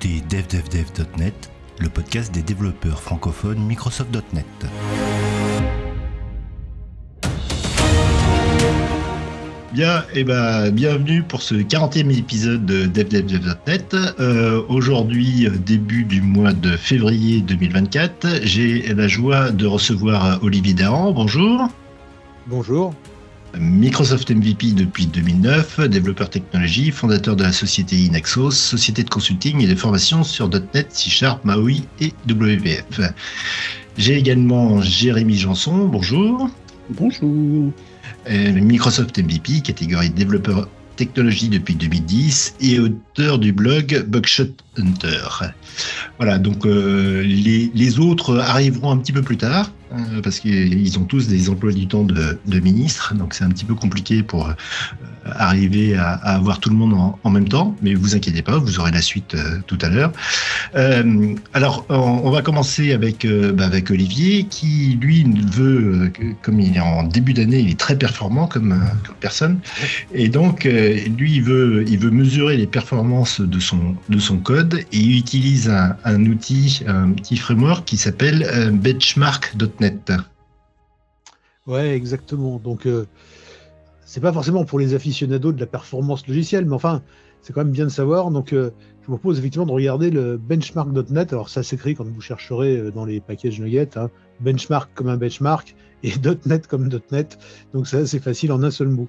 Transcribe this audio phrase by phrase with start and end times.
[0.00, 4.46] écoutez devdevdev.net, le podcast des développeurs francophones Microsoft.net.
[9.72, 13.94] Bien, et eh ben, bienvenue pour ce 40e épisode de DevDevDev.net.
[14.20, 21.12] Euh, Aujourd'hui, début du mois de février 2024, j'ai la joie de recevoir Olivier Dahan.
[21.12, 21.68] Bonjour.
[22.46, 22.94] Bonjour.
[23.58, 29.66] Microsoft MVP depuis 2009, développeur technologie, fondateur de la société Inaxos, société de consulting et
[29.66, 33.00] de formation sur .NET, C Sharp, MAUI et WPF.
[33.96, 36.48] J'ai également Jérémy Janson, bonjour.
[36.90, 37.72] Bonjour.
[38.28, 45.52] Microsoft MVP, catégorie développeur technologie depuis 2010 et auteur du blog Bugshot Hunter.
[46.18, 49.72] Voilà, donc euh, les, les, autres arriveront un petit peu plus tard.
[49.92, 53.48] Euh, parce qu'ils ont tous des emplois du temps de, de ministre, donc c'est un
[53.48, 54.52] petit peu compliqué pour euh,
[55.36, 58.80] arriver à, à, avoir tout le monde en, même temps, mais vous inquiétez pas, vous
[58.80, 60.12] aurez la suite euh, tout à l'heure.
[60.74, 66.76] Euh, alors, on, va commencer avec, euh, bah avec Olivier, qui lui veut, comme il
[66.76, 68.80] est en début d'année, il est très performant comme,
[69.20, 69.60] personne,
[70.14, 74.74] et donc lui il veut, il veut mesurer les performances de son, de son code
[74.92, 75.70] et il utilise
[76.04, 80.12] un, outil, un petit framework qui s'appelle benchmark.net net.
[81.66, 82.58] Ouais, exactement.
[82.58, 82.86] Donc,
[84.10, 87.00] c'est pas forcément pour les aficionados de la performance logicielle, mais enfin,
[87.42, 88.32] c'est quand même bien de savoir.
[88.32, 88.72] Donc, euh,
[89.02, 91.32] je vous propose effectivement de regarder le benchmark.net.
[91.32, 95.16] Alors, ça s'écrit quand vous chercherez euh, dans les packages Nugget, hein, benchmark comme un
[95.16, 96.10] benchmark et
[96.46, 97.38] .NET comme .NET.
[97.72, 99.06] Donc, c'est assez facile en un seul mot.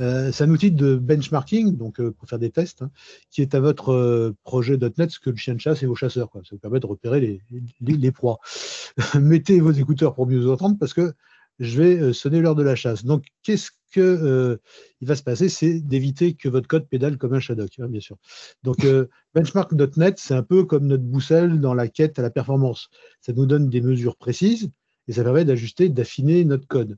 [0.00, 2.90] Euh, c'est un outil de benchmarking, donc euh, pour faire des tests, hein,
[3.30, 5.94] qui est à votre euh, projet .NET ce que le chien de chasse est vos
[5.94, 6.28] chasseurs.
[6.28, 6.40] Quoi.
[6.42, 7.40] Ça vous permet de repérer les,
[7.80, 8.40] les, les proies.
[9.14, 11.12] Mettez vos écouteurs pour mieux vous entendre parce que
[11.60, 13.04] je vais euh, sonner l'heure de la chasse.
[13.04, 14.56] Donc, qu'est-ce que euh,
[15.02, 15.48] va se passer?
[15.50, 18.16] C'est d'éviter que votre code pédale comme un Shadok, hein, bien sûr.
[18.62, 22.88] Donc, euh, benchmark.net, c'est un peu comme notre boussole dans la quête à la performance.
[23.20, 24.70] Ça nous donne des mesures précises
[25.06, 26.96] et ça permet d'ajuster, d'affiner notre code.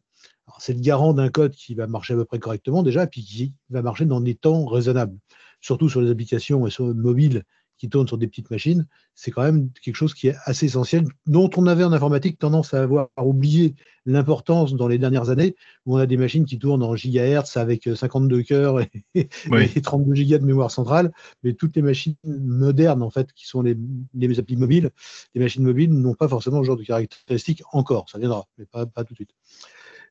[0.58, 3.54] C'est le garant d'un code qui va marcher à peu près correctement déjà, puis qui
[3.70, 5.16] va marcher dans des temps raisonnables,
[5.60, 7.42] surtout sur les applications mobiles
[7.82, 11.04] qui tournent sur des petites machines, c'est quand même quelque chose qui est assez essentiel,
[11.26, 13.75] dont on avait en informatique tendance à avoir oublié
[14.06, 17.91] l'importance dans les dernières années, où on a des machines qui tournent en gigahertz avec
[17.93, 18.91] 52 cœurs et,
[19.50, 19.69] oui.
[19.75, 21.10] et 32 gigas de mémoire centrale,
[21.43, 23.76] mais toutes les machines modernes, en fait, qui sont les,
[24.14, 24.93] les applis mobiles,
[25.34, 28.87] les machines mobiles n'ont pas forcément ce genre de caractéristiques encore, ça viendra, mais pas,
[28.87, 29.34] pas tout de suite.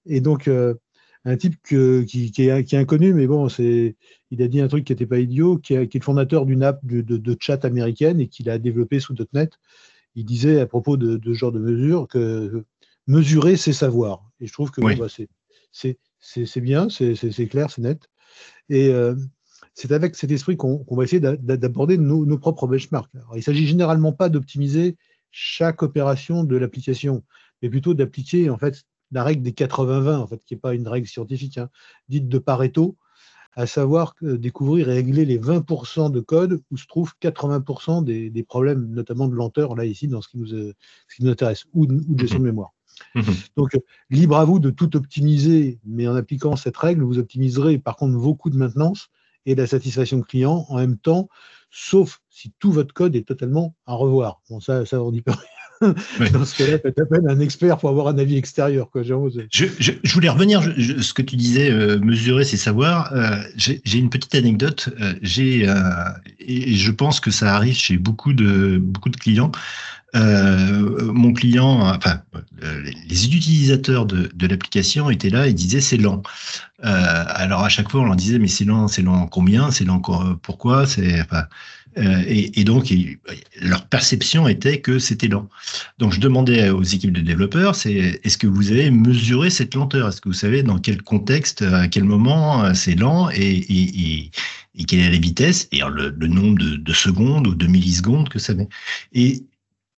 [0.06, 0.74] Et donc, euh,
[1.26, 3.96] un type que, qui, qui, est, qui, est, inconnu, mais bon, c'est,
[4.32, 6.46] il a dit un truc qui n'était pas idiot, qui, est, qui est le fondateur
[6.46, 9.52] d'une app de, de, de, chat américaine et qu'il a développé sous .NET.
[10.16, 12.66] Il disait à propos de, de ce genre de mesure que
[13.08, 14.30] mesurer, c'est savoir.
[14.40, 14.96] Et je trouve que oui.
[14.96, 15.26] bon, bah,
[15.72, 18.10] c'est bien, c'est clair, c'est net.
[18.70, 19.16] Et euh,
[19.74, 23.14] c'est avec cet esprit qu'on qu va essayer d'aborder nos, nos, propres benchmarks.
[23.16, 24.98] Alors, il ne s'agit généralement pas d'optimiser
[25.32, 27.24] chaque opération de l'application,
[27.62, 30.88] mais plutôt d'appliquer en fait la règle des 80-20, en fait, qui n'est pas une
[30.88, 31.70] règle scientifique, hein,
[32.10, 32.98] dite de Pareto,
[33.54, 38.44] à savoir découvrir et régler les 20% de code où se trouvent 80% des, des,
[38.44, 40.74] problèmes, notamment de lenteur, là, ici, dans ce qui nous, ce
[41.16, 42.74] qui nous intéresse, ou de, ou de gestion de mémoire.
[43.58, 43.78] Donc,
[44.10, 48.18] libre à vous de tout optimiser, mais en appliquant cette règle, vous optimiserez par contre
[48.18, 49.10] vos coûts de maintenance
[49.46, 51.28] et la satisfaction client en même temps,
[51.72, 54.42] sauf si tout votre code est totalement à revoir.
[54.50, 55.51] Bon, ça, ça on dit pas rien.
[55.82, 56.30] Oui.
[56.32, 58.90] Dans ce cas-là, appel à un expert pour avoir un avis extérieur.
[58.92, 59.02] Quoi.
[59.04, 59.16] Je,
[59.80, 63.12] je, je voulais revenir, je, ce que tu disais, euh, mesurer, c'est savoir.
[63.14, 64.90] Euh, J'ai une petite anecdote.
[65.02, 65.68] Euh, j'ai
[66.40, 69.52] et je pense que ça arrive chez beaucoup de beaucoup de clients.
[70.14, 72.22] Mon client, enfin,
[73.08, 76.22] les utilisateurs de, de l'application étaient là et disaient c'est lent.
[76.84, 80.02] Alors à chaque fois on leur disait mais c'est lent, c'est lent combien, c'est lent
[80.42, 81.46] pourquoi, c'est enfin,
[81.98, 82.94] euh, et, donc
[83.62, 85.48] leur perception était que c'était lent.
[85.98, 90.10] Donc je demandais aux équipes de développeurs c'est est-ce que vous avez mesuré cette lenteur,
[90.10, 94.32] est-ce que vous savez dans quel contexte, à quel moment c'est lent et,
[94.88, 95.68] quelle est la vitesse?
[95.72, 98.70] Et le, nombre de, de, secondes ou de millisecondes que ça met.
[99.14, 99.44] Et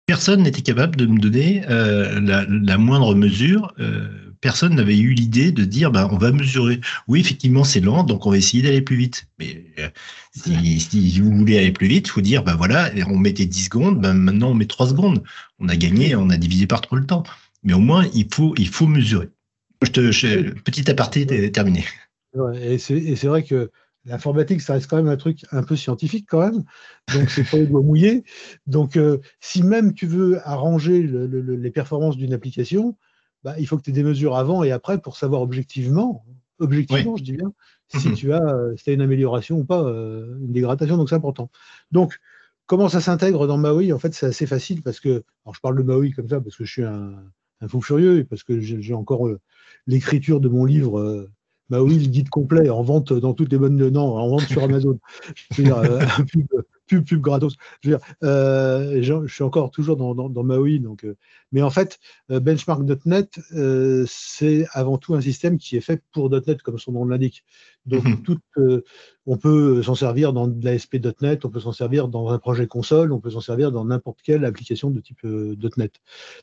[0.06, 3.72] personne n'était capable de me donner euh, la, moindre mesure.
[3.78, 4.08] Euh,
[4.42, 6.80] personne n'avait eu l'idée de dire, ben, on va mesurer.
[7.08, 9.26] Oui, effectivement, c'est lent, donc on va essayer d'aller plus vite.
[9.38, 9.88] Mais euh,
[10.34, 13.64] si, si, vous voulez aller plus vite, il faut dire, ben voilà, on mettait 10
[13.64, 15.22] secondes, ben maintenant on met 3 secondes.
[15.58, 17.22] On a gagné, on a divisé par trop le temps.
[17.62, 19.30] Mais au moins, il faut, il faut mesurer.
[19.82, 21.84] Je te, je, petit aparté terminé.
[22.60, 23.70] Et c'est vrai que
[24.04, 26.64] L'informatique, ça reste quand même un truc un peu scientifique quand même,
[27.14, 28.24] donc c'est pas les doigts mouillés.
[28.66, 32.96] Donc, euh, si même tu veux arranger le, le, les performances d'une application,
[33.44, 36.24] bah, il faut que tu aies des mesures avant et après pour savoir objectivement,
[36.58, 37.18] objectivement, oui.
[37.18, 37.52] je dis bien,
[37.88, 41.50] si tu as, si as une amélioration ou pas, euh, une dégradation, donc c'est important.
[41.90, 42.18] Donc,
[42.66, 43.92] comment ça s'intègre dans Maui?
[43.92, 46.56] En fait, c'est assez facile parce que, alors je parle de Maui comme ça parce
[46.56, 47.14] que je suis un,
[47.68, 49.40] fou furieux et parce que j'ai encore euh,
[49.86, 51.30] l'écriture de mon livre euh,
[51.68, 54.98] Maui, le guide complet en vente dans toutes les bonnes, non, en vente sur Amazon.
[55.52, 56.46] je veux dire, un pub,
[56.92, 57.54] pub, pub gratos.
[57.80, 60.80] Je, veux dire, euh, je, suis encore toujours dans, dans, Maui.
[60.80, 61.16] Donc, euh,
[61.50, 61.98] mais en fait,
[62.30, 63.40] euh, benchmark.net,
[64.06, 67.44] c'est avant tout un système qui est fait pour .NET, comme son nom l'indique.
[67.86, 68.22] Donc, mhm.
[68.22, 68.38] tout,
[69.26, 73.12] on peut s'en servir dans de l'ASP.NET, on peut s'en servir dans un projet console,
[73.12, 75.92] on peut s'en servir dans n'importe quelle application de type .NET.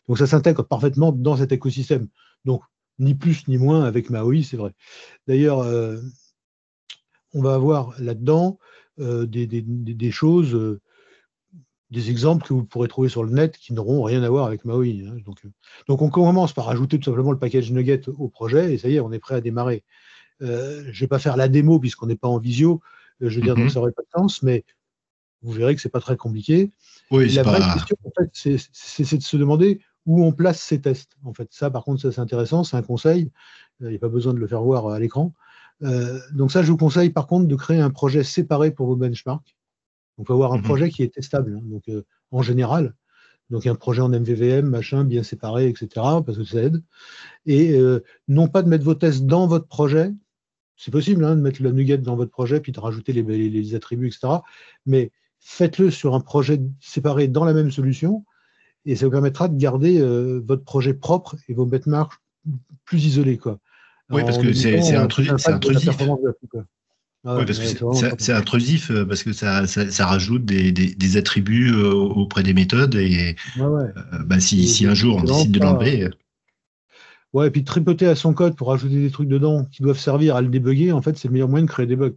[0.08, 2.08] Donc, ça s'intègre parfaitement dans cet écosystème.
[2.46, 2.64] Donc,
[2.98, 4.74] ni plus ni moins avec Maui, c'est vrai.
[5.28, 5.66] D'ailleurs,
[7.34, 8.58] on va avoir là-dedans
[9.00, 10.82] euh, des, choses, euh,
[11.90, 14.66] des exemples que vous pourrez trouver sur le net qui n'auront rien à voir avec
[14.66, 15.08] Maui.
[15.08, 15.18] Hein.
[15.26, 15.50] Donc, euh,
[15.88, 18.96] donc, on commence par ajouter tout simplement le package Nugget au projet et ça y
[18.96, 19.84] est, on est prêt à démarrer.
[20.42, 22.82] je ne vais pas faire la démo puisqu'on n'est pas en visio.
[23.22, 23.70] je veux dire, donc mm-hmm.
[23.70, 24.66] ça n'aurait pas de sens, mais
[25.42, 26.72] vous verrez que ce n'est pas très compliqué.
[27.12, 28.30] Oui, la vraie question, en fait,
[28.74, 31.18] c'est de se demander où on place ces tests.
[31.24, 33.32] En fait, ça, par contre, ça c'est intéressant, c'est un conseil.
[33.80, 35.34] Il n'y a pas besoin de le faire voir à l'écran.
[35.84, 38.96] Euh, donc ça, je vous conseille par contre de créer un projet séparé pour vos
[38.96, 39.56] benchmarks.
[40.18, 40.64] Donc, il faut avoir un mhm.
[40.64, 41.62] projet qui est testable, hein.
[41.66, 42.96] donc euh, en général.
[43.50, 46.84] Donc, un projet en MVVM, machin, bien séparé, etc., parce que ça aide.
[47.46, 50.12] Et euh, non pas de mettre vos tests dans votre projet.
[50.76, 53.76] C'est possible hein, de mettre la nugget dans votre projet, puis de rajouter les, les
[53.76, 54.42] attributs, etc.
[54.86, 58.24] Mais faites-le sur un projet séparé dans la même solution,
[58.86, 60.02] et ça vous permettra de garder
[60.40, 62.14] votre projet propre et vos benchmarks
[62.86, 63.38] plus isolés.
[63.38, 63.60] Quoi.
[64.10, 65.32] Oui, parce que c'est intrusif.
[67.26, 72.44] oui, parce que c'est intrusif parce que ça, ça, rajoute des, des, attributs euh, auprès
[72.44, 73.92] des méthodes et euh,
[74.26, 76.06] bah, si, si, un jour on décide de l'enlever.
[76.06, 76.10] Euh,
[77.34, 80.36] ouais, et puis tripoter à son code pour rajouter des trucs dedans qui doivent servir
[80.36, 82.16] à le débugger, en fait, c'est le meilleur moyen de créer des bugs.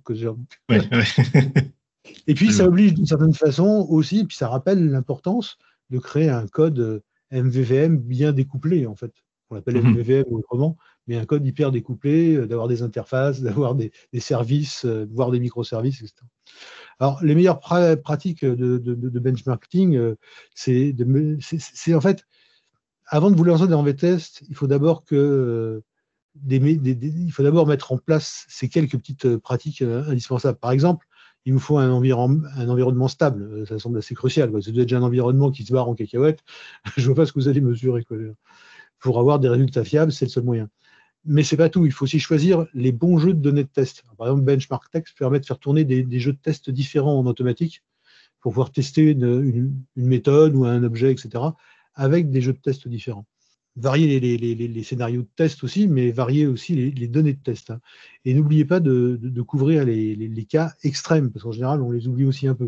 [0.71, 0.81] Ouais,
[2.27, 5.59] et puis ça oblige d'une certaine façon aussi, puis ça rappelle l'importance
[5.91, 7.03] de créer un code
[7.33, 9.13] MVVM bien découplé, en fait.
[9.51, 10.37] On l'appelle MVVM mhm.
[10.37, 15.31] autrement, mais un code hyper découplé, euh, d'avoir des interfaces, d'avoir des, services, euh, voire
[15.31, 16.15] des microservices, etc.
[16.99, 20.15] Alors, les meilleures pratiques de, benchmarking, euh,
[20.55, 22.25] c'est en fait,
[23.07, 25.83] avant de vous lancer dans v tests, il faut d'abord que
[26.49, 30.59] il faut d'abord mettre en place ces quelques petites pratiques indispensables.
[30.59, 31.07] Par exemple,
[31.45, 33.67] il vous faut un, environnement stable.
[33.67, 34.51] Ça semble assez crucial.
[34.51, 34.63] Quoi.
[34.63, 36.41] C'est déjà un environnement qui se barre en cacahuète.
[36.97, 38.07] Je ne vois pas ce que vous allez mesurer.
[38.99, 40.71] Pour avoir des résultats fiables, c'est le seul moyen.
[41.25, 41.87] Mais c'est pas tout.
[41.87, 44.05] Il faut aussi choisir les bons jeux de données de test.
[44.19, 47.83] Par exemple, Benchmark Text permet de faire tourner des, jeux de test différents en automatique
[48.41, 51.45] pour pouvoir tester une, méthode ou un objet, etc.,
[51.95, 53.27] avec des jeux de test différents.
[53.77, 57.71] Varier les, scénarios de test aussi, mais varier aussi les, données de test.
[57.71, 57.81] Hein.
[58.25, 62.49] Et n'oubliez pas de, couvrir les, cas extrêmes, parce qu'en général, on les oublie aussi
[62.49, 62.65] un peu.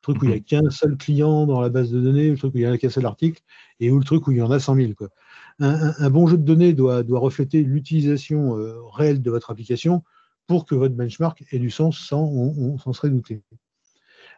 [0.00, 2.38] Le truc où il n'y a qu'un seul client dans la base de données, le
[2.38, 3.42] truc où il n'y a qu'un seul article,
[3.80, 4.92] et où le truc où il y en a 100 000.
[4.94, 5.10] Quoi
[5.60, 10.04] un, bon jeu de données doit, refléter l'utilisation euh, réelle de votre application
[10.46, 13.42] pour que votre benchmark ait du sens sans on, s'en serait douté.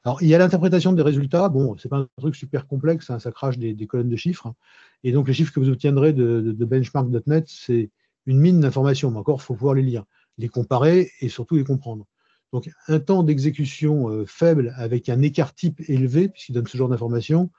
[0.04, 1.48] Alors, il y a l'interprétation des résultats.
[1.48, 4.46] Bon, c'est pas un truc super complexe, hein, ça crache des, colonnes de chiffres.
[4.46, 4.54] Hein.
[5.04, 7.90] Et donc, les chiffres que vous obtiendrez de, benchmark.net, c'est
[8.26, 9.10] une mine d'informations.
[9.10, 10.04] Mais encore, il faut pouvoir les lire,
[10.38, 12.06] les comparer et surtout les comprendre.
[12.52, 16.88] Donc, un temps d'exécution euh, faible avec un écart type élevé, puisqu'il donne ce genre
[16.88, 17.50] d'informations,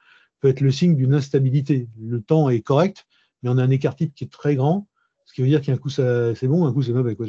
[0.41, 1.87] peut être le signe d'une instabilité.
[2.01, 3.05] Le temps est correct,
[3.43, 4.87] mais on a un écart type qui est très grand,
[5.25, 7.15] ce qui veut dire qu'un coup c'est bon, un coup c'est mauvais.
[7.15, 7.25] Quoi.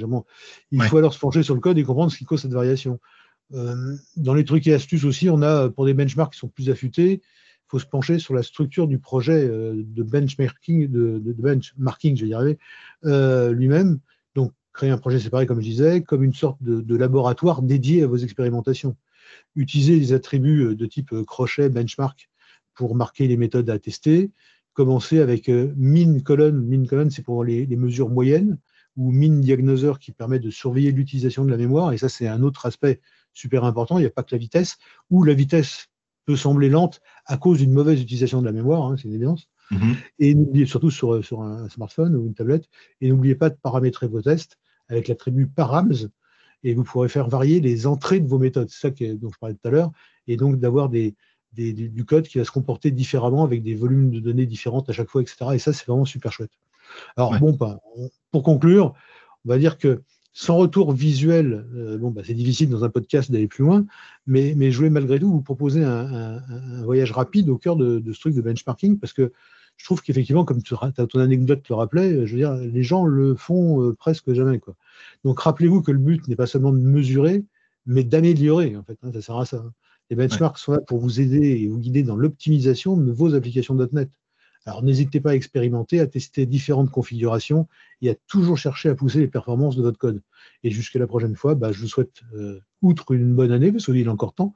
[0.71, 2.99] Il faut alors se pencher sur le code et comprendre ce qui cause cette variation.
[3.55, 6.71] Euh, dans les trucs et astuces aussi, on a pour des benchmarks qui sont plus
[6.71, 12.17] affûtés, il faut se pencher sur la structure du projet euh, de benchmarking, de, benchmarking,
[12.17, 12.59] je vais y arriver,
[13.05, 14.01] euh, lui-même.
[14.35, 18.03] Donc, créer un projet séparé, comme je disais, comme une sorte de, de, laboratoire dédié
[18.03, 18.97] à vos expérimentations.
[19.55, 22.31] Utiliser les attributs de type crochet, benchmark,
[22.75, 24.31] pour marquer les méthodes à tester
[24.73, 26.65] commencer avec euh, min colonne.
[26.67, 28.59] Min colonne, c'est pour les, mesures moyennes,
[28.97, 31.93] ou min diagnoseur qui permet de surveiller l'utilisation de la mémoire.
[31.93, 33.01] Et ça, c'est un autre aspect
[33.33, 33.99] super important.
[33.99, 34.79] Il n'y a pas que la vitesse,
[35.11, 35.89] ou la vitesse
[36.25, 39.49] peut sembler lente à cause d'une mauvaise utilisation de la mémoire, hein, c'est une évidence.
[39.73, 39.97] Mm-hmm.
[40.21, 42.69] Et n'oubliez surtout sur, sur, un smartphone ou une tablette,
[43.01, 45.95] et n'oubliez pas de paramétrer vos tests avec l'attribut params,
[46.63, 48.69] et vous pourrez faire varier les entrées de vos méthodes.
[48.71, 49.91] C'est ça dont je parlais tout à l'heure,
[50.29, 51.17] et donc d'avoir des,
[51.55, 55.09] du code qui va se comporter différemment avec des volumes de données différentes à chaque
[55.09, 55.37] fois, etc.
[55.55, 56.53] Et ça, c'est vraiment super chouette.
[57.17, 57.81] Alors, bon, bah,
[58.31, 58.95] pour conclure,
[59.45, 63.31] on va dire que sans retour visuel, euh, bon, bah, c'est difficile dans un podcast
[63.31, 63.85] d'aller plus loin,
[64.27, 66.41] mais, mais je voulais malgré tout vous proposer un,
[66.83, 69.33] voyage rapide au cœur de, ce truc de benchmarking parce que
[69.77, 73.35] je trouve qu'effectivement, comme tu, ton anecdote le rappelait, je veux dire, les gens le
[73.35, 74.59] font euh, presque jamais.
[74.59, 74.75] Quoi.
[75.25, 77.45] Donc rappelez-vous que le but n'est pas seulement de mesurer,
[77.87, 78.77] mais d'améliorer.
[78.77, 79.65] En fait, hein, ça sert à ça.
[80.11, 83.75] Les benchmarks sont là pour vous aider et vous guider dans l'optimisation de vos applications
[83.75, 84.11] .NET.
[84.65, 87.67] Alors n'hésitez pas à expérimenter, à tester différentes configurations
[88.01, 90.23] et à toujours chercher à pousser les performances de votre code.
[90.63, 93.87] Et jusqu'à la prochaine fois, bah, je vous souhaite, euh, outre une bonne année, parce
[93.87, 94.55] qu'il est encore temps,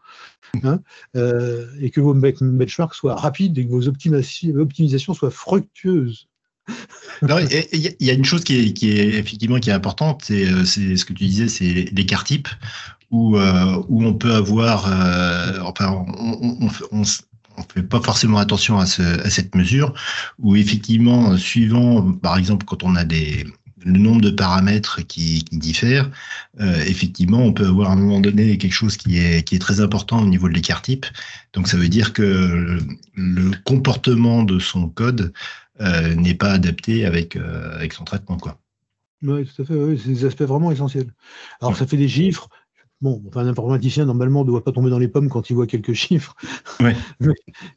[0.62, 0.80] hein,
[1.16, 6.28] euh, et que vos benchmarks soient rapides et que vos optimisations soient fructueuses.
[7.22, 11.12] Il y, a une chose qui est, effectivement qui est importante, c'est euh, ce que
[11.12, 12.48] tu disais, c'est l'écart type
[13.10, 14.84] où, où on peut avoir,
[15.64, 17.04] enfin, on, on,
[17.56, 19.94] on fait pas forcément attention à, cette mesure,
[20.38, 23.46] où effectivement, suivant, par exemple, quand on a des
[23.86, 26.10] le nombre de paramètres qui, diffèrent,
[26.60, 29.60] euh, effectivement, on peut avoir à un moment donné quelque chose qui est, qui est
[29.60, 31.06] très important au niveau de l'écart type.
[31.52, 32.78] Donc, ça veut dire que
[33.14, 35.32] le, comportement de son code
[35.80, 38.36] euh, n'est pas adapté avec, euh, avec son traitement.
[38.38, 38.58] Quoi.
[39.22, 39.96] Oui, tout à fait.
[39.98, 41.12] c'est des aspects vraiment essentiels.
[41.60, 42.48] Alors, ça fait des chiffres.
[43.00, 45.66] Bon, enfin, un informaticien, normalement, ne doit pas tomber dans les pommes quand il voit
[45.66, 46.34] quelques chiffres.
[46.80, 46.96] Ouais.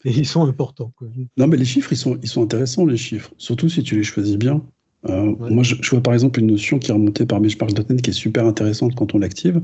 [0.05, 0.91] et ils sont importants.
[1.37, 3.31] Non, mais les chiffres, ils sont, ils sont intéressants, les chiffres.
[3.37, 4.63] Surtout si tu les choisis bien.
[5.07, 8.13] Euh, moi, je, vois par exemple une notion qui est remontée par Benchmark.net qui est
[8.13, 9.61] super intéressante quand on l'active.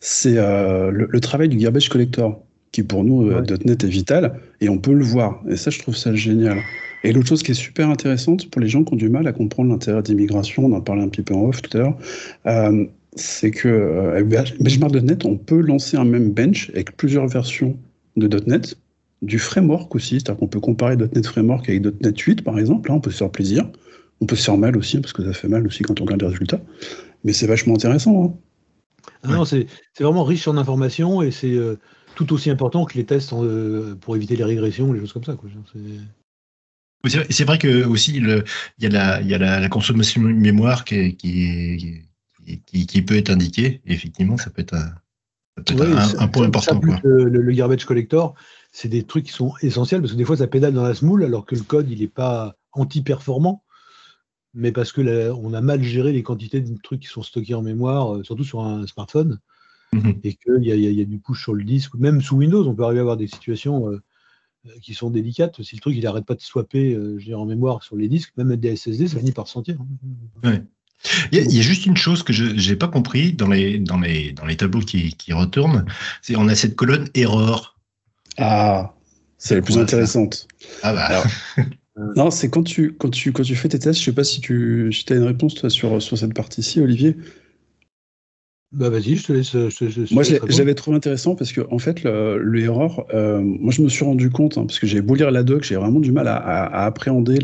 [0.00, 4.68] C'est euh, le, travail du garbage collector, qui pour nous, euh, .NET est vital, et
[4.68, 5.42] on peut le voir.
[5.48, 6.58] Et ça, je trouve ça génial.
[7.02, 9.32] Et l'autre chose qui est super intéressante pour les gens qui ont du mal à
[9.32, 11.98] comprendre l'intérêt d'immigration, on en parlait un petit peu en off tout à l'heure,
[13.16, 17.76] c'est que avec Benchmark.net, on peut lancer un même bench avec plusieurs versions
[18.16, 18.76] de .NET,
[19.20, 22.94] du framework aussi, c'est-à-dire qu'on peut comparer .NET Framework avec .NET 8 par exemple, là
[22.94, 23.66] on peut se faire plaisir,
[24.24, 26.22] on peut se faire mal aussi, parce que ça fait mal aussi quand on regarde
[26.22, 26.60] les résultats,
[27.24, 28.24] mais c'est vachement intéressant.
[28.24, 28.34] Hein.
[29.22, 29.66] Ah non, c'est
[30.00, 31.78] vraiment riche en informations et c'est euh,
[32.14, 35.36] tout aussi important que les tests euh, pour éviter les régressions, les choses comme ça.
[37.28, 38.44] C'est vrai que aussi il
[38.78, 41.16] y a la, consommation de mémoire qui est
[42.66, 43.82] qui, peut être indiqué.
[43.84, 46.80] effectivement, ça peut être un, point important.
[47.02, 48.34] Le, garbage collector,
[48.72, 51.24] c'est des trucs qui sont essentiels parce que des fois, ça pédale dans la smoule
[51.24, 53.63] alors que le code, il n'est pas anti-performant,
[54.54, 57.62] mais parce que on a mal géré les quantités de trucs qui sont stockés en
[57.62, 59.40] mémoire, euh, surtout sur un smartphone,
[59.92, 60.20] mhm.
[60.22, 61.94] et qu'il y, y, a du push sur le disque.
[61.94, 64.00] Même sous Windows, on peut arriver à avoir des situations euh,
[64.66, 65.60] euh, qui sont délicates.
[65.62, 66.96] Si le truc, il n'arrête pas de swapper
[67.34, 69.76] en mémoire sur les disques, même des SSD, ça finit par sentir.
[70.42, 70.62] Ouais.
[71.32, 74.32] Il y, a, juste une chose que je n'ai pas compris dans les, dans les,
[74.32, 75.84] dans les tableaux qui, qui retournent,
[76.22, 77.78] c'est on a cette colonne erreur.
[78.38, 78.94] Ah,
[79.36, 80.48] c'est la plus intéressante.
[80.82, 81.24] Ah bah.
[81.96, 84.40] non, c'est quand tu, quand, tu, quand tu fais tes tests, je sais pas si
[84.40, 87.16] tu si as une réponse toi, sur, sur cette partie-ci, Olivier.
[88.72, 90.10] Bah vas-y, je te laisse.
[90.10, 92.68] moi, j'avais trouvé intéressant parce que en fait, le, le
[93.14, 95.62] euh, moi, je me suis rendu compte hein, parce que j'ai beau lire la doc,
[95.62, 97.38] j'ai vraiment du mal à, à, appréhender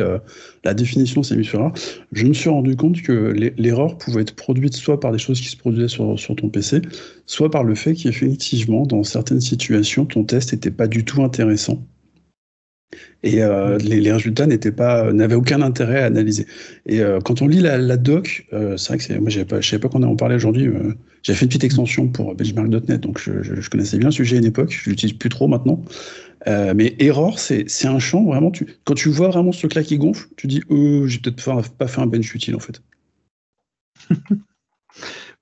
[0.64, 1.72] la définition mis sur erreur.
[2.10, 5.48] Je me suis rendu compte que l'erreur pouvait être produite soit par des choses qui
[5.48, 6.82] se produisaient sur, sur ton PC,
[7.26, 11.80] soit par le fait qu'effectivement, dans certaines situations, ton test n'était pas du tout intéressant
[13.22, 16.46] et euh, les, résultats n'étaient pas, n'avaient aucun intérêt à analyser.
[16.86, 19.88] Et euh, quand on lit la, doc, euh, c'est vrai que moi, je savais pas
[19.88, 20.70] qu'on en parlait aujourd'hui.
[21.22, 24.46] j'ai fait une petite extension pour benchmark.net, donc je, connaissais bien le sujet à une
[24.46, 24.70] époque.
[24.70, 25.82] Je l'utilise plus trop maintenant.
[26.46, 28.50] mais error, c'est, un champ vraiment.
[28.50, 31.62] Tu, quand tu vois vraiment ce truc-là qui gonfle, tu dis, oh, j'ai peut-être pas,
[31.78, 32.82] pas fait un bench utile en fait.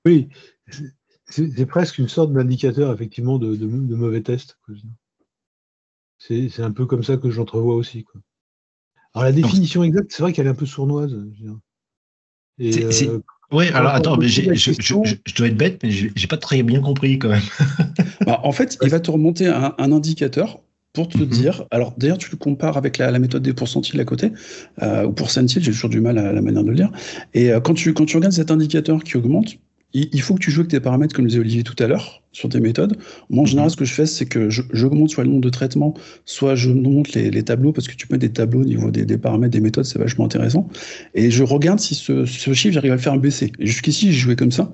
[0.04, 0.28] oui,
[1.30, 4.58] c'est, presque une sorte d'indicateur effectivement de, de, mauvais tests.
[6.18, 8.04] C'est un peu comme ça que j'entrevois aussi.
[8.04, 8.20] Quoi.
[9.14, 11.16] Alors la définition exacte, c'est vrai qu'elle est un peu sournoise.
[12.60, 13.20] Euh,
[13.52, 17.30] oui, alors attends, mais je, dois être bête, mais j'ai pas très bien compris quand
[17.30, 17.42] même.
[18.26, 20.60] Bah, en fait, il va te remonter un, indicateur
[20.92, 21.26] pour te mhm.
[21.26, 21.64] dire.
[21.70, 24.32] Alors d'ailleurs, tu le compares avec la, méthode des pourcentiles à côté,
[24.82, 26.90] euh, ou pourcentiles, j'ai toujours du mal à la manière de le dire.
[27.32, 29.56] Et euh, quand, tu, quand tu regardes cet indicateur qui augmente,
[29.94, 32.50] il faut que tu joues avec tes paramètres, comme disait Olivier tout à l'heure, sur
[32.50, 32.98] tes méthodes.
[33.30, 33.48] Moi, en mhm.
[33.48, 35.94] général, ce que je fais, c'est que j'augmente soit le nombre de traitements,
[36.26, 39.18] soit je monte les, tableaux, parce que tu peux mettre des tableaux au niveau des,
[39.18, 40.68] paramètres, des méthodes, c'est vachement intéressant.
[41.14, 43.50] Et je regarde si ce, chiffre, j'arrive à le faire baisser.
[43.60, 44.72] Jusqu'ici, j'ai joué comme ça.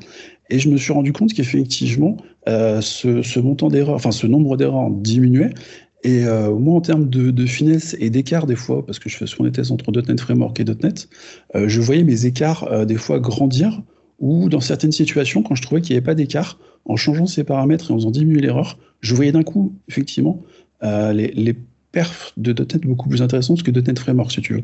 [0.50, 2.16] Et je me suis rendu compte qu'effectivement,
[2.48, 5.54] euh, ce, montant d'erreurs, enfin, ce nombre d'erreurs diminuait.
[6.02, 9.26] Et euh, moi, en termes de, finesse et d'écart, des fois, parce que je fais
[9.26, 11.08] souvent des tests entre .NET Framework et .NET,
[11.54, 13.80] euh, je voyais mes écarts, des fois, grandir
[14.18, 17.44] ou dans certaines situations, quand je trouvais qu'il n'y avait pas d'écart, en changeant ces
[17.44, 20.42] paramètres et en faisant diminuer l'erreur, je voyais d'un coup, effectivement,
[20.82, 21.56] euh, les,
[21.92, 24.62] perfs de .NET beaucoup plus intéressantes que .NET Framework, si tu veux.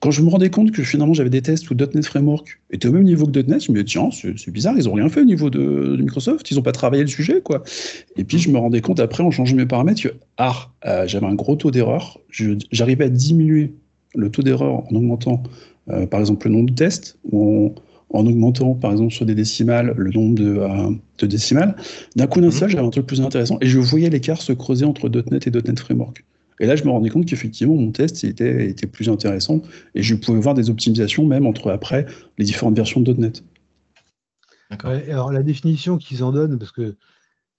[0.00, 2.92] Quand je me rendais compte que finalement j'avais des tests où .NET Framework était au
[2.92, 5.24] même niveau que .NET, je me disais, tiens, c'est bizarre, ils n'ont rien fait au
[5.24, 7.62] niveau de, Microsoft, ils n'ont pas travaillé le sujet, quoi.
[8.16, 11.26] Et puis je me rendais compte après, en changeant mes paramètres, que, ah, euh, j'avais
[11.26, 12.18] un gros taux d'erreur,
[12.72, 13.74] j'arrivais à diminuer
[14.16, 15.44] le taux d'erreur en augmentant,
[15.90, 17.74] euh, par exemple, le nombre de tests, ou en
[18.20, 20.60] augmentant, par exemple, sur des décimales, le nombre de,
[21.18, 21.76] de décimales.
[22.16, 22.52] D'un coup d'un Mhm.
[22.52, 25.50] seul, j'avais un truc plus intéressant et je voyais l'écart se creuser entre .NET et
[25.50, 26.24] .NET Framework.
[26.60, 29.62] Et là, je me rendais compte qu'effectivement, mon test il était, était plus intéressant
[29.94, 32.06] et je pouvais voir des optimisations même entre après
[32.38, 33.42] les différentes versions de .NET.
[34.70, 34.90] D'accord.
[34.90, 36.96] Ouais, alors la définition qu'ils en donnent, parce que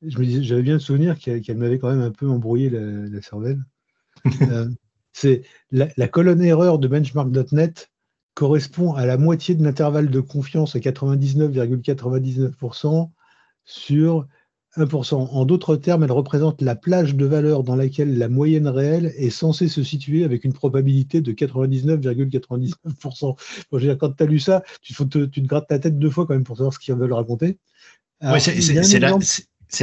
[0.02, 2.70] je me disais, j'avais bien le souvenir qu'elle qu'elle m'avait quand même un peu embrouillé
[2.70, 3.64] la, la cervelle.
[4.42, 4.70] Euh,
[5.14, 7.92] c'est la, la colonne erreur de benchmark.net
[8.34, 13.12] correspond à la moitié de l'intervalle de confiance à 99,99%
[13.66, 14.28] sur
[14.76, 15.30] 1%.
[15.32, 19.30] En d'autres termes, elle représente la plage de valeur dans laquelle la moyenne réelle est
[19.30, 23.36] censée se situer avec une probabilité de 99,99%.
[23.72, 25.78] Bon, je veux dire, quand tu as lu ça, tu, te, tu te grattes ta
[25.78, 27.60] tête deux fois quand même pour savoir ce qu'ils veulent raconter.
[28.22, 28.82] Ouais, c'est- la,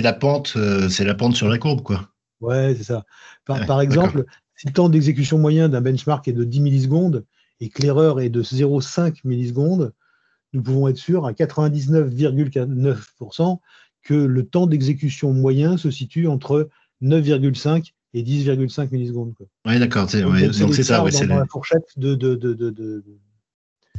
[0.02, 2.08] la pente, euh, c'est la pente sur la courbe, quoi.
[2.40, 3.04] Ouais, c'est ça.
[3.44, 4.24] Par, Ouais, par exemple,
[4.56, 7.24] si le temps d'exécution moyen d'un benchmark est de 10 millisecondes
[7.60, 9.92] et que l'erreur est de 0,5 millisecondes,
[10.52, 13.58] nous pouvons être sûrs à 99,9%
[14.02, 16.68] que le temps d'exécution moyen se situe entre
[17.02, 19.34] 9,5 et 10,5 millisecondes.
[19.66, 20.08] Ouais, d'accord.
[20.10, 21.04] c'est- Donc, ouais, donc, Donc c'est ça.
[21.04, 23.04] Ouais, dans, c'est la- fourchette de, de, de, de, de-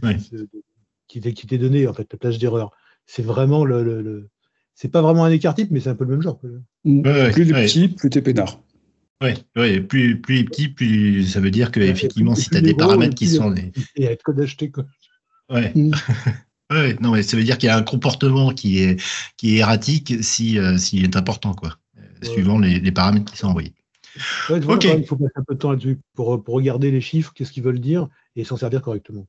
[0.03, 0.17] Ouais.
[0.31, 0.63] de- de-
[1.07, 2.71] qui t'est donnée, en fait, la plage d'erreur.
[3.05, 3.83] C'est vraiment le.
[3.83, 4.29] le, le-
[4.73, 6.39] C'est pas vraiment un écart type, mais c'est un peu le même genre.
[6.43, 7.65] ouais, plus le ouais.
[7.65, 8.59] petit, plus t'es peinard.
[9.21, 12.49] Ouais, ouais, plus, plus il est petit, plus ça veut dire que Ouais, effectivement, si
[12.49, 13.71] tu as des paramètres qui sont des.
[13.95, 14.85] Et à être code acheté, quoi.
[15.49, 15.71] Ouais.
[15.75, 15.91] Mm.
[16.71, 19.01] ouais, non, mais ça veut dire qu'il y a un comportement qui est,
[19.37, 22.27] qui est erratique si, euh, s'il est important, quoi, euh, Ouais.
[22.27, 23.73] suivant les, les paramètres qui sont envoyés.
[24.49, 24.85] Ouais, tu vois, Ok.
[24.85, 27.63] il faut passer un peu de temps là-dessus pour, pour regarder les chiffres, qu'est-ce qu'ils
[27.63, 29.27] veulent dire, et s'en servir correctement.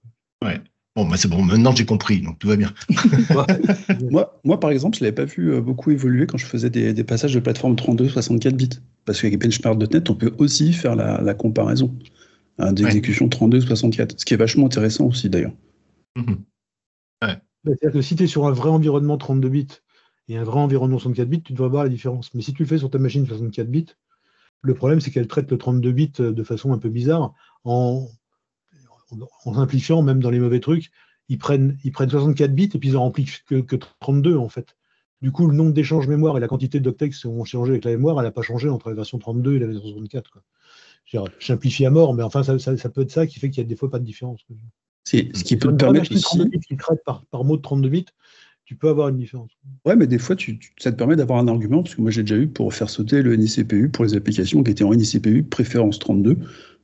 [0.95, 2.71] Bon, bah, c'est bon, maintenant j'ai compris, donc tout va bien.
[4.11, 6.69] Moi, moi, par exemple, je ne l'avais pas vu euh, beaucoup évoluer quand je faisais
[6.69, 8.69] des, des passages de plateforme 32-64 bits.
[9.05, 11.97] Parce qu'avec benchmark.net, on peut aussi faire la, la comparaison
[12.59, 15.53] hein, d'exécution 32-64, ce qui est vachement intéressant aussi d'ailleurs.
[16.17, 16.45] Mhm.
[17.21, 19.69] Bah, C'est-à-dire que si tu es sur un vrai environnement 32 bits
[20.29, 22.33] et un vrai environnement 64 bits, tu devrais voir la différence.
[22.35, 23.87] Mais si tu le fais sur ta machine 64 bits,
[24.63, 27.35] le problème c'est qu'elle traite le 32 bits de façon un peu bizarre
[27.65, 28.09] en,
[29.11, 30.91] en, en simplifiant, même dans les mauvais trucs.
[31.29, 34.49] Ils prennent, ils prennent 64 bits et puis ils en remplissent que, que 32 en
[34.49, 34.77] fait.
[35.23, 37.85] Du coup, le nombre d'échanges mémoire et la quantité de doctex qui ont changé avec
[37.85, 40.31] la mémoire, elle n'a pas changé entre la version 32 et la version 64.
[40.31, 40.43] Quoi.
[41.07, 43.63] Je simplifie à mort, mais enfin, ça, ça- ça peut être ça qui fait qu'il
[43.63, 44.43] y a des fois pas de différence.
[44.45, 44.57] quoi.
[45.05, 46.23] C'est ce qui peut te permettre aussi.
[46.23, 48.07] 32 bits qui traite par, par mot de 32 bits,
[48.65, 49.51] tu peux avoir une différence.
[49.85, 52.11] Ouais, mais des fois, tu, tu- ça te permet d'avoir un argument, parce que moi
[52.11, 55.43] j'ai déjà eu pour faire sauter le NICPU pour les applications qui étaient en NICPU
[55.45, 56.37] préférence 32,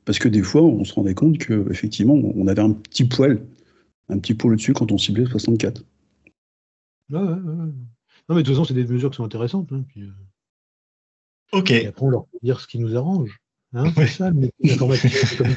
[0.05, 3.41] parce que des fois, on se rendait compte que effectivement, on avait un petit poil,
[4.09, 5.83] un petit poil au-dessus quand on ciblait 64.
[7.09, 7.33] Ouais, ouais, ouais,
[7.65, 7.71] ouais.
[8.29, 9.71] Non, mais de toute façon, c'est des mesures qui sont intéressantes.
[9.73, 10.11] hein, puis, euh,
[11.51, 11.71] Ok.
[11.71, 13.39] et après, on leur fait dire ce qui nous arrange.
[13.73, 14.31] Hein, c'est ça,
[14.63, 15.47] d'informaticien, c'est comme.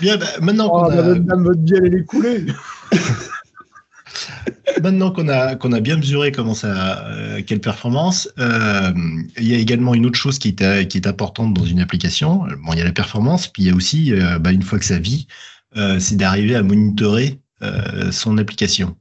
[0.02, 2.46] Bien, bah, maintenant Oh, qu'on a, madame, dame, votre bielle, elle est coulée.
[4.82, 8.92] maintenant qu'on a, qu'on a bien mesuré comment ça, euh, quelle performance, euh,
[9.38, 12.46] il y a également une autre chose qui est, qui est importante dans une application.
[12.64, 14.80] Bon, il y a la performance, puis il y a aussi, euh, bah, une fois
[14.80, 15.28] que ça vit,
[16.00, 17.40] c'est d'arriver à monitorer
[18.12, 18.96] son application.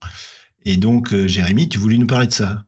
[0.64, 2.64] Et donc, euh, Jérémy, tu voulais nous parler de ça.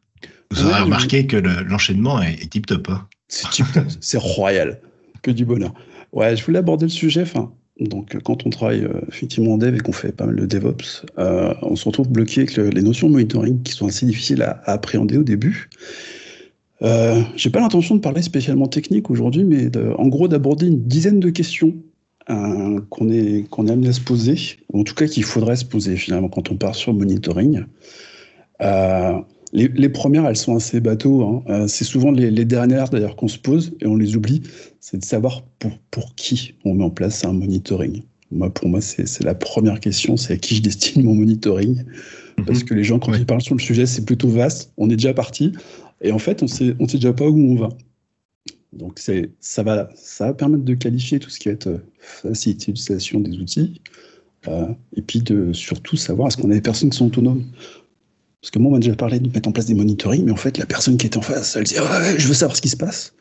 [0.51, 2.87] Vous aurez remarqué que le- l'enchaînement est, est tip top.
[2.89, 3.07] Hein.
[3.27, 3.65] C'est tip-
[4.01, 4.79] c'est royal,
[5.21, 5.73] que du bonheur.
[6.11, 7.21] Ouais, je voulais aborder le sujet.
[7.21, 10.45] Enfin, donc, quand on travaille euh, effectivement en dev et qu'on fait pas mal de
[10.45, 14.05] DevOps, euh, on se retrouve bloqué avec le- les notions de monitoring qui sont assez
[14.05, 15.69] difficiles à, à appréhender au début.
[16.81, 20.83] Euh, J'ai pas l'intention de parler spécialement technique aujourd'hui, mais de- en gros d'aborder une
[20.87, 21.75] dizaine de questions
[22.29, 24.35] euh, qu'on est, qu'on est amené à se poser,
[24.71, 27.63] ou en tout cas qu'il faudrait se poser finalement quand on part sur le monitoring.
[28.61, 29.13] Euh,
[29.53, 31.23] les, les premières, elles sont assez bateaux.
[31.23, 31.43] hein.
[31.49, 34.41] Euh, c'est souvent les, les dernières d'ailleurs qu'on se pose et on les oublie.
[34.79, 38.03] C'est de savoir pour, pour qui on met en place un monitoring.
[38.31, 41.83] Moi, pour moi, c'est la première question, c'est à qui je destine mon monitoring.
[42.47, 43.19] Parce que les gens, quand Ouais.
[43.19, 44.71] ils parlent sur le sujet, c'est plutôt vaste.
[44.77, 45.51] On est déjà parti.
[46.01, 46.45] Et en fait, on
[46.79, 47.69] on sait déjà pas où on va.
[48.73, 52.71] Donc, ça, va, ça va permettre de qualifier tout ce qui va être euh, facilité
[52.71, 53.81] d'utilisation des outils.
[54.47, 57.45] euh, et puis, de surtout savoir est-ce qu'on a des personnes qui sont autonomes.
[58.41, 60.37] Parce que moi, on m'a déjà parlé de mettre en place des monitorings, mais en
[60.37, 62.77] fait, la personne qui était en face, elle ouais, je veux savoir ce qui se
[62.77, 63.13] passe.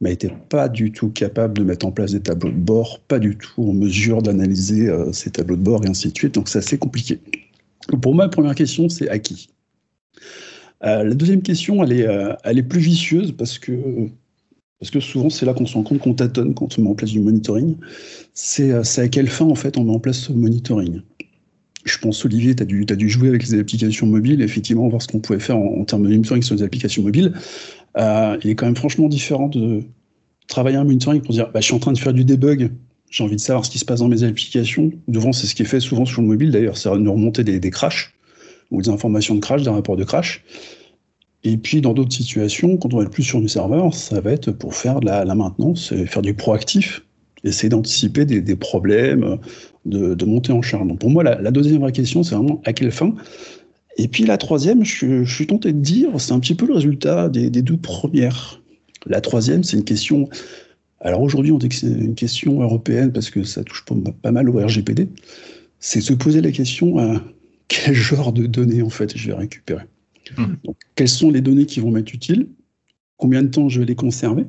[0.00, 3.00] Mais elle n'était pas du tout capable de mettre en place des tableaux de bord,
[3.00, 6.34] pas du tout en mesure d'analyser euh, ces tableaux de bord et ainsi de suite.
[6.34, 7.20] Donc, c'est assez compliqué.
[8.00, 9.48] Pour moi, la première question, c'est à qui
[10.82, 12.06] La deuxième question, elle est,
[12.44, 13.72] elle est plus vicieuse parce que,
[14.80, 16.94] parce que souvent, c'est là qu'on se rend compte qu'on tâtonne quand on met en
[16.94, 17.76] place du monitoring.
[18.32, 21.02] C'est euh, à quelle fin, en fait, on met en place ce monitoring?
[21.84, 25.20] Je pense, Olivier, tu as, dû- jouer avec les applications mobiles, effectivement, voir ce qu'on
[25.20, 27.32] pouvait faire en, termes de monitoring sur les applications mobiles.
[27.98, 29.82] Euh, il est quand même franchement différent de
[30.48, 32.70] travailler un monitoring pour dire bah, je suis en train de faire du debug
[33.10, 34.92] j'ai envie de savoir ce qui se passe dans mes applications.
[35.08, 37.58] Devant, c'est ce qui est fait souvent sur le mobile d'ailleurs, c'est de remonter des,
[37.58, 38.14] des crashs
[38.70, 40.44] ou des informations de crash, des rapports de crash.
[41.42, 44.32] Et puis dans d'autres situations, quand on va être plus sur du serveur, ça va
[44.32, 47.02] être pour faire de la, maintenance, faire du proactif,
[47.44, 49.38] essayer d'anticiper des, problèmes,
[49.86, 50.86] de, de, monter en charge.
[50.86, 53.14] Donc pour moi, la, deuxième vraie question, c'est vraiment à quelle fin?
[53.96, 57.28] Et puis la troisième, je, suis tenté de dire, c'est un petit peu le résultat
[57.28, 58.60] des, des deux premières.
[59.06, 60.28] La troisième, c'est une question.
[61.00, 64.48] Alors aujourd'hui, on dit que c'est une question européenne parce que ça touche pas, mal
[64.50, 65.08] au RGPD.
[65.78, 67.22] C'est se poser la question à
[67.68, 69.84] quel genre de données en fait je vais récupérer?
[70.36, 72.48] Donc, quelles sont les données qui vont m'être utiles?
[73.16, 74.46] Combien de temps je vais les conserver?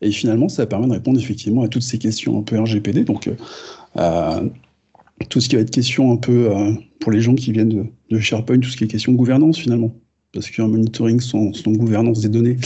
[0.00, 3.04] Et finalement, ça permet de répondre effectivement à toutes ces questions un peu RGPD.
[3.04, 3.30] Donc,
[3.96, 4.48] euh,
[5.28, 7.84] tout ce qui va être question un peu euh, pour les gens qui viennent de,
[8.10, 9.94] de, SharePoint, tout ce qui est question de gouvernance finalement.
[10.32, 12.56] Parce qu'un monitoring sans, gouvernance des données,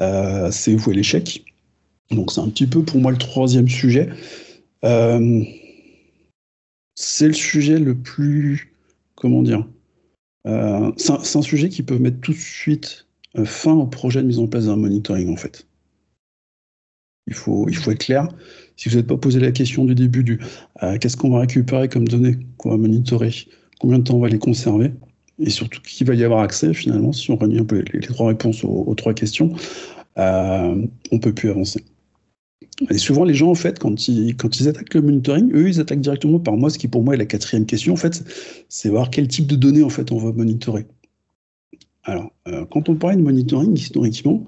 [0.00, 1.44] euh, c'est vouer l'échec.
[2.10, 4.08] Donc, c'est un petit peu pour moi le troisième sujet.
[4.84, 5.44] Euh,
[6.94, 8.72] c'est le sujet le plus,
[9.14, 9.66] comment dire,
[10.46, 14.26] euh, c'est un, sujet qui peut mettre tout de suite euh, fin au projet de
[14.26, 15.66] mise en place d'un monitoring, en fait.
[17.26, 18.28] Il faut, il faut être clair.
[18.76, 20.40] Si vous n'êtes pas posé la question du début du
[20.82, 23.32] euh, qu'est-ce qu'on va récupérer comme données qu'on va monitorer,
[23.80, 24.92] combien de temps on va les conserver,
[25.38, 28.28] et surtout qui va y avoir accès finalement, si on réunit un peu les, trois
[28.28, 29.54] réponses aux, trois questions,
[30.16, 31.82] on peut plus avancer.
[32.90, 35.80] Et souvent, les gens, en fait, quand ils, quand ils attaquent le monitoring, eux, ils
[35.80, 38.24] attaquent directement par moi, ce qui pour moi est la quatrième question, en fait,
[38.68, 40.86] c'est voir quel type de données, en fait, on va monitorer.
[42.02, 44.46] Alors, euh, quand on parlait de monitoring, historiquement,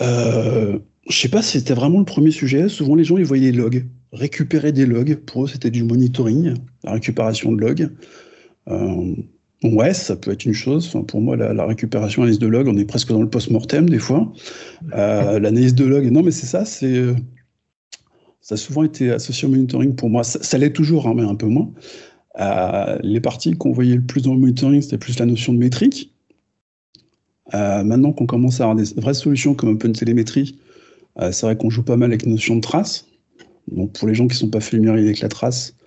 [0.00, 2.68] euh, je sais pas si c'était vraiment le premier sujet.
[2.68, 3.86] Souvent, les gens, ils voyaient les logs.
[4.12, 7.90] Récupérer des logs, pour eux, c'était du monitoring, la récupération de logs.
[8.68, 9.14] Euh,
[9.64, 10.86] Ouais, ça peut être une chose.
[10.86, 13.90] Enfin, pour moi, la, la récupération analyse de log, on est presque dans le post-mortem
[13.90, 14.32] des fois.
[14.94, 17.02] Euh, L'analyse de log, non, mais c'est ça, c'est
[18.40, 20.24] ça a souvent été associé au monitoring pour moi.
[20.24, 21.70] Ça, ça l'est toujours, hein, mais un peu moins.
[22.40, 25.58] Euh, les parties qu'on voyait le plus dans le monitoring, c'était plus la notion de
[25.58, 26.14] métrique.
[27.54, 30.58] Euh, maintenant qu'on commence à avoir des vraies solutions comme OpenTelemetry,
[31.20, 33.06] euh, c'est vrai qu'on joue pas mal avec la notion de trace.
[33.70, 35.77] Donc pour les gens qui ne sont pas familiers avec la trace, euh,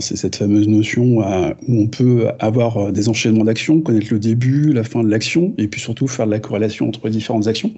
[0.00, 4.20] c'est cette fameuse notion euh, où on peut avoir euh, des enchaînements d'actions, connaître le
[4.20, 7.72] début, la fin de l'action, et puis surtout faire de la corrélation entre différentes actions.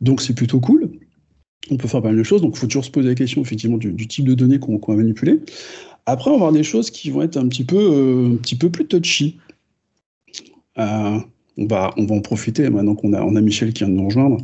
[0.00, 0.90] Donc c'est plutôt cool.
[1.70, 3.42] On peut faire pas mal de choses, donc il faut toujours se poser la question
[3.42, 5.40] effectivement du, type de données qu'on qu va manipuler.
[6.06, 9.38] Après, on va avoir des choses qui vont être un petit peu, euh, plus touchy.
[10.78, 11.18] Euh,
[11.58, 13.98] on va, on va en profiter maintenant qu'on a, on a Michel qui vient de
[13.98, 14.38] nous rejoindre.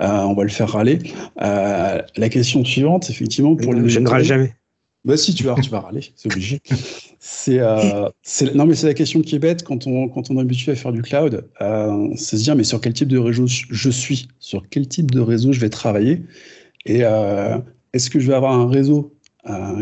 [0.00, 1.00] Euh, on va le faire râler.
[1.42, 3.88] Euh, la question suivante, effectivement, pour les.
[3.88, 4.54] Je ne râle jamais.
[5.04, 6.60] Bah si, tu vas, tu vas râler, c'est obligé.
[7.24, 8.08] C'est, euh,
[8.54, 10.74] non, mais c'est la question qui est bête quand on, quand on est habitué à
[10.76, 11.44] faire du cloud.
[12.16, 14.28] C'est se dire, mais sur quel type de réseau je suis?
[14.38, 16.22] Sur quel type de réseau je vais travailler?
[16.86, 17.00] Et
[17.92, 19.12] est-ce que je vais avoir un réseau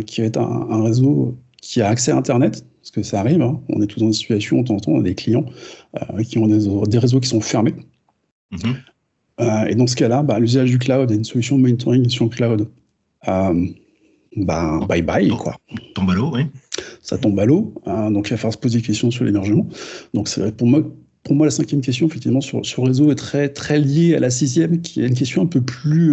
[0.07, 2.65] qui va être un, un, réseau qui a accès à Internet?
[2.81, 5.03] Parce que ça arrive, hein, on est tous dans une situation, on temps on a
[5.03, 5.45] des clients
[5.97, 7.75] euh, qui ont des, des, réseaux qui sont fermés.
[8.53, 8.77] Mm -hmm.
[9.41, 12.25] Euh, et dans ce cas-là, bah, l'usage du cloud et une solution de monitoring sur
[12.25, 12.69] le cloud,
[13.29, 13.67] euh,
[14.37, 15.57] bah, bye bye, quoi.
[15.95, 16.43] Tombe à l'eau, oui.
[17.03, 17.75] Ça tombe à l'eau.
[17.87, 19.67] Hein, donc, il va falloir se poser des questions sur l'hébergement.
[20.15, 20.83] Donc, c'est pour moi,
[21.23, 24.21] pour moi, la cinquième question, effectivement, sur, sur le réseau est très, très liée à
[24.21, 26.09] la sixième, qui est une question un peu plus,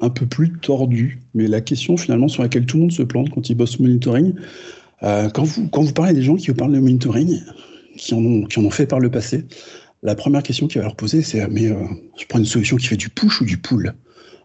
[0.00, 1.20] un peu plus tordue.
[1.34, 4.34] Mais la question, finalement, sur laquelle tout le monde se plante quand il bosse monitoring,
[5.02, 7.40] euh, quand, vous, quand vous parlez des gens qui vous parlent de monitoring,
[7.96, 9.44] qui en ont, qui en ont fait par le passé,
[10.02, 11.76] la première question qu'il va leur poser, c'est mais euh,
[12.18, 13.94] je prends une solution qui fait du push ou du pull?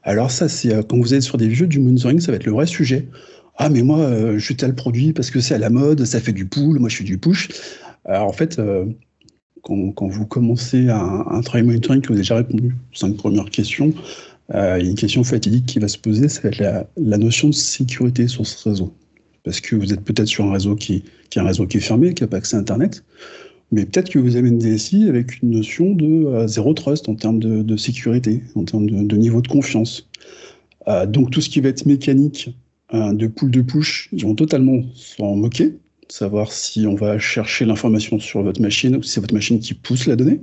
[0.03, 2.45] Alors ça, c'est euh, quand vous êtes sur des jeux du monitoring, ça va être
[2.45, 3.07] le vrai sujet.
[3.57, 6.31] Ah mais moi, euh, je tel produit parce que c'est à la mode, ça fait
[6.31, 7.49] du pull, moi je fais du push.
[8.05, 8.85] Alors en fait, euh,
[9.63, 13.17] quand, quand, vous commencez un, un, travail monitoring que vous avez déjà répondu aux cinq
[13.17, 13.93] premières questions,
[14.53, 16.87] euh, il y a une question fatidique qui va se poser, ça va être la,
[16.95, 18.93] la, notion de sécurité sur ce réseau.
[19.47, 22.13] Parce que vous êtes peut-être sur un réseau qui, est un réseau qui est fermé,
[22.13, 23.05] qui n'a pas accès à Internet.
[23.71, 27.15] Mais peut-être que vous avez une DSI avec une notion de euh, zéro trust en
[27.15, 30.09] termes de, sécurité, en termes de, niveau de confiance.
[30.89, 32.49] Euh, donc tout ce qui va être mécanique
[32.93, 35.77] euh, de pull de push, ils vont totalement s'en moquer,
[36.09, 39.75] savoir si on va chercher l'information sur votre machine ou si c'est votre machine qui
[39.75, 40.41] pousse la donnée.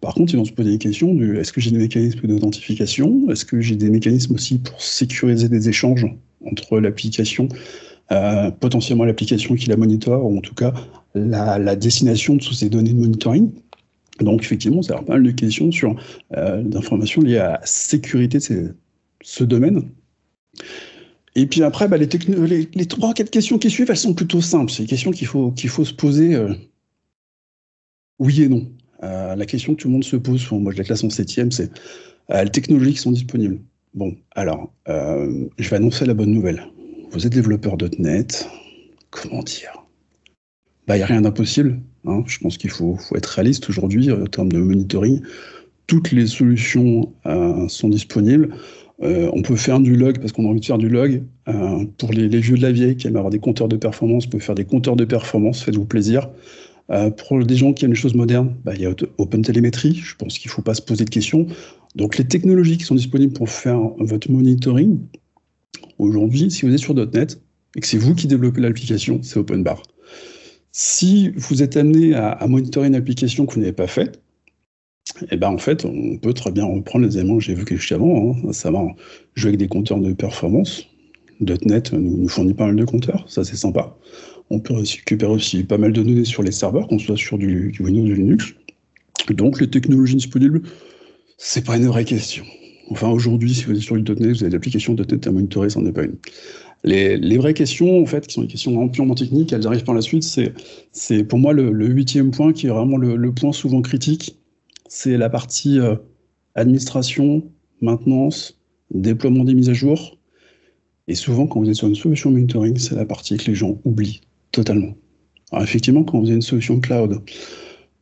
[0.00, 3.30] Par contre, ils vont se poser des questions du est-ce que j'ai des mécanismes d'authentification?
[3.30, 6.06] Est-ce que j'ai des mécanismes aussi pour sécuriser des échanges
[6.46, 7.50] entre l'application
[8.10, 10.72] euh, potentiellement l'application qui la monitore, ou en tout cas
[11.14, 13.50] la, destination de toutes ces données de monitoring.
[14.20, 15.94] Donc effectivement, ça a pas mal de questions sur
[16.36, 18.74] euh, d'informations liées à la sécurité de
[19.22, 19.90] ce domaine.
[21.34, 24.40] Et puis après, bah, les, les, les, trois, quatre questions qui suivent, elles sont plutôt
[24.40, 24.72] simples.
[24.72, 26.54] C'est des questions qu'il faut, qu'il faut se poser euh,
[28.18, 28.66] oui et non.
[29.04, 31.52] Euh, la question que tout le monde se pose, moi je la classe en septième,
[31.52, 31.70] c'est
[32.30, 33.60] les technologies qui sont disponibles.
[33.94, 36.62] Bon, alors, je vais annoncer la bonne nouvelle.
[37.10, 38.48] Vous êtes développeur .NET,
[39.10, 39.84] comment dire?
[40.86, 41.80] Bah, il n'y a rien d'impossible.
[42.06, 42.22] Hein.
[42.26, 45.22] Je pense qu'il faut, être réaliste aujourd'hui en termes de monitoring.
[45.86, 48.54] Toutes les solutions euh, sont disponibles.
[49.02, 51.22] Euh, on peut faire du log parce qu'on a envie de faire du log.
[51.48, 54.30] Euh, pour les, vieux de la vieille qui aiment avoir des compteurs de performance, on
[54.30, 56.28] peut faire des compteurs de performance, faites-vous plaisir.
[56.90, 60.14] Euh, pour des gens qui aiment les choses modernes, bah, il y a OpenTelemetry, je
[60.16, 61.46] pense qu'il ne faut pas se poser de questions.
[61.94, 64.98] Donc les technologies qui sont disponibles pour faire votre monitoring,
[65.98, 67.40] aujourd'hui, si vous êtes sur .NET
[67.76, 69.82] et que c'est vous qui développez l'application, c'est OpenBar.
[70.72, 74.22] Si vous êtes amené à, monitorer une application que vous n'avez pas faite,
[75.30, 78.94] eh ben on peut très bien reprendre les éléments que j'ai vus juste avant, hein,
[79.34, 80.86] jouer avec des compteurs de performance.
[81.40, 83.96] .NET nous, nous fournit pas mal de compteurs, ça c'est sympa.
[84.50, 87.70] On peut récupérer aussi pas mal de données sur les serveurs, qu'on soit sur du,
[87.70, 88.54] du Windows ou du Linux.
[89.30, 90.62] Donc les technologies disponibles,
[91.36, 92.44] c'est pas une vraie question.
[92.90, 95.80] Enfin aujourd'hui, si vous êtes sur du .NET, vous avez l'application .NET à monitorer, ça
[95.80, 96.16] n'en est pas une.
[96.84, 100.00] Les, vraies questions, en fait, qui sont des questions purement techniques, elles arrivent par la
[100.00, 100.22] suite.
[100.92, 104.38] C'est pour moi le, huitième point qui est vraiment le, le point souvent critique
[104.88, 105.94] c'est la partie euh,
[106.54, 107.44] administration,
[107.80, 108.58] maintenance,
[108.90, 110.18] déploiement des mises à jour.
[111.06, 113.78] Et souvent, quand vous êtes sur une solution monitoring, c'est la partie que les gens
[113.84, 114.94] oublient totalement.
[115.52, 117.20] Alors effectivement, quand vous avez une solution cloud,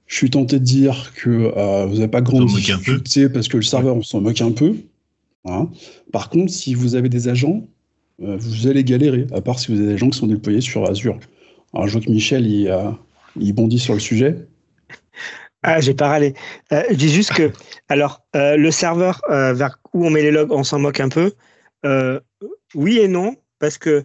[0.07, 3.63] je suis tenté de dire que euh, vous n'avez pas grande difficulté parce que le
[3.63, 4.77] serveur, on s'en moque un peu.
[5.45, 5.69] Hein.
[6.13, 7.67] Par contre, si vous avez des agents,
[8.23, 10.89] euh, vous allez galérer, à part si vous avez des gens qui sont déployés sur
[10.89, 11.19] Azure.
[11.75, 12.91] Alors, je vois que Michel, il, euh,
[13.39, 14.47] il bondit sur le sujet.
[15.63, 16.35] Ah, j'ai pas râlé.
[16.73, 17.53] Euh, je dis juste que,
[17.89, 21.09] alors, euh, le serveur euh, vers où on met les logs, on s'en moque un
[21.09, 21.33] peu.
[21.85, 22.21] Euh,
[22.75, 24.05] oui et non, parce que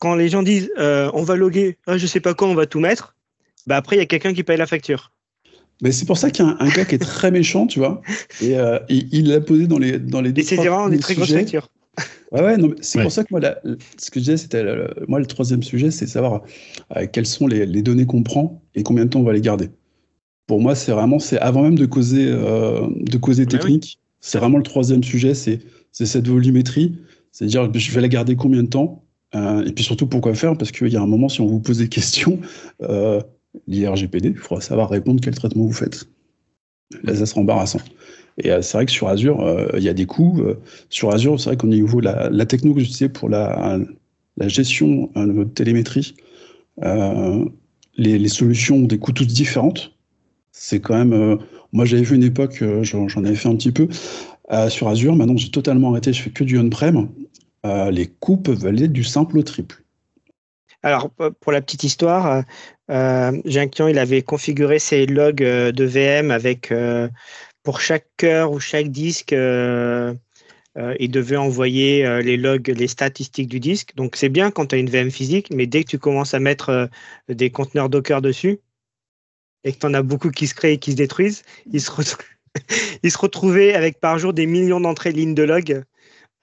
[0.00, 2.66] quand les gens disent euh, on va loguer, ah, je sais pas quoi, on va
[2.66, 3.16] tout mettre,
[3.66, 5.12] bah après, il y a quelqu'un qui paye la facture.
[5.82, 7.78] Mais c'est pour ça qu'il y a un, un, gars qui est très méchant, tu
[7.78, 8.02] vois,
[8.40, 8.56] et
[8.88, 10.30] il l'a posé dans les dans les.
[10.30, 11.68] Et c'est vraiment des très grosses factures.
[12.32, 13.02] Ouais, ouais, c'est ouais.
[13.02, 13.60] pour ça que moi, la,
[13.98, 14.64] ce que je disais, c'était
[15.08, 16.42] moi le troisième sujet, c'est savoir
[17.12, 19.70] quelles sont les, les données qu'on prend et combien de temps on va les garder
[20.50, 24.08] pour moi, c'est vraiment, c'est avant même de causer, euh, de causer technique, oui.
[24.18, 25.60] c'est vraiment le troisième sujet, c'est
[25.92, 26.96] cette volumétrie,
[27.30, 29.04] c'est-à-dire je vais la garder combien de temps,
[29.36, 31.60] euh, et puis surtout pourquoi faire, parce qu'il y a un moment, si on vous
[31.60, 32.40] pose des questions,
[32.82, 33.20] euh,
[33.66, 36.06] l'IRGPD, il faudra savoir répondre quel traitement vous faites.
[37.02, 37.80] Là, ça sera embarrassant.
[38.42, 40.40] Et euh, c'est vrai que sur Azure, euh, il y a des coûts.
[40.40, 40.54] Euh,
[40.88, 43.78] sur Azure, c'est vrai qu'au niveau la, la techno que pour la,
[44.46, 46.14] gestion de votre télémétrie,
[46.82, 49.92] les, les solutions ont des coûts toutes différentes.
[50.52, 51.38] C'est quand même.
[51.72, 53.88] Moi, j'avais vu une époque, j'en avais fait un petit peu
[54.70, 55.14] sur Azure.
[55.14, 56.14] Maintenant, j'ai totalement arrêté.
[56.14, 57.08] Je fais que du on-prem.
[57.90, 59.82] les coûts peuvent aller du simple au triple.
[60.82, 62.42] Alors, pour la petite histoire,
[62.90, 67.08] euh, j'ai un client, il avait configuré ses logs de VM avec, euh,
[67.62, 70.14] pour chaque cœur ou chaque disque, euh,
[70.98, 73.94] il devait envoyer les logs, les statistiques du disque.
[73.96, 76.40] Donc, c'est bien quand tu as une VM physique, mais dès que tu commences à
[76.40, 76.88] mettre
[77.28, 78.60] des conteneurs Docker dessus,
[79.64, 81.90] et que tu en as beaucoup qui se créent et qui se détruisent, ils se,
[83.02, 85.84] ils se retrouvaient avec par jour des millions d'entrées de lignes de log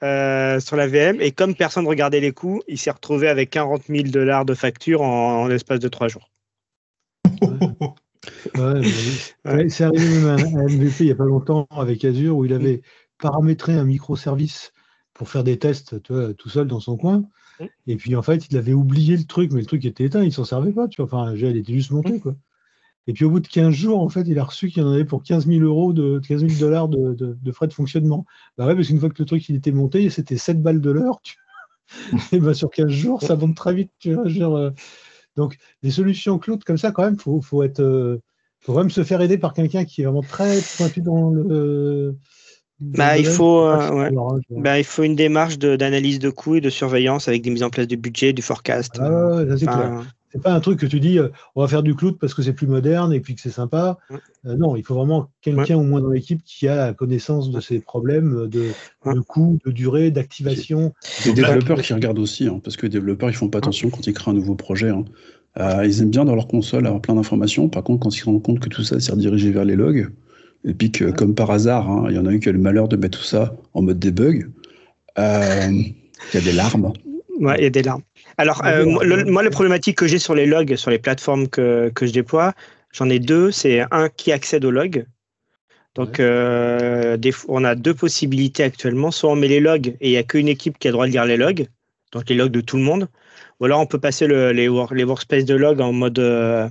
[0.03, 1.19] euh, sur la VM.
[1.21, 4.53] Et comme personne ne regardait les coûts, il s'est retrouvé avec 40 000 dollars de
[4.53, 6.29] facture en l'espace de trois jours.
[8.55, 8.81] Ouais,
[9.45, 9.69] ouais.
[9.69, 12.81] C'est arrivé même à MVP il n'y a pas longtemps avec Azure où il avait
[13.19, 14.73] paramétré un microservice
[15.13, 17.23] pour faire des tests tu vois, tout seul dans son coin.
[17.87, 20.31] Et puis en fait, il avait oublié le truc, mais le truc était éteint, il
[20.31, 20.87] s'en servait pas.
[20.87, 21.05] Tu vois.
[21.05, 22.19] Enfin, il était juste monté.
[22.19, 22.35] Quoi.
[23.07, 24.91] Et puis au bout de 15 jours, en fait, il a reçu qu'il y en
[24.91, 28.25] avait pour 15 000 euros de 15 000 dollars de, de, de, frais de fonctionnement.
[28.57, 30.91] Bah ouais, parce qu'une fois que le truc il était monté, c'était 7 balles de
[30.91, 31.19] l'heure.
[31.23, 31.37] Tu...
[32.31, 33.91] et bah sur 15 jours, ça monte très vite.
[33.99, 34.71] Tu vois, genre.
[35.37, 38.19] Donc des solutions cloud comme ça, quand même, faut, faut être, euh...
[38.59, 42.17] faut quand même se faire aider par quelqu'un qui est vraiment très pointu dans le.
[42.79, 44.11] Bah, il faut, euh, ouais.
[44.51, 47.63] bah, il faut une démarche d'analyse de, de, coûts et de surveillance avec des mises
[47.63, 48.99] en place de budget, du forecast.
[48.99, 50.03] Ah.
[50.31, 52.41] C'est pas un truc que tu dis, euh, on va faire du cloud parce que
[52.41, 53.97] c'est plus moderne et puis que c'est sympa.
[54.45, 55.81] Euh, non, il faut vraiment quelqu'un ouais.
[55.81, 58.71] au moins dans l'équipe qui a la connaissance de ces problèmes de,
[59.05, 59.13] ouais.
[59.13, 60.93] de coût, de durée, d'activation.
[61.23, 64.05] Des développeurs qui regardent aussi, hein, parce que les développeurs, ils font pas attention quand
[64.05, 64.89] ils créent un nouveau projet.
[64.89, 65.05] Hein.
[65.59, 67.69] Euh, ils aiment bien dans leur console avoir plein d'informations.
[67.69, 70.09] Par contre, quand ils se rendent compte que tout ça s'est redirigé vers les logs,
[70.65, 72.59] et puis que, comme par hasard, hein, il y en a eu qui a le
[72.59, 74.49] malheur de mettre tout ça en mode debug,
[75.17, 75.95] euh, il
[76.33, 76.93] y a des larmes.
[77.39, 78.01] Ouais, il y a des larmes.
[78.37, 81.89] Alors, euh, le, moi, la problématique que j'ai sur les logs, sur les plateformes que,
[81.93, 82.53] que je déploie,
[82.93, 83.51] j'en ai deux.
[83.51, 85.05] C'est un qui accède aux logs.
[85.95, 89.09] Donc, euh, des, on a deux possibilités actuellement.
[89.09, 91.07] Soit on met les logs et il n'y a qu'une équipe qui a le droit
[91.07, 91.67] de lire les logs,
[92.11, 93.07] donc les logs de tout le monde.
[93.59, 96.69] Ou alors on peut passer le, les, les workspaces de log en mode euh,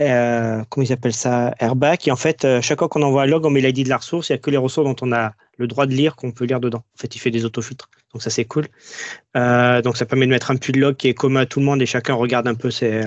[0.00, 2.00] euh, comment ils appellent ça, airbag.
[2.06, 3.98] Et en fait, euh, chaque fois qu'on envoie un log, on met l'ID de la
[3.98, 4.28] ressource.
[4.28, 6.44] Il n'y a que les ressources dont on a le droit de lire qu'on peut
[6.44, 6.78] lire dedans.
[6.78, 7.90] En fait, il fait des autofiltres.
[8.12, 8.66] Donc ça, c'est cool.
[9.36, 11.66] Euh, donc ça permet de mettre un pull log qui est commun à tout le
[11.66, 13.02] monde et chacun regarde un peu ses,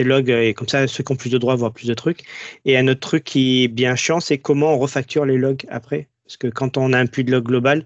[0.00, 0.30] logs.
[0.30, 2.24] Et comme ça, ceux qui ont plus de droits voient plus de trucs.
[2.64, 6.08] Et un autre truc qui est bien chiant, c'est comment on refacture les logs après.
[6.24, 7.84] Parce que quand on a un pull log global,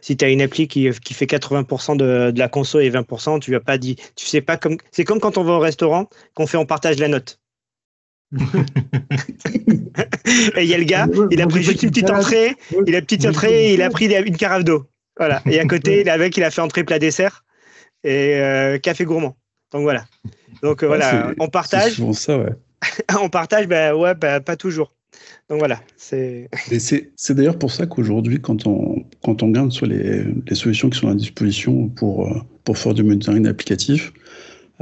[0.00, 3.40] si tu as une appli qui, qui fait 80% de, de, la conso et 20%,
[3.40, 6.08] tu vas pas dit, tu sais pas comme, c'est comme quand on va au restaurant,
[6.34, 7.40] qu'on fait, on partage la note.
[8.36, 8.38] et
[10.62, 12.54] il y a le gars, il a pris juste une petite entrée,
[12.86, 14.86] il a petite entrée, il a pris une carafe d'eau.
[15.16, 15.42] Voilà.
[15.46, 17.44] Et à côté, il avec, il a fait entrée plat dessert
[18.04, 19.36] et euh, café gourmand.
[19.72, 20.04] Donc voilà.
[20.62, 21.94] Donc euh, voilà, on partage.
[21.94, 22.52] C'est ça, ouais.
[23.20, 24.94] on partage, ben ouais, ben, pas toujours.
[25.48, 26.48] Donc voilà, c'est.
[27.16, 31.08] c'est d'ailleurs pour ça qu'aujourd'hui, quand on, quand on regarde sur les, solutions qui sont
[31.08, 34.12] à disposition pour, euh, pour faire du monitoring applicatif,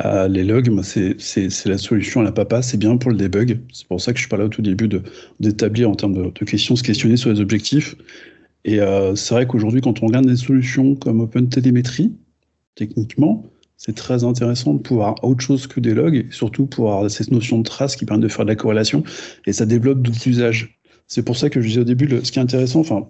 [0.05, 3.61] euh, les logs, c'est la solution à la papa, c'est bien pour le debug.
[3.72, 4.88] C'est pour ça que je parlais au tout début
[5.40, 7.96] d'établir en termes de, de, questions, se questionner sur les objectifs.
[8.66, 12.12] Et euh, c'est vrai qu'aujourd'hui, quand on regarde des solutions comme OpenTelemetry,
[12.75, 13.44] techniquement,
[13.79, 17.31] c'est très intéressant de pouvoir autre chose que des logs, et surtout pour avoir cette
[17.31, 19.05] notion de trace qui permet de faire de la corrélation,
[19.46, 20.79] et ça développe d'autres usages.
[21.07, 23.07] C'est pour ça que je disais au début, ce qui est intéressant, enfin,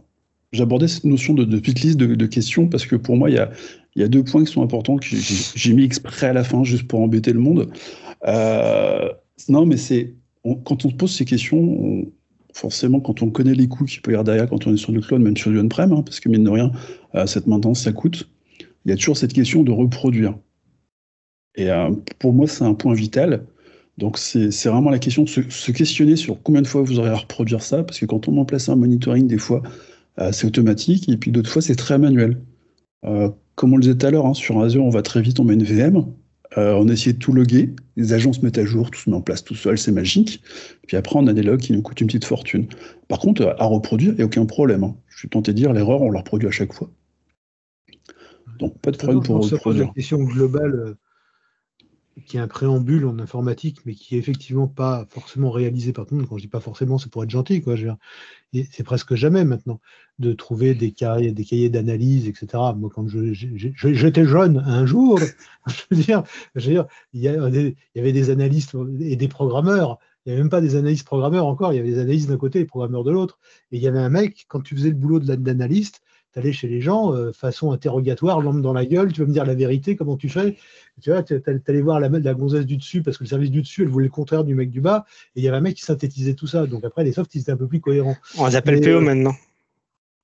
[0.53, 4.09] j'abordais cette notion de, petite liste de, questions, parce que pour moi, il y a,
[4.09, 7.33] deux points qui sont importants, que j'ai mis exprès à la fin, juste pour embêter
[7.33, 7.71] le monde.
[8.27, 9.09] Euh,
[9.49, 10.15] non, mais c'est
[10.65, 12.07] quand on se pose ces questions, on,
[12.57, 14.93] forcément, quand on connaît les coûts qu'il peut y avoir derrière quand on est sur
[14.93, 16.73] du cloud, même sur du on-prem, hein, parce que mine de rien,
[17.15, 18.29] euh, cette maintenance, ça coûte,
[18.85, 20.35] il y a toujours cette question de reproduire.
[21.57, 23.47] Et euh, pour moi, c'est un point vital.
[23.99, 27.09] Donc, c'est vraiment la question de se, se, questionner sur combien de fois vous aurez
[27.09, 29.63] à reproduire ça, parce que quand on met en place un monitoring, des fois,
[30.33, 32.41] c'est automatique, et puis d'autres fois, c'est très manuel.
[33.05, 35.41] Euh, comme on le disait tout à l'heure, hein, sur Azure, on va très vite,
[35.41, 36.05] on met une VM,
[36.59, 39.17] euh, on essaie de tout loguer, les agents se mettent à jour, tout se met
[39.17, 40.43] en place tout seul, c'est magique.
[40.87, 42.67] Puis après, on a des logs qui nous coûtent une petite fortune.
[43.09, 44.85] Par contre, à reproduire, il n'y a aucun problème.
[44.85, 44.97] Hein.
[45.09, 46.91] Je suis tenté de dire, l'erreur, on la reproduit à chaque fois.
[48.59, 49.87] Donc, pas de problème pour reproduire.
[49.87, 50.97] La question globale
[52.25, 56.15] qui est un préambule en informatique, mais qui est effectivement pas forcément réalisé par tout
[56.15, 56.29] le monde.
[56.29, 57.75] Quand je dis pas forcément, c'est pour être gentil, quoi.
[58.53, 59.81] C'est presque jamais maintenant
[60.19, 62.63] de trouver des cahiers, des cahiers d'analyse, etc.
[62.77, 65.19] Moi, quand j'étais jeune, un jour,
[65.67, 66.23] je veux dire,
[66.55, 69.99] je veux dire il, y il, y avait des analystes et des programmeurs.
[70.25, 72.37] Il n'y avait même pas des analystes programmeurs encore, il y avait des analystes d'un
[72.37, 73.39] côté et des programmeurs de l'autre.
[73.71, 76.01] Et il y avait un mec, quand tu faisais le boulot de l'analyste,
[76.37, 79.45] aller chez les gens, euh, façon interrogatoire, lampe dans la gueule, tu vas me dire
[79.45, 80.57] la vérité, comment tu fais?
[81.01, 83.63] Tu vois, tu allais voir la, la gonzesse du dessus, parce que le service du
[83.63, 85.77] dessus, elle voulait le contraire du mec du bas, et il y avait un mec
[85.77, 86.67] qui synthétisait tout ça.
[86.67, 88.17] Donc après, les softs, ils étaient un peu plus cohérents.
[88.39, 89.35] On les appelle PO maintenant.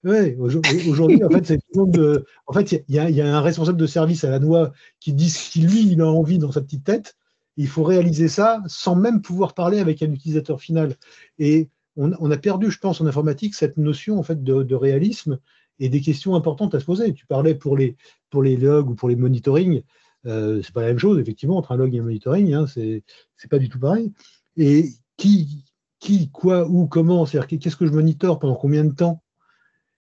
[0.04, 2.24] Oui, aujourd'hui, en fait, c'est de...
[2.46, 5.30] En fait, il y, y, a un responsable de service à la noix qui dit
[5.30, 7.16] ce qu'il lui, il a envie dans sa petite tête.
[7.56, 10.96] Il faut réaliser ça sans même pouvoir parler avec un utilisateur final.
[11.38, 14.74] Et on, on a perdu, je pense, en informatique, cette notion en fait de, de
[14.74, 15.38] réalisme
[15.82, 17.12] et des questions importantes à se poser.
[17.12, 17.96] Tu parlais pour les,
[18.30, 19.82] pour les logs ou pour les monitoring,
[20.26, 23.02] euh, c'est pas la même chose, effectivement, entre un log et un monitoring, hein, c'est
[23.50, 24.12] pas du tout pareil.
[24.56, 25.64] Et qui,
[25.98, 29.24] qui, quoi, où, comment, c'est-à-dire qu'est-ce que je monitore, pendant combien de temps?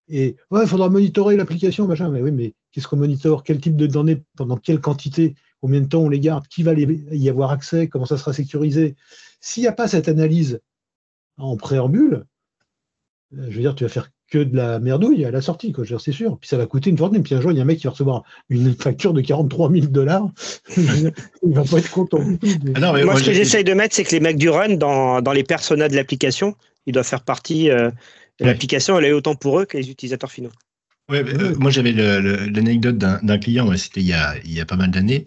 [0.09, 3.43] Et il faudra monitorer l'application, machin, mais oui, mais qu'est-ce qu'on monitore?
[3.43, 5.35] Quel type de données, pendant quelle quantité?
[5.61, 6.45] Combien de temps on les garde?
[6.47, 7.87] Qui va y avoir accès?
[7.87, 8.97] Comment ça sera sécurisé?
[9.39, 10.59] S'il n'y a pas cette analyse
[11.37, 12.25] en préambule,
[13.33, 15.85] euh, je veux dire, tu vas faire que de la merdouille à la sortie, quoi.
[15.99, 16.37] C'est sûr.
[16.37, 17.23] Puis ça va coûter une fortune.
[17.23, 19.71] Puis un jour, il y a un mec qui va recevoir une facture de 43
[19.71, 20.29] 000 dollars.
[20.77, 21.13] il
[21.43, 22.21] va pas être content.
[22.75, 24.49] Ah non, mais moi, moi, ce que j'essaye de mettre, c'est que les mecs du
[24.49, 27.89] run, dans, dans les personas de l'application, ils doivent faire partie euh,
[28.39, 28.97] de l'application.
[28.99, 30.51] Elle est autant pour eux que les utilisateurs finaux.
[31.09, 34.07] Ouais, euh, moi j'avais l'anecdote d'un client, c'était il
[34.53, 35.25] y a pas mal d'années,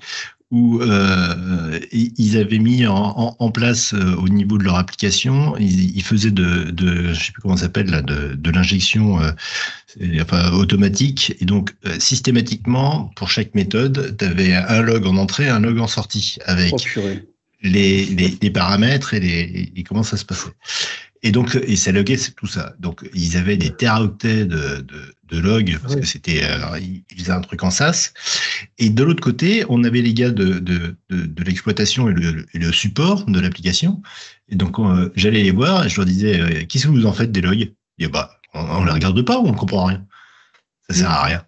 [0.53, 5.97] où euh, ils avaient mis en, en, place euh, au niveau de leur application, ils,
[5.97, 9.33] ils faisaient de, de, je sais plus comment ça s'appelle là, de, de l'injection euh,
[10.21, 15.49] enfin, automatique, et donc euh, systématiquement pour chaque méthode, tu avais un log en entrée,
[15.49, 17.01] un log en sortie avec oh,
[17.63, 20.51] les, les, les, paramètres et, les, et comment ça se passait.
[21.25, 22.75] Et donc, et ça loguait tout ça.
[22.81, 27.33] Donc, ils avaient des teraoctets de, de, de logs parce que c'était, euh, ils faisaient
[27.33, 28.13] un truc en SAS.
[28.79, 32.47] Et de l'autre côté, on avait les gars de, de, de, de l'exploitation et le,
[32.53, 34.03] et le, support de l'application.
[34.49, 37.13] Et donc, euh, j'allais les voir et je leur disais, euh, qu'est-ce que vous en
[37.13, 37.73] faites des logs?
[37.99, 40.05] Et bah, on, on les regarde pas ou on comprend rien.
[40.89, 41.45] Ça sert à rien.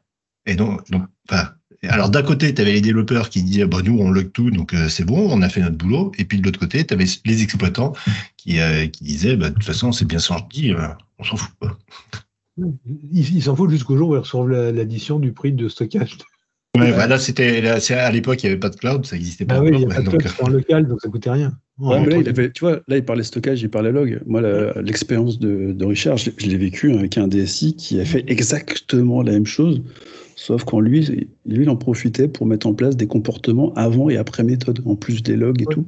[0.46, 1.50] Et donc, donc enfin,
[1.88, 4.74] alors d'un côté, tu avais les développeurs qui disaient bah, nous on log tout, donc
[4.74, 6.12] euh, c'est bon, on a fait notre boulot.
[6.18, 7.92] Et puis de l'autre côté, tu avais les exploitants
[8.36, 11.54] qui, euh, qui disaient bah, de toute façon c'est bien sorti, euh, on s'en fout
[11.60, 11.76] pas.
[13.12, 16.18] Ils s'en foutent jusqu'au jour où ils reçoivent l'addition du prix de stockage.
[16.76, 19.56] Ouais, bah là c'était à l'époque il n'y avait pas de cloud, ça n'existait pas.
[19.56, 21.56] Ah oui, il n'y a pas de cloud, c'était en local, donc ça coûtait rien.
[21.78, 24.20] Ouais, mais là, il avait, tu vois, là, il parlait stockage, il parlait log.
[24.26, 24.40] Moi,
[24.80, 29.32] l'expérience de, de, Richard, je, l'ai vécu avec un DSI qui a fait exactement la
[29.32, 29.82] même chose,
[30.36, 34.16] sauf qu'en lui, lui, il en profitait pour mettre en place des comportements avant et
[34.16, 35.86] après méthode, en plus des logs et tout.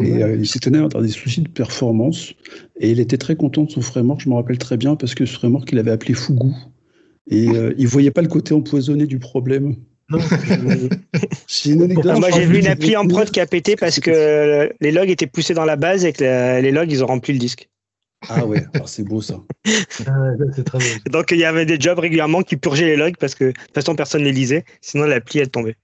[0.00, 2.34] Et euh, il s'étonnait d'avoir des soucis de performance.
[2.78, 5.26] Et il était très content de son framework, je me rappelle très bien, parce que
[5.26, 6.50] ce framework, il avait appelé Fugu.
[7.30, 9.76] Et euh, il voyait pas le côté empoisonné du problème.
[10.10, 14.90] Non, ah, moi, j'ai vu une appli en prod qui a pété parce que les
[14.90, 17.69] logs étaient poussés dans la base et que les logs, ils ont rempli le disque.
[18.28, 19.40] Ah ouais, c'est beau ça.
[20.06, 21.10] Ah, très beau.
[21.10, 23.74] Donc il y avait des jobs régulièrement qui purgeaient les logs parce que de toute
[23.74, 25.76] façon personne ne les lisait, sinon l'appli elle tombait.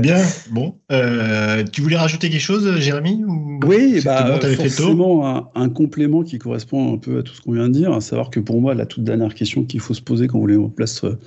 [0.00, 0.78] Bien, bon.
[0.90, 3.24] Euh, tu voulais rajouter quelque chose, Jérémy
[3.64, 7.68] Oui, bah, forcément un, un, complément qui correspond un peu à tout ce qu'on vient
[7.68, 10.28] de dire, à savoir que pour moi, la toute dernière question qu'il faut se poser
[10.28, 11.18] quand vous voulez en place euh,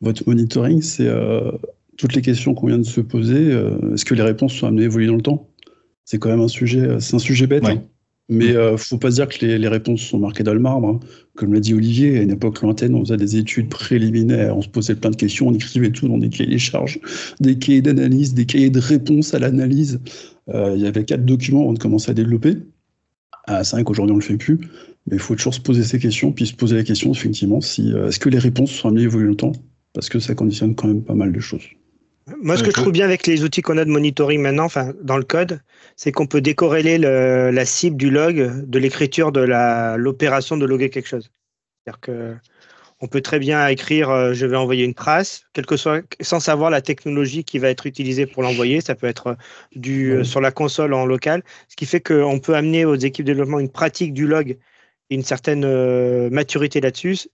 [0.00, 1.50] votre monitoring, c'est euh,
[1.96, 3.52] toutes les questions qu'on vient de se poser.
[3.52, 5.48] Euh, est-ce que les réponses sont amenées à évoluer dans le temps?
[6.04, 7.64] C'est quand même un sujet, c'est un sujet bête.
[7.64, 7.82] Hein.
[8.30, 10.88] Mais ne faut pas dire que les, réponses sont marquées dans le marbre.
[10.88, 11.00] Hein.
[11.34, 14.68] Comme l'a dit Olivier, à une époque lointaine, on faisait des études préliminaires, on se
[14.68, 17.00] posait plein de questions, on écrivait tout dans des cahiers de charges,
[17.40, 20.00] des cahiers d'analyse, des cahiers de réponse à l'analyse.
[20.48, 22.56] il y avait quatre documents avant de commencer à développer.
[23.48, 24.58] C'est vrai qu'aujourd'hui on le fait plus,
[25.08, 27.90] mais il faut toujours se poser ces questions, puis se poser la question effectivement si
[27.90, 29.52] est-ce que les réponses sont à dans le temps?
[29.92, 31.64] Parce que ça conditionne quand même pas mal de choses.
[32.42, 34.92] Moi, ce que je trouve bien avec les outils qu'on a de monitoring maintenant, enfin,
[35.02, 35.60] dans le code,
[35.96, 39.40] c'est qu'on peut décorréler la cible du log de l'écriture de
[39.96, 41.30] l'opération de loguer quelque chose.
[41.84, 42.34] C'est-à-dire que
[43.02, 46.38] on peut très bien écrire euh, je vais envoyer une trace, quel que soit, sans
[46.38, 48.82] savoir la technologie qui va être utilisée pour l'envoyer.
[48.82, 49.38] Ça peut être
[49.74, 53.24] du, euh, sur la console en local, ce qui fait qu'on peut amener aux équipes
[53.24, 54.58] de développement une pratique du log
[55.08, 57.30] et une certaine euh, maturité là-dessus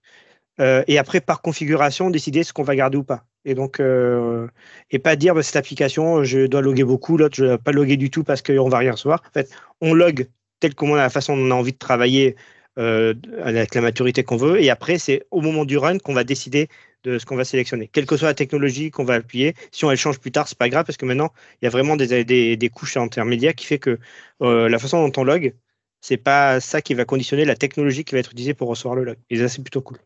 [0.59, 3.25] euh, et après, par configuration, décider ce qu'on va garder ou pas.
[3.47, 4.47] Et donc, euh,
[4.91, 7.71] et pas dire bah, cette application, je dois loguer beaucoup, l'autre, je ne dois pas
[7.71, 9.23] loguer du tout parce qu'on va rien recevoir.
[9.29, 10.27] En fait, on log
[10.59, 12.35] tel qu'on a la façon dont on a envie de travailler
[12.77, 14.61] euh, avec la maturité qu'on veut.
[14.61, 16.67] Et après, c'est au moment du run qu'on va décider
[17.05, 17.87] de ce qu'on va sélectionner.
[17.87, 20.57] Quelle que soit la technologie qu'on va appuyer, si on elle change plus tard, c'est
[20.57, 21.31] pas grave parce que maintenant,
[21.61, 23.97] il y a vraiment des, des, des couches intermédiaires qui fait que
[24.41, 25.53] la façon dont on log,
[26.01, 29.05] c'est pas ça qui va conditionner la technologie qui va être utilisée pour recevoir le
[29.05, 29.17] log.
[29.29, 29.99] Et ça, c'est plutôt cool.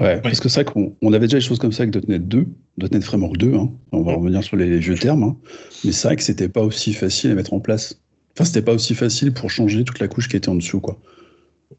[0.00, 2.46] Ouais, parce que c'est vrai qu'on avait déjà des choses comme ça avec .NET 2,
[2.78, 3.70] .NET Framework 2, hein.
[3.92, 5.36] on va revenir sur les vieux termes, hein.
[5.84, 8.00] mais c'est vrai que c'était pas aussi facile à mettre en place.
[8.34, 10.98] Enfin, c'était pas aussi facile pour changer toute la couche qui était en dessous, quoi.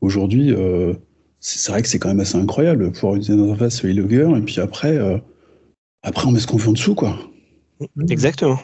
[0.02, 0.94] Aujourd'hui, euh,
[1.40, 4.60] c'est vrai que c'est quand même assez incroyable pouvoir utiliser une interface logger et puis
[4.60, 5.18] après, euh,
[6.04, 7.18] après on met ce qu'on veut en dessous, quoi.
[8.10, 8.60] Exactement.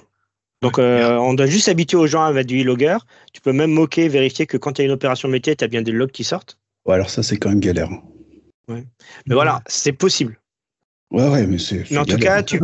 [0.62, 2.98] Donc, euh, on doit juste habituer aux gens à du logger.
[3.34, 5.82] Tu peux même moquer, vérifier que quand tu as une opération métier, tu as bien
[5.82, 6.58] des logs qui sortent.
[6.86, 7.90] Ouais, alors ça, c'est quand même galère.
[8.70, 10.40] Mais voilà, c'est possible.
[11.12, 11.90] Ouais, ouais, mais c'est.
[11.90, 12.60] Mais en tout cas, tu,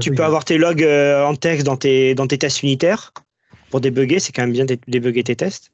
[0.00, 3.12] tu peux avoir tes logs euh, en texte dans tes, dans tes tests unitaires
[3.70, 4.18] pour débugger.
[4.18, 5.70] C'est quand même bien de débugger tes tests.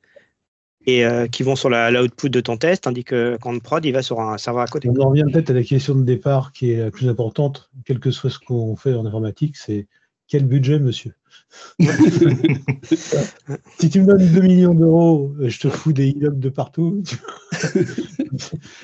[0.89, 3.91] Et euh, qui vont sur la, output de ton test, tandis que quand prod, il
[3.93, 4.89] va sur un serveur à côté.
[4.89, 7.99] On en revient peut-être à la question de départ qui est la plus importante, quel
[7.99, 9.89] que soit ce qu'on fait en informatique, c'est
[10.29, 11.13] quel budget, monsieur?
[13.79, 17.03] si tu me donnes 2 millions d'euros, je te fous des e de partout.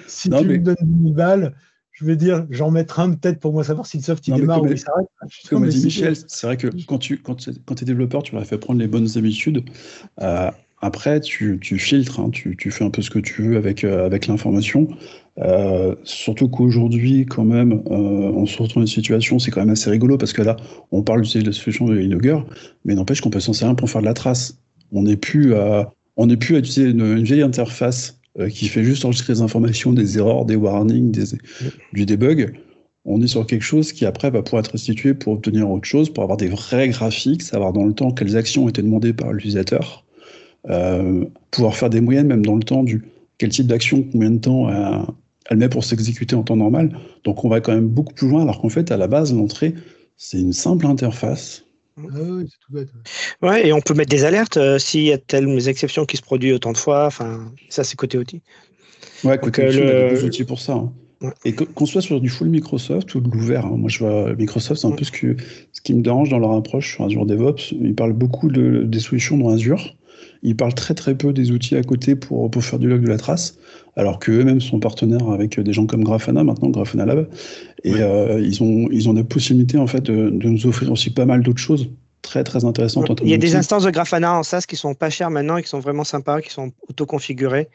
[0.06, 1.54] si tu me donnes 10 000 balles,
[1.92, 4.62] je vais dire, j'en mettrai un peut-être pour moi savoir si le soft il démarre
[4.62, 5.06] ou il s'arrête.
[5.48, 8.80] Comme dit Michel, c'est vrai que quand tu quand, es développeur, tu leur fait prendre
[8.80, 9.64] les bonnes habitudes.
[10.20, 10.50] Euh,
[10.82, 13.84] après, tu, tu filtres, hein, tu, tu, fais un peu ce que tu veux avec,
[13.84, 14.88] euh, avec l'information.
[15.38, 19.70] Euh, surtout qu'aujourd'hui, quand même, euh, on se retrouve dans une situation, c'est quand même
[19.70, 20.56] assez rigolo parce que là,
[20.90, 22.38] on parle de la solution de Logger,
[22.84, 24.58] mais n'empêche qu'on peut s'en servir pour faire de la trace.
[24.90, 28.18] On n'est plus à, on n'est plus à utiliser une, vieille interface
[28.50, 31.24] qui fait juste enregistrer des informations, des erreurs, des warnings, des,
[31.92, 32.58] du debug.
[33.04, 36.10] On est sur quelque chose qui après va pouvoir être restitué pour obtenir autre chose,
[36.10, 39.32] pour avoir des vrais graphiques, savoir dans le temps quelles actions ont été demandées par
[39.32, 40.04] l'utilisateur,
[41.50, 43.04] pouvoir faire des moyennes même dans le temps du
[43.38, 44.68] quel type d'action, combien de temps
[45.50, 46.96] elle met pour s'exécuter en temps normal.
[47.24, 49.74] Donc on va quand même beaucoup plus loin, alors qu'en fait, à la base, l'entrée,
[50.16, 51.64] c'est une simple interface.
[51.98, 52.88] Ah oui, c'est tout bête.
[53.42, 56.22] Ouais, et on peut mettre des alertes euh, s'il y a telles exceptions qui se
[56.22, 57.06] produisent autant de fois.
[57.06, 58.40] Enfin, ça, c'est côté outil.
[59.24, 60.74] Ouais, côté outil, on a des outils pour ça.
[60.74, 60.92] Hein.
[61.44, 63.76] Et qu'on soit sur du full Microsoft ou de l'ouvert, hein.
[63.76, 65.36] moi je vois Microsoft, c'est un peu ce, que,
[65.70, 67.72] ce qui me dérange dans leur approche sur Azure DevOps.
[67.72, 69.94] Ils parlent beaucoup de, des solutions dans Azure.
[70.42, 73.08] Ils parlent très très peu des outils à côté pour, pour faire du log de
[73.08, 73.58] la trace,
[73.96, 77.28] alors qu'eux-mêmes sont partenaires avec des gens comme Grafana, maintenant Grafana Lab,
[77.84, 81.26] et euh, ils, ont, ils ont la possibilité en fait de, nous offrir aussi pas
[81.26, 81.90] mal d'autres choses
[82.22, 83.20] très très intéressantes.
[83.22, 85.62] Il y a des instances de Grafana en SaaS qui sont pas chères maintenant et
[85.62, 87.68] qui sont vraiment sympas, qui sont auto-configurées.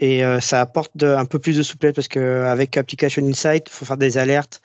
[0.00, 3.84] Et euh, ça apporte un peu plus de souplesse parce qu'avec Application Insight, il faut
[3.84, 4.60] faire des alertes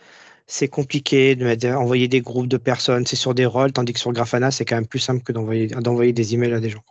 [0.47, 4.49] c'est compliqué d'envoyer des groupes de personnes, c'est sur des rôles, tandis que sur Grafana,
[4.49, 6.83] c'est quand même plus simple que d'envoyer des emails à des gens.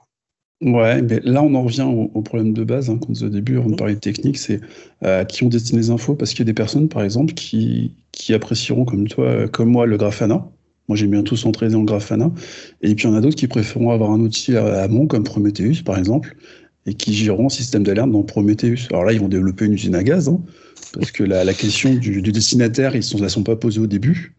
[0.63, 3.59] Ouais, mais là on en revient au, problème de base hein, qu'on disait au début,
[3.59, 4.61] on parlait de technique, c'est
[5.05, 7.93] euh, qui ont destiné les infos, parce qu'il y a des personnes par exemple qui,
[8.13, 10.49] qui apprécieront comme toi, euh, comme moi, le Grafana.
[10.89, 12.33] Moi j'aime bien tout centraliser en Grafana.
[12.81, 15.25] Et puis il y en a d'autres qui préféreront avoir un outil à amont comme
[15.25, 16.35] Prometheus par exemple,
[16.87, 18.89] et qui géreront un système d'alerte dans Prometheus.
[18.91, 20.41] Alors là ils vont développer une usine à gaz, hein,
[20.95, 23.87] parce que la, la question du, du, destinataire, ils sont, elles sont pas posées au
[23.87, 24.36] début.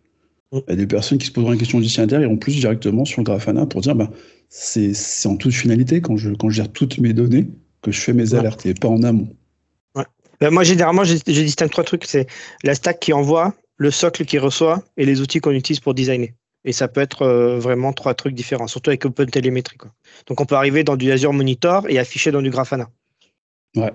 [0.52, 2.56] Il y a des personnes qui se poseront une question du destinataire, ils iront plus
[2.56, 4.10] directement sur le Grafana pour dire bah,
[4.50, 4.94] c'est
[5.26, 7.48] en toute finalité quand je, quand je gère toutes mes données
[7.82, 9.30] que je fais mes alertes et pas en amont.
[10.40, 12.28] Ben, moi, généralement, je, distingue trois trucs c'est
[12.64, 16.30] la stack qui envoie, le socle qui reçoit et les outils qu'on utilise pour designer.
[16.64, 19.78] Et ça peut être euh, vraiment trois trucs différents, surtout avec OpenTelemetry.
[19.78, 19.92] Quoi.
[20.28, 22.90] Donc, on peut arriver dans du Azure Monitor et afficher dans du Grafana.
[23.76, 23.92] Ouais,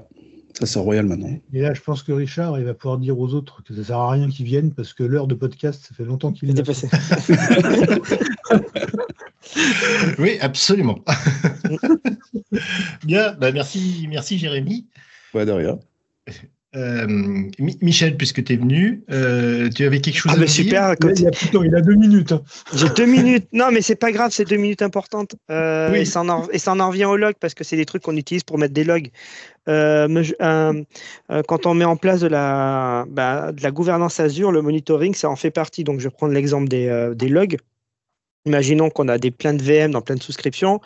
[0.54, 1.38] ça c'est royal maintenant.
[1.52, 3.98] Et là, je pense que Richard, il va pouvoir dire aux autres que ça sert
[3.98, 6.88] à rien qu'ils viennent parce que l'heure de podcast, ça fait longtemps qu'il est dépassé.
[10.18, 10.98] oui, absolument.
[13.04, 14.86] Bien, bah merci, merci Jérémy.
[15.34, 15.78] Ouais, de rien.
[16.74, 17.06] Euh,
[17.58, 21.26] Michel, puisque tu es venu, euh, tu avais quelque chose ah, à dire super, il,
[21.26, 22.32] a, il, a deux minutes.
[22.32, 22.42] Hein.
[22.74, 23.46] J'ai deux minutes.
[23.52, 25.36] Non, mais c'est pas grave, c'est deux minutes importantes.
[25.50, 25.98] Euh, oui.
[26.00, 28.16] et, ça en, et, ça en, revient au log parce que c'est des trucs qu'on
[28.16, 29.10] utilise pour mettre des logs.
[29.66, 30.06] quand
[31.66, 35.36] on met en place de la, bah, de la gouvernance Azure, le monitoring, ça en
[35.36, 35.84] fait partie.
[35.84, 37.58] Donc, je vais prendre l'exemple des, des logs.
[38.44, 40.80] Imaginons qu'on a des plein de VM dans plein de souscriptions.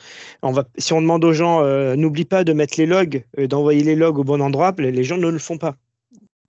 [0.77, 3.97] Si on demande aux gens, euh, n'oublie pas de mettre les logs, euh, d'envoyer les
[3.97, 5.75] logs au bon endroit, les, gens ne le font pas,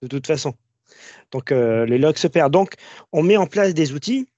[0.02, 0.54] de toute façon.
[1.32, 2.52] Donc, euh, les logs se perdent.
[2.52, 2.74] Donc,
[3.12, 4.28] on met en place des outils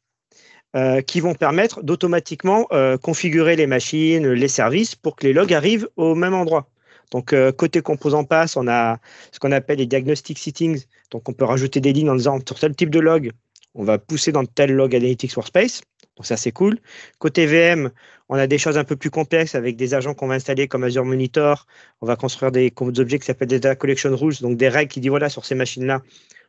[1.09, 2.68] qui vont permettre d'automatiquement
[3.03, 6.68] configurer les machines, les services pour que les logs arrivent au même endroit.
[7.11, 8.99] Donc, côté composant pass, on a
[9.33, 10.85] ce qu'on appelle les diagnostic settings.
[11.11, 13.33] Donc, on peut rajouter des lignes en disant sur tel type de log,
[13.75, 15.81] on va pousser dans tel log Analytics Workspace.
[16.17, 16.79] Donc ça, c'est cool.
[17.19, 17.91] Côté VM,
[18.29, 20.85] on a des choses un peu plus complexes avec des agents qu'on va installer comme
[20.85, 21.67] Azure Monitor.
[22.01, 25.01] On va construire des, objets qui s'appellent des Data Collection Rules, donc des règles qui
[25.01, 26.03] disent voilà, sur ces machines-là,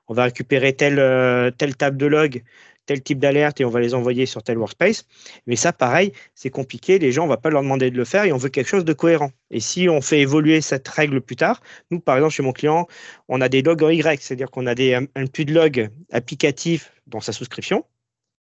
[0.07, 2.43] on va récupérer telle, euh, table de log,
[2.85, 5.05] tel type d'alerte et on va les envoyer sur tel workspace.
[5.47, 6.99] Mais ça, pareil, c'est compliqué.
[6.99, 8.67] Les gens, on ne va pas leur demander de le faire et on veut quelque
[8.67, 9.31] chose de cohérent.
[9.51, 12.87] Et si on fait évoluer cette règle plus tard, nous, par exemple, chez mon client,
[13.29, 16.91] on a des logs en Y, c'est-à-dire qu'on a un, un puits de log applicatif
[17.07, 17.85] dans sa souscription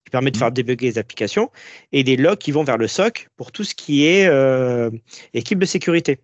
[0.05, 0.55] qui permet de faire mmh.
[0.55, 1.51] débugger les applications,
[1.93, 4.91] et des logs qui vont vers le SOC pour tout ce qui est euh,
[5.35, 6.21] équipe de sécurité.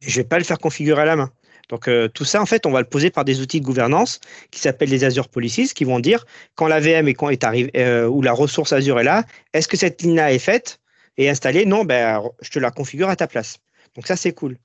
[0.00, 1.30] Je ne vais pas le faire configurer à la main.
[1.68, 4.20] Donc euh, tout ça, en fait, on va le poser par des outils de gouvernance
[4.50, 7.70] qui s'appellent les Azure Policies, qui vont dire quand la VM est, quand est arrivée,
[7.76, 10.80] euh, ou la ressource Azure est là, est-ce que cette ligne-là est faite
[11.16, 11.64] et installée?
[11.64, 13.58] Non, ben, je te la configure à ta place.
[13.94, 14.56] Donc ça, c'est cool.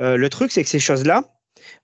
[0.00, 1.24] le truc, c'est que ces choses-là,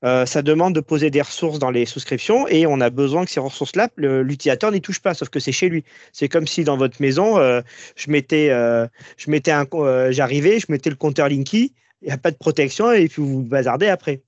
[0.05, 3.31] euh, ça demande de poser des ressources dans les souscriptions et on a besoin que
[3.31, 5.85] ces ressources-là, l'utilisateur n'y touche pas, sauf que c'est chez lui.
[6.13, 7.61] C'est comme si dans votre maison, euh,
[7.97, 12.37] je mettais, euh, je j'arrivais, je mettais le compteur Linky, il n'y a pas de
[12.37, 14.23] protection et puis vous bazardez après.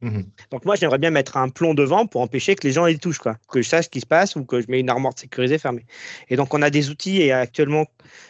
[0.00, 0.24] Mhm.
[0.50, 3.18] Donc moi, j'aimerais bien mettre un plomb devant pour empêcher que les gens y touchent,
[3.18, 3.36] quoi.
[3.50, 5.84] que je sache ce qui se passe ou que je mets une armoire sécurisée fermée.
[6.28, 7.86] Et donc on a des outils et actuellement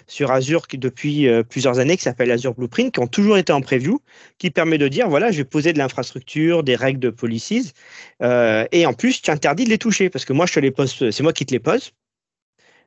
[0.06, 3.52] sur Azure qui depuis euh, plusieurs années qui s'appellent Azure Blueprint, qui ont toujours été
[3.52, 4.00] en preview,
[4.38, 7.72] qui permet de dire voilà, je vais poser de l'infrastructure, des règles de policies,
[8.22, 10.70] euh, et en plus, tu interdis de les toucher parce que moi, je te les
[10.70, 11.92] pose, c'est moi qui te les pose.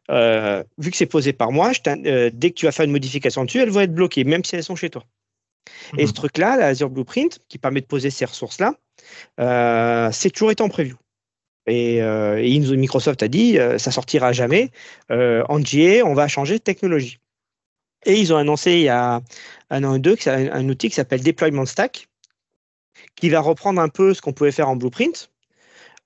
[0.10, 3.60] Euh, vu que c'est posé par moi, dès que tu vas faire une modification dessus,
[3.60, 5.04] elles vont être bloquées, même si elles sont chez toi.
[5.98, 6.16] Et ce mhm.
[6.16, 8.76] truc-là, l'Azure Blueprint, qui permet de poser ces ressources-là,
[9.40, 10.98] euh, c'est toujours été en preview.
[11.68, 12.42] Et, euh,
[12.76, 14.72] Microsoft a dit, euh, ça sortira jamais.
[15.10, 17.20] en GA, on va changer de technologie.
[18.06, 19.22] Et ils ont annoncé il y a
[19.70, 22.08] un an ou deux un, un outil qui s'appelle Deployment Stack,
[23.16, 25.30] qui va reprendre un peu ce qu'on pouvait faire en Blueprint,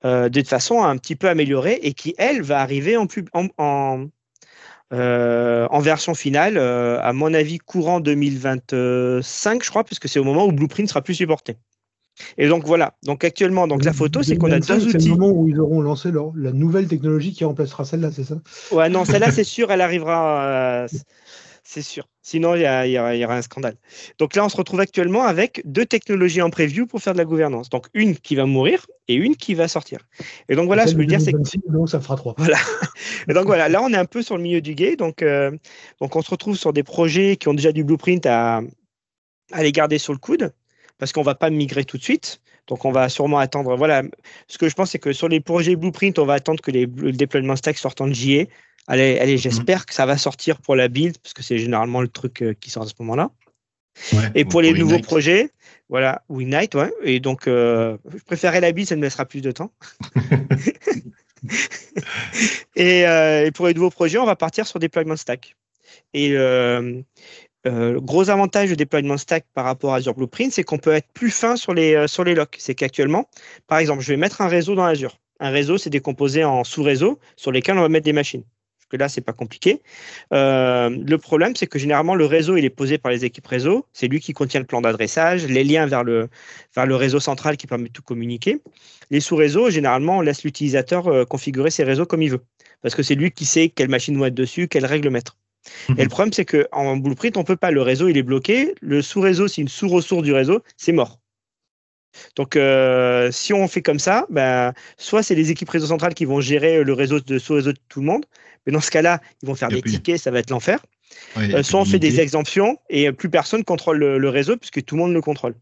[0.04, 3.06] de façon un petit peu améliorée, et qui, elle, va arriver en,
[3.58, 4.08] en,
[4.94, 10.24] euh, en version finale, euh, à mon avis, courant 2025, je crois, puisque c'est au
[10.24, 11.58] moment où Blueprint sera plus supporté.
[12.38, 12.94] Et donc voilà.
[13.04, 14.92] Donc actuellement, donc la photo, c'est qu'on a deux outils.
[14.92, 18.26] C'est le moment où ils auront lancé leur, la nouvelle technologie qui remplacera celle-là, c'est
[18.26, 18.36] ça?
[18.72, 20.44] Ouais, non, celle-là, c'est sûr, elle arrivera.
[20.44, 20.88] Euh,
[21.64, 22.08] c'est sûr.
[22.22, 23.76] Sinon, il y, aura un scandale.
[24.18, 27.26] Donc là, on se retrouve actuellement avec deux technologies en preview pour faire de la
[27.26, 27.70] gouvernance.
[27.70, 30.00] Donc une qui va mourir et une qui va sortir.
[30.50, 31.34] Et donc voilà, je peux dire, c'est
[31.70, 32.36] donc ça fera trois.
[32.38, 32.58] Voilà.
[33.30, 34.96] Et donc voilà, là, on est un peu sur le milieu du guet.
[34.96, 35.52] Donc, euh,
[36.00, 38.62] donc on se retrouve sur des projets qui ont déjà du blueprint à,
[39.52, 40.54] à les garder sur le coude
[40.98, 42.42] parce qu'on va pas migrer tout de suite.
[42.68, 43.76] Donc on va sûrement attendre.
[43.76, 44.04] Voilà,
[44.48, 46.86] ce que je pense, c'est que sur les projets blueprint, on va attendre que les,
[46.86, 48.46] le déploiement stack sortent en JA
[48.88, 49.40] Allez, allez mhm.
[49.40, 52.54] j'espère que ça va sortir pour la build, parce que c'est généralement le truc euh,
[52.60, 53.32] qui sort à ce moment-là.
[54.36, 55.52] et pour les nouveaux projets,
[55.90, 56.92] voilà, Ignite, ouais.
[57.04, 59.72] Et donc, euh, je préférerais la build, ça me laissera plus de temps.
[62.76, 65.56] Et, pour les nouveaux projets, on va partir sur deployment stack.
[66.14, 67.04] Et le
[68.00, 71.32] gros avantage de deployment stack par rapport à Azure Blueprint, c'est qu'on peut être plus
[71.32, 72.56] fin sur les, sur les locks.
[72.60, 73.28] C'est qu'actuellement,
[73.68, 75.20] par exemple, je vais mettre un réseau dans Azure.
[75.40, 78.44] Un réseau, c'est décomposé en sous-réseaux sur lesquels on va mettre des machines
[78.92, 79.82] que là, c'est pas compliqué.
[80.34, 83.86] Euh, le problème, c'est que généralement, le réseau, il est posé par les équipes réseau.
[83.94, 86.30] C'est lui qui contient le plan d'adressage, les liens vers le,
[86.76, 88.62] vers le réseau central qui permet de tout communiquer.
[89.10, 92.44] Les sous-réseaux, généralement, on laisse l'utilisateur euh, configurer ses réseaux comme il veut.
[92.82, 95.38] Parce que c'est lui qui sait quelle machine doit être dessus, quelles règles mettre.
[95.90, 95.96] Mhm.
[96.00, 97.72] Et le problème, c'est qu'en Blueprint, on peut pas.
[97.72, 98.76] Le réseau, il est bloqué.
[98.82, 101.20] Le sous-réseau, c'est une sous-ressource du réseau, c'est mort.
[102.36, 106.26] Donc, euh, si on fait comme ça, ben, soit c'est les équipes réseau centrales qui
[106.26, 108.26] vont gérer le réseau de sous-réseau de tout le monde,
[108.66, 110.80] mais dans ce cas-là, ils vont faire des tickets, ça va être l'enfer.
[111.38, 115.02] Euh, soit on fait des exemptions et plus personne contrôle le, réseau puisque tout le
[115.02, 115.56] monde le contrôle.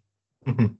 [0.45, 0.75] Mhm.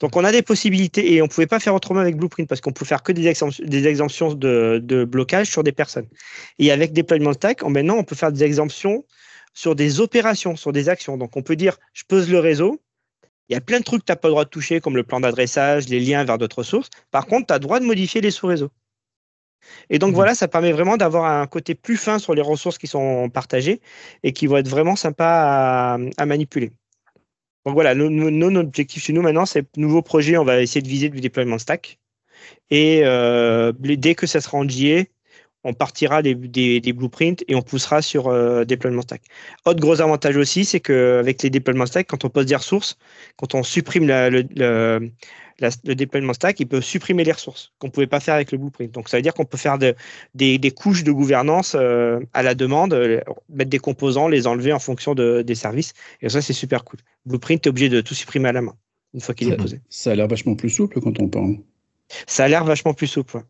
[0.00, 2.60] Donc on a des possibilités et on ne pouvait pas faire autrement avec Blueprint parce
[2.60, 6.06] qu'on peut faire que des, exemptions, de, blocage sur des personnes.
[6.58, 9.04] Et avec Deployment Stack, maintenant on peut faire des exemptions
[9.52, 11.16] sur des opérations, sur des actions.
[11.16, 12.80] Donc on peut dire je pose le réseau,
[13.48, 14.96] il y a plein de trucs que tu n'as pas le droit de toucher comme
[14.96, 16.88] le plan d'adressage, les liens vers d'autres sources.
[17.10, 18.70] Par contre, tu as le droit de modifier les sous-réseaux.
[19.90, 20.14] Et donc mmh.
[20.14, 23.80] voilà, ça permet vraiment d'avoir un côté plus fin sur les ressources qui sont partagées
[24.22, 26.70] et qui vont être vraiment sympas à, manipuler.
[27.64, 31.08] Donc voilà, nos, objectifs chez nous maintenant, c'est nouveau projet, on va essayer de viser
[31.08, 31.98] du déploiement stack.
[32.70, 35.04] Et euh, dès que ça sera en JA,
[35.64, 39.22] on partira des, blueprints et on poussera sur euh, déploiement stack.
[39.64, 42.98] Autre gros avantage aussi, c'est qu'avec les déploiements stack, quand on pose des ressources,
[43.36, 45.10] quand on supprime le,
[45.60, 48.58] le déploiement stack, il peut supprimer les ressources qu'on ne pouvait pas faire avec le
[48.58, 48.92] blueprint.
[48.92, 52.94] Donc, ça veut dire qu'on peut faire des, couches de gouvernance euh, à la demande,
[52.94, 55.92] euh, mettre des composants, les enlever en fonction des services.
[56.22, 57.00] Et ça, c'est super cool.
[57.26, 58.74] Blueprint, tu es obligé de tout supprimer à la main
[59.14, 59.80] une fois qu'il est posé.
[59.88, 61.58] Ça a l'air vachement plus souple quand on parle.
[62.26, 63.42] Ça a l'air vachement plus souple.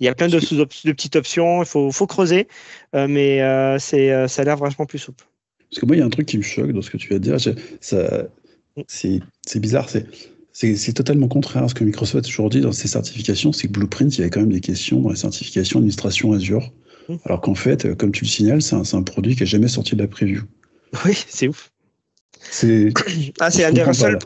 [0.00, 2.48] Il y a plein de, de petites options, il faut, faut creuser,
[2.94, 3.38] euh, mais
[3.78, 5.24] c'est, ça a l'air vachement plus souple.
[5.70, 7.08] Parce que moi, il y a un truc qui me choque dans ce que tu
[7.08, 7.40] vas dire.
[7.40, 7.52] Ça,
[8.76, 8.82] mm.
[8.86, 9.88] c'est, c'est bizarre.
[9.88, 10.06] C'est
[10.52, 13.72] c'est totalement contraire à ce que Microsoft a toujours dit dans ses certifications, c'est que
[13.72, 16.72] Blueprint, il y avait quand même des questions dans les certifications administration Azure.
[17.08, 17.14] Mmh.
[17.24, 19.96] Alors qu'en fait, euh, comme tu le signales, c'est un, produit qui n'a jamais sorti
[19.96, 20.42] de la preview.
[21.06, 21.71] Oui, c'est ouf.
[22.50, 22.92] C'est
[23.40, 23.48] ah,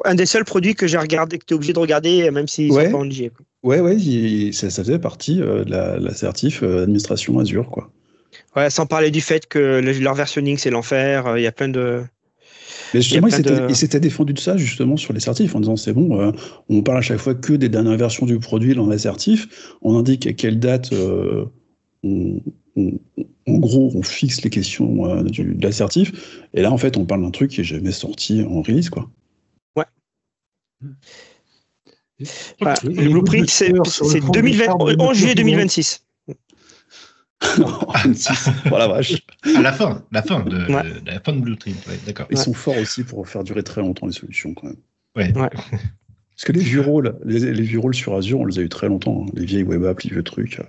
[0.04, 2.72] un, des seuls produits que j'ai regardé, que tu es obligé de regarder, même s'ils
[2.72, 2.86] ouais.
[2.86, 3.30] sont pas en JE.
[3.62, 3.98] Ouais, ouais,
[4.52, 7.90] ça, faisait partie euh, de la, la certif euh, administration Azure, quoi.
[8.54, 11.36] Ouais, sans parler du fait que leur versionning, c'est l'enfer.
[11.36, 12.04] Il y a plein de.
[12.94, 13.28] Mais justement,
[13.68, 16.30] il s'était défendu de ça justement sur les certifs en disant c'est bon, euh,
[16.68, 20.26] on parle à chaque fois que des dernières versions du produit dans l'assertif, on indique
[20.26, 21.46] à quelle date, euh,
[22.76, 27.04] en gros, on fixe les questions euh, du, de l'assertif, et là en fait on
[27.06, 29.08] parle d'un truc qui n'est jamais sorti en release quoi.
[29.76, 29.84] Ouais.
[32.20, 36.02] le blueprint c'est 2020, juillet 2026.
[37.58, 39.22] oh la vache.
[39.56, 40.56] À la fin, la fin de,
[41.06, 42.26] la fin de Blueprint, d'accord.
[42.30, 44.76] Ils sont forts aussi pour faire durer très longtemps les solutions quand même.
[45.16, 45.32] Ouais.
[45.32, 48.88] Parce que les vieux rôles, les, vieux rôles sur Azure, on les a eu très
[48.88, 49.24] longtemps.
[49.26, 49.30] Hein.
[49.34, 50.60] Les vieilles web apps, les vieux trucs.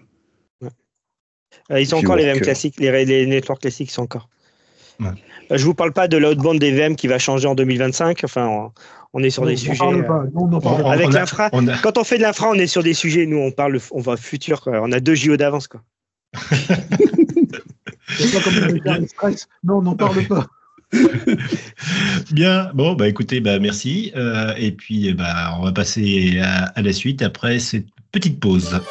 [1.71, 4.29] Euh, ils sont encore les VM classiques, les, les networks classiques sont encore.
[5.01, 5.11] Euh,
[5.51, 8.21] je vous parle pas de l'outbound des VM qui va changer en 2025.
[8.23, 8.71] Enfin,
[9.13, 9.83] on, est sur des sujets.
[10.85, 11.49] avec l'infra,
[11.83, 13.25] quand on fait de l'infra, on est sur des sujets.
[13.25, 14.61] Nous, on parle, on va futur.
[14.65, 15.81] On a deux JO d'avance, quoi.
[19.63, 20.47] Non, n'en parle pas.
[22.31, 24.11] Bien, bon, bah écoutez, bah merci.
[24.15, 28.81] Euh, et puis, bah, on va passer à, la suite après cette petite pause.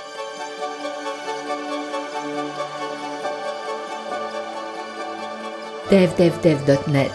[5.91, 7.13] devdevdev.net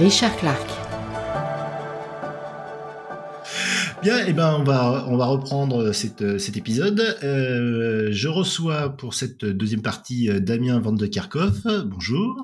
[0.00, 0.66] Richard Clark
[4.02, 7.00] Bien, et eh ben on va on va reprendre cet épisode.
[7.22, 11.62] Euh, je reçois pour cette deuxième partie euh, Damien Van de Kerkhoff.
[11.86, 12.36] Bonjour.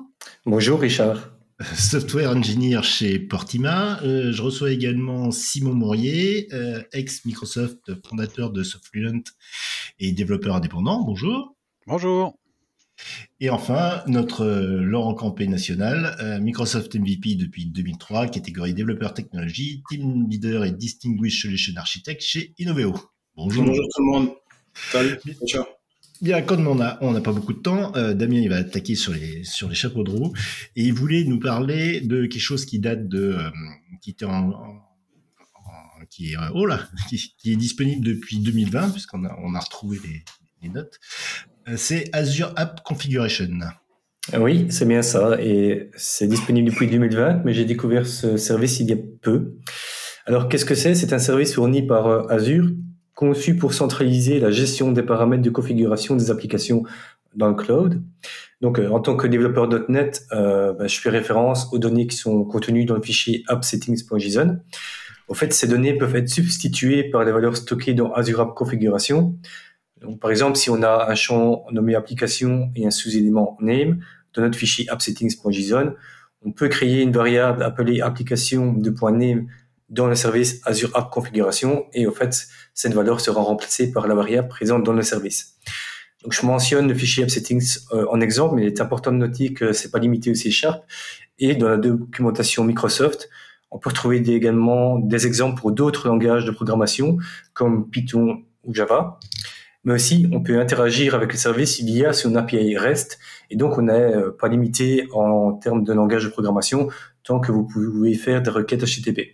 [0.45, 1.32] Bonjour Richard.
[1.75, 4.01] Software engineer chez Portima.
[4.03, 6.49] Euh, je reçois également Simon Mourier,
[6.91, 9.23] ex Microsoft, fondateur de Softfluent
[9.99, 11.03] et développeur indépendant.
[11.03, 11.55] Bonjour.
[11.87, 12.37] Bonjour.
[13.39, 19.83] Et enfin, notre euh, Laurent Campé national, euh, Microsoft MVP depuis 2003, catégorie développeur technologie,
[19.89, 22.93] team leader et distinguished solution architect chez Innoveo.
[23.35, 23.65] Bonjour.
[23.65, 24.29] Bonjour tout le monde.
[24.73, 25.19] Salut.
[25.47, 25.65] Ciao.
[26.23, 28.95] Bien, comme on n'a on a pas beaucoup de temps, euh, Damien il va attaquer
[28.95, 30.31] sur les sur les chapeaux de roue
[30.77, 33.37] et il voulait nous parler de quelque chose qui date de
[34.23, 34.51] en,
[36.09, 40.23] qui est oh là qui, est disponible depuis 2020 puisqu'on a on a retrouvé les,
[40.61, 40.97] les notes
[41.67, 43.59] euh, c'est Azure App Configuration.
[44.37, 45.37] Oui, c'est bien ça.
[45.41, 49.55] Et c'est disponible depuis 2020, mais j'ai découvert ce service il y a peu.
[50.25, 50.95] Alors, qu'est-ce que c'est?
[50.95, 52.69] C'est un service fourni par euh, Azure
[53.15, 56.83] conçu pour centraliser la gestion des paramètres de configuration des applications
[57.35, 58.01] dans le cloud.
[58.61, 62.85] Donc, en tant que développeur .NET, bah, je fais référence aux données qui sont contenues
[62.85, 64.59] dans le fichier appsettings.json.
[65.27, 69.35] Au fait, ces données peuvent être substituées par les valeurs stockées dans Azure App Configuration.
[70.01, 73.99] Donc, par exemple, si on a un champ nommé application et un sous-élément name
[74.33, 75.93] dans notre fichier appsettings.json,
[76.45, 79.47] on peut créer une variable appelée application de .name
[79.89, 84.15] dans le service Azure App Configuration et au fait, cette valeur sera remplacée par la
[84.15, 85.55] variable présente dans le service.
[86.23, 89.53] Donc, je mentionne le fichier AppSettings euh, en exemple, mais il est important de noter
[89.53, 90.83] que c'est pas limité au C Sharp
[91.39, 93.29] et dans la documentation Microsoft,
[93.71, 97.17] on peut retrouver également des exemples pour d'autres langages de programmation
[97.53, 99.19] comme Python ou Java.
[99.83, 103.19] Mais aussi, on peut interagir avec le service via son API REST.
[103.49, 106.87] Et donc, on n'est euh, pas limité en termes de langage de programmation
[107.23, 109.33] tant que vous pouvez faire des requêtes HTTP.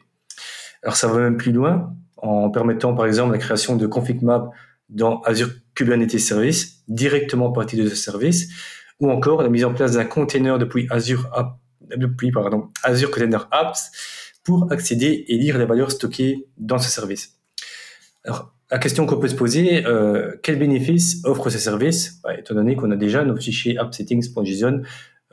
[0.83, 4.51] Alors, ça va même plus loin en permettant, par exemple, la création de config map
[4.89, 8.49] dans Azure Kubernetes Service directement à partir de ce service
[8.99, 11.57] ou encore la mise en place d'un container depuis Azure App,
[11.95, 13.91] depuis, pardon, Azure Container Apps
[14.43, 17.39] pour accéder et lire les valeurs stockées dans ce service.
[18.25, 22.19] Alors, la question qu'on peut se poser, euh, quels bénéfices offre ce service?
[22.23, 24.83] Bah, Étant donné qu'on a déjà nos fichiers appsettings.json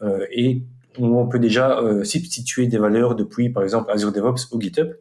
[0.02, 0.62] euh, et
[0.98, 4.92] on peut déjà euh, substituer des valeurs depuis, par exemple, Azure DevOps ou GitHub.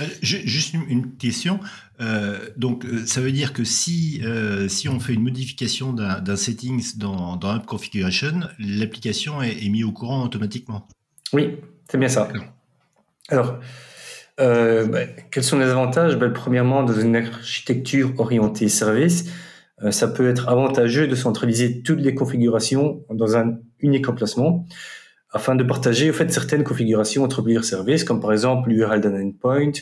[0.00, 1.60] Euh, juste une question.
[2.56, 4.22] donc, ça veut dire que si,
[4.68, 9.84] si on fait une modification d'un settings dans, dans App Configuration, l'application est, est mise
[9.84, 10.88] au courant automatiquement
[11.32, 11.58] Oui,
[11.88, 12.28] c'est bien ça.
[13.28, 13.60] Alors,
[14.40, 16.16] euh, bah, quels sont les avantages?
[16.16, 19.30] Ben, Premièrement, dans une architecture orientée service,
[19.82, 24.66] euh, ça peut être avantageux de centraliser toutes les configurations dans un unique emplacement
[25.32, 29.20] afin de partager au fait certaines configurations entre plusieurs services, comme par exemple l'URL d'un
[29.20, 29.72] endpoint,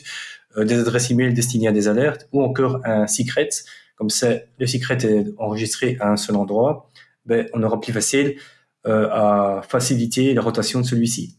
[0.57, 3.49] euh, des adresses email destinées à des alertes, ou encore un secret.
[3.95, 6.89] Comme c'est le secret est enregistré à un seul endroit,
[7.25, 8.35] ben, on aura plus facile
[8.83, 11.37] à faciliter la rotation de celui-ci.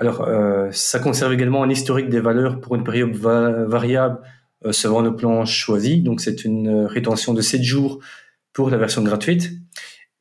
[0.00, 4.18] Alors, euh, ça conserve également un historique des valeurs pour une période variable
[4.64, 6.00] euh, selon le plan choisi.
[6.00, 8.00] Donc, c'est une euh, rétention de 7 jours
[8.54, 9.52] pour la version gratuite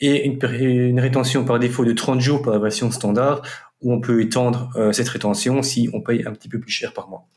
[0.01, 3.41] et une, rétention par défaut de 30 jours pour la version standard
[3.81, 7.09] où on peut étendre cette rétention si on paye un petit peu plus cher par
[7.09, 7.27] mois.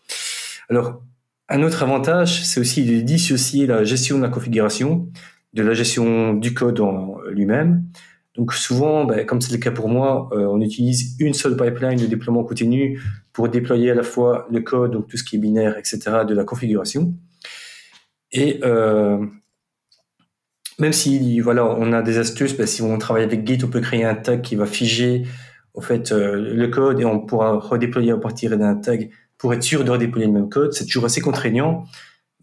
[0.68, 1.02] Alors,
[1.48, 5.08] un autre avantage, c'est aussi de dissocier la gestion de la configuration
[5.52, 7.84] de la gestion du code en lui-même.
[8.34, 11.98] Donc souvent, ben, comme c'est le cas pour moi, euh, on utilise une seule pipeline
[11.98, 13.00] de déploiement continu
[13.32, 16.34] pour déployer à la fois le code, donc tout ce qui est binaire, etc., de
[16.34, 17.14] la configuration.
[18.30, 19.26] Et euh,
[20.82, 23.80] même si voilà, on a des astuces, ben, si on travaille avec Git, on peut
[23.80, 25.22] créer un tag qui va figer
[25.74, 29.62] au fait euh, le code et on pourra redéployer à partir d'un tag pour être
[29.62, 30.72] sûr de redéployer le même code.
[30.72, 31.84] C'est toujours assez contraignant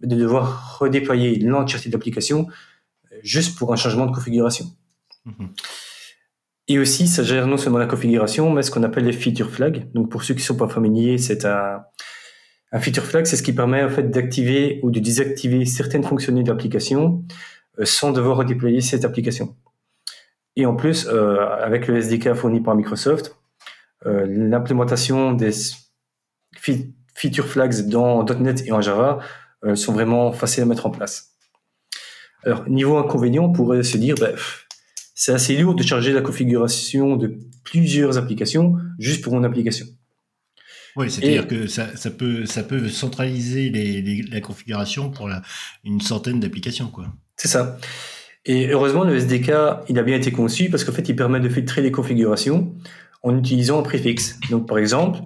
[0.01, 2.47] de devoir redéployer l'entièreté de l'application
[3.23, 4.67] juste pour un changement de configuration.
[5.25, 5.49] Mhm.
[6.69, 9.91] Et aussi, ça gère non seulement la configuration, mais ce qu'on appelle les feature flags.
[9.93, 11.81] Donc, pour ceux qui ne sont pas familiers, c'est un,
[12.71, 16.47] un feature flag, c'est ce qui permet en fait d'activer ou de désactiver certaines fonctionnalités
[16.47, 17.35] de l'application euh,
[17.85, 19.55] sans devoir redéployer cette application.
[20.55, 23.35] Et en plus, euh, avec le SDK fourni par Microsoft,
[24.05, 25.51] euh, l'implémentation des
[27.15, 29.19] feature flags dans .NET et en Java
[29.75, 31.35] sont vraiment faciles à mettre en place.
[32.43, 34.29] Alors, niveau inconvénient, on pourrait se dire, bah,
[35.15, 39.85] c'est assez lourd de charger la configuration de plusieurs applications juste pour une application.
[40.95, 41.85] Oui, c'est-à-dire que ça,
[42.17, 43.69] peut, ça peut centraliser
[44.31, 45.29] la configuration pour
[45.83, 46.87] une centaine d'applications.
[46.87, 47.13] quoi.
[47.39, 47.77] C'est ça.
[48.45, 49.51] Et heureusement, le SDK,
[49.87, 52.75] il a bien été conçu parce qu'en fait, il permet de filtrer les configurations
[53.23, 54.37] en utilisant un préfixe.
[54.49, 55.19] Donc, par exemple,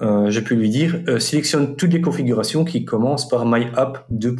[0.00, 4.34] euh, je peux lui dire euh, sélectionne toutes les configurations qui commencent par myapp 2.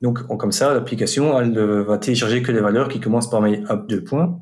[0.00, 3.86] Donc, comme ça, l'application, elle ne va télécharger que les valeurs qui commencent par app
[3.88, 4.40] 2 points.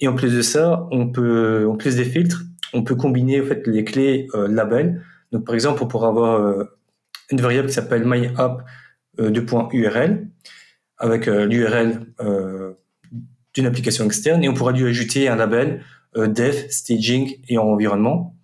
[0.00, 2.42] Et en plus de ça, on peut, en plus des filtres,
[2.74, 5.02] on peut combiner en fait les clés euh, label.
[5.32, 6.64] Donc, par exemple, on pourra avoir euh,
[7.30, 8.62] une variable qui s'appelle myapp
[9.20, 10.28] euh, 2.url
[10.98, 12.06] avec euh, l'URL
[13.54, 15.82] d'une application externe et on pourra lui ajouter un label
[16.14, 18.34] dev, staging et environnement.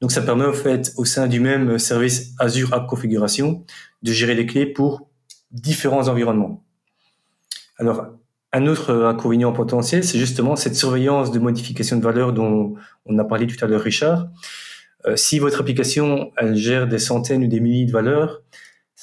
[0.00, 3.64] Donc, ça permet en fait au sein du même service Azure App Configuration
[4.02, 5.08] de gérer les clés pour
[5.50, 6.64] différents environnements.
[7.78, 8.06] Alors,
[8.52, 12.74] un autre inconvénient potentiel, c'est justement cette surveillance de modification de valeur dont
[13.06, 14.28] on a parlé tout à l'heure, Richard.
[15.06, 18.42] Euh, si votre application elle gère des centaines ou des milliers de valeurs,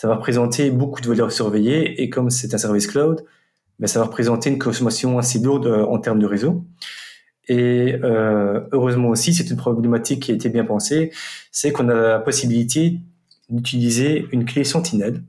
[0.05, 3.25] ça va représenter beaucoup de valeurs surveillées et comme c'est un service cloud,
[3.79, 6.63] ben, ça va représenter une consommation assez lourde euh, en termes de réseau.
[7.47, 11.11] Et euh, heureusement aussi, c'est une problématique qui a été bien pensée,
[11.51, 12.99] c'est qu'on a la possibilité
[13.49, 15.23] d'utiliser une clé Sentinelle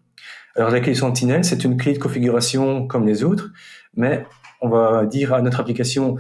[0.57, 3.53] Alors la clé Sentinel, c'est une clé de configuration comme les autres,
[3.95, 4.27] mais
[4.61, 6.17] on va dire à notre application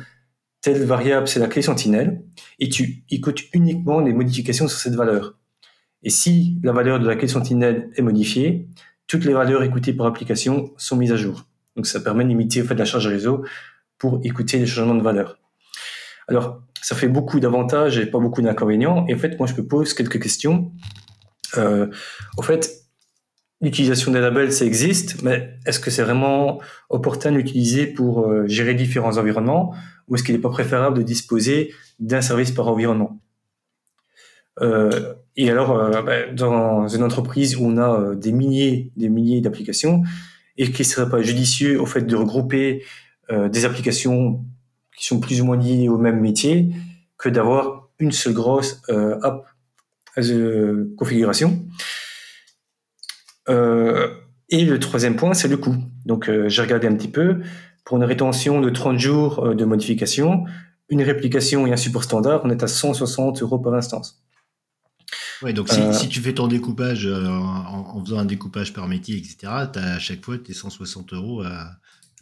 [0.62, 2.22] telle variable, c'est la clé Sentinelle,
[2.58, 5.34] et tu écoutes uniquement les modifications sur cette valeur.
[6.02, 8.68] Et si la valeur de la clé Sentinelle est modifiée,
[9.06, 11.44] toutes les valeurs écoutées par application sont mises à jour.
[11.76, 13.44] Donc ça permet de limiter fait, la charge réseau
[13.98, 15.38] pour écouter les changements de valeur.
[16.28, 19.06] Alors, ça fait beaucoup d'avantages et pas beaucoup d'inconvénients.
[19.08, 20.72] Et en fait, moi, je me pose quelques questions.
[21.56, 21.86] Euh,
[22.36, 22.86] au fait,
[23.60, 28.74] l'utilisation des labels, ça existe, mais est-ce que c'est vraiment opportun d'utiliser pour euh, gérer
[28.74, 29.74] différents environnements
[30.08, 33.18] ou est-ce qu'il n'est pas préférable de disposer d'un service par environnement?
[34.60, 39.08] Euh, Et alors, euh, ben, dans une entreprise où on a euh, des milliers, des
[39.08, 40.02] milliers d'applications,
[40.56, 42.84] et qu'il ne serait pas judicieux au fait de regrouper
[43.30, 44.44] euh, des applications
[44.96, 46.70] qui sont plus ou moins liées au même métier
[47.18, 49.46] que d'avoir une seule grosse app
[50.16, 50.32] as
[50.96, 51.66] configuration.
[53.48, 55.76] et le troisième point, c'est le coût.
[56.06, 57.40] Donc, j'ai regardé un petit peu
[57.86, 60.44] pour une rétention de 30 jours euh, de modification,
[60.90, 64.25] une réplication et un support standard, on est à 160 euros par instance.
[65.42, 68.72] Oui, donc si, euh, si, tu fais ton découpage euh, en, en, faisant un découpage
[68.72, 69.36] par métier, etc.,
[69.72, 71.72] tu as à chaque fois tes 160 euros à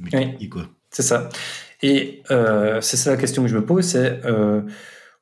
[0.00, 0.36] multiplier.
[0.40, 0.66] Oui, quoi.
[0.90, 1.28] C'est ça.
[1.82, 4.20] Et euh, c'est ça la question que je me pose, c'est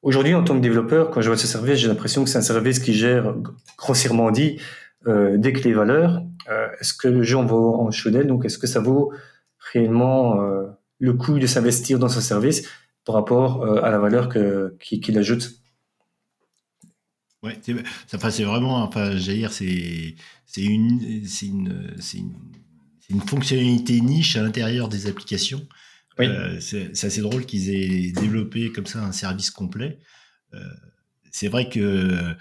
[0.02, 2.42] aujourd'hui en tant que développeur, quand je vois ce service, j'ai l'impression que c'est un
[2.42, 3.34] service qui gère
[3.78, 4.58] grossièrement dit
[5.06, 6.22] euh, dès que les valeurs.
[6.80, 8.26] est-ce que le jeu en vaut en chaudel?
[8.26, 9.12] Donc est-ce que ça vaut
[9.72, 10.66] réellement euh,
[10.98, 12.68] le coût de s'investir dans ce service
[13.04, 15.61] par rapport à la valeur qu'il ajoute?
[17.42, 20.14] Ouais, c'est vraiment, enfin, j'allais dire, c'est
[20.56, 22.34] une, une, une,
[23.10, 25.66] une, fonctionnalité niche à l'intérieur des applications.
[26.18, 26.26] Oui.
[26.26, 29.98] Euh, c'est assez drôle qu'ils aient développé comme ça un service complet.
[30.54, 30.60] Euh,
[31.32, 32.36] c'est vrai que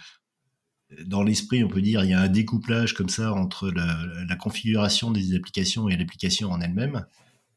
[1.05, 4.35] dans l'esprit, on peut dire, il y a un découplage comme ça entre la, la
[4.35, 7.05] configuration des applications et l'application en elle-même.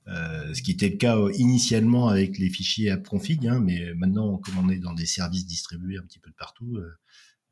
[0.06, 4.36] Euh, ce qui était le cas euh, initialement avec les fichiers AppConfig, hein, mais maintenant,
[4.36, 6.92] comme on est dans des services distribués un petit peu de partout, euh,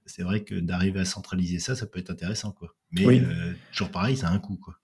[0.07, 2.53] c'est vrai que d'arriver à centraliser ça, ça peut être intéressant.
[2.53, 2.75] Quoi.
[2.93, 3.23] Mais oui.
[3.25, 4.57] euh, toujours pareil, ça a un coût.
[4.57, 4.75] Quoi.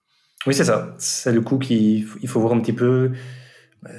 [0.47, 0.95] Oui, c'est ça.
[0.97, 3.11] C'est le coût qu'il faut voir un petit peu.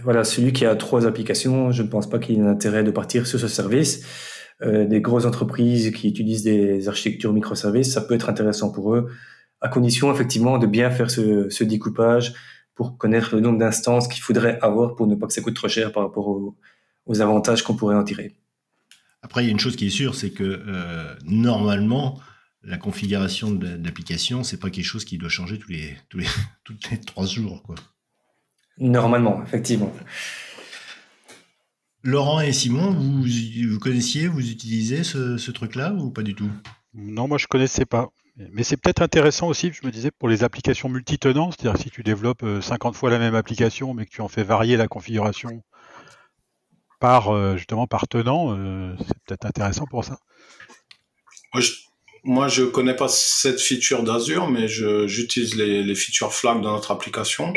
[0.02, 3.26] Voilà, celui qui a trois applications, je ne pense pas qu'il ait intérêt de partir
[3.26, 4.04] sur ce service.
[4.62, 9.10] Euh, des grosses entreprises qui utilisent des architectures microservices, ça peut être intéressant pour eux,
[9.62, 12.34] à condition effectivement de bien faire ce, ce découpage,
[12.74, 15.68] pour connaître le nombre d'instances qu'il faudrait avoir pour ne pas que ça coûte trop
[15.68, 16.56] cher par rapport aux,
[17.06, 18.36] aux avantages qu'on pourrait en tirer.
[19.22, 22.20] Après, il y a une chose qui est sûre, c'est que euh, normalement,
[22.62, 26.26] la configuration de l'application, c'est pas quelque chose qui doit changer tous les, tous les,
[26.64, 27.62] toutes les trois jours.
[27.62, 27.74] Quoi.
[28.78, 29.92] Normalement, effectivement.
[32.02, 36.50] Laurent et Simon, vous, vous connaissiez, vous utilisez ce, ce truc-là ou pas du tout?
[36.94, 38.08] Non, moi je connaissais pas.
[38.52, 42.02] Mais c'est peut-être intéressant aussi, je me disais, pour les applications multitenants, c'est-à-dire si tu
[42.02, 45.62] développes 50 euh, fois la même application, mais que tu en fais varier la configuration
[47.00, 50.18] par euh, justement par tenant, euh, c'est peut-être intéressant pour ça.
[52.22, 56.72] Moi, je, ne connais pas cette feature d'Azure, mais j'utilise les, les, features flag dans
[56.72, 57.52] notre application.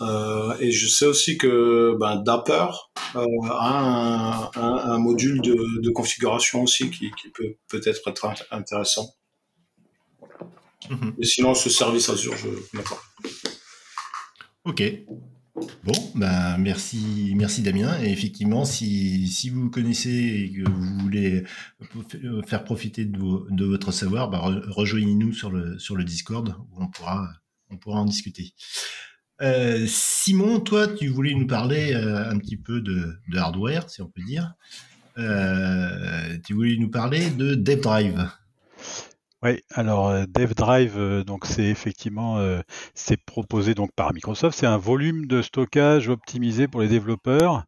[0.00, 2.68] Euh, et je sais aussi que ben, Dapper
[3.14, 8.34] euh, a un, un, un, module de, de configuration aussi qui, qui peut peut-être être
[8.50, 9.14] intéressant.
[11.18, 13.00] Et sinon, ce service Azure, je ne connais pas.
[14.64, 14.82] Ok.
[15.84, 17.98] Bon, ben merci, merci Damien.
[18.02, 21.44] Et effectivement, si, vous connaissez et que vous voulez
[22.46, 27.30] faire profiter de, votre savoir, ben rejoignez-nous sur le, sur Discord où on pourra,
[27.86, 28.52] en discuter.
[29.42, 34.08] Euh, Simon, toi, tu voulais nous parler euh, un petit peu de, hardware, si on
[34.08, 34.54] peut dire.
[35.18, 38.28] Euh, tu voulais nous parler de DevDrive.
[39.42, 42.62] Oui, alors euh, DevDrive, euh, donc c'est effectivement euh,
[42.94, 44.58] c'est proposé donc par Microsoft.
[44.58, 47.64] C'est un volume de stockage optimisé pour les développeurs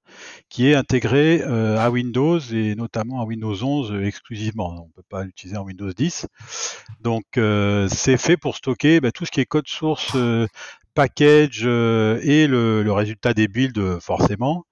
[0.49, 4.83] qui est intégré à Windows et notamment à Windows 11 exclusivement.
[4.83, 6.27] On ne peut pas l'utiliser en Windows 10.
[7.03, 10.16] Donc c'est fait pour stocker bah, tout ce qui est code source,
[10.95, 14.64] package et le, le, résultat des builds forcément.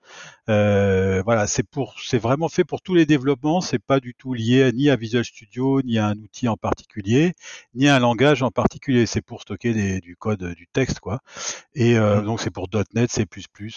[0.49, 3.61] Euh, voilà, c'est pour, c'est vraiment fait pour tous les développements.
[3.61, 7.35] C'est pas du tout lié ni à Visual Studio, ni à un outil en particulier,
[7.75, 9.07] ni à un langage en particulier.
[9.07, 11.21] C'est pour stocker des, du code, du texte, quoi.
[11.75, 13.27] Et euh, donc c'est pour .NET, C++,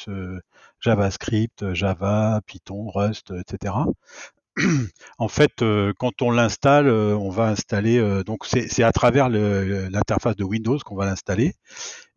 [0.07, 0.39] euh,
[0.79, 3.73] JavaScript, Java, Python, Rust, etc.
[5.17, 7.97] en fait, euh, quand on l'installe, euh, on va installer.
[7.97, 11.53] Euh, donc, c'est à travers l'interface de Windows qu'on va l'installer,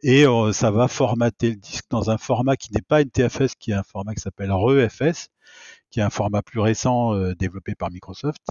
[0.03, 3.74] et ça va formater le disque dans un format qui n'est pas NTFS, qui est
[3.74, 5.28] un format qui s'appelle ReFS,
[5.90, 8.43] qui est un format plus récent développé par Microsoft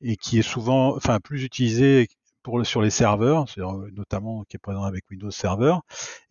[0.00, 2.08] et qui est souvent, enfin, plus utilisé
[2.42, 3.46] pour sur les serveurs,
[3.92, 5.76] notamment qui est présent avec Windows Server,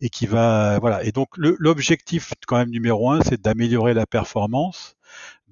[0.00, 1.04] et qui va voilà.
[1.04, 4.96] Et donc l'objectif quand même numéro un, c'est d'améliorer la performance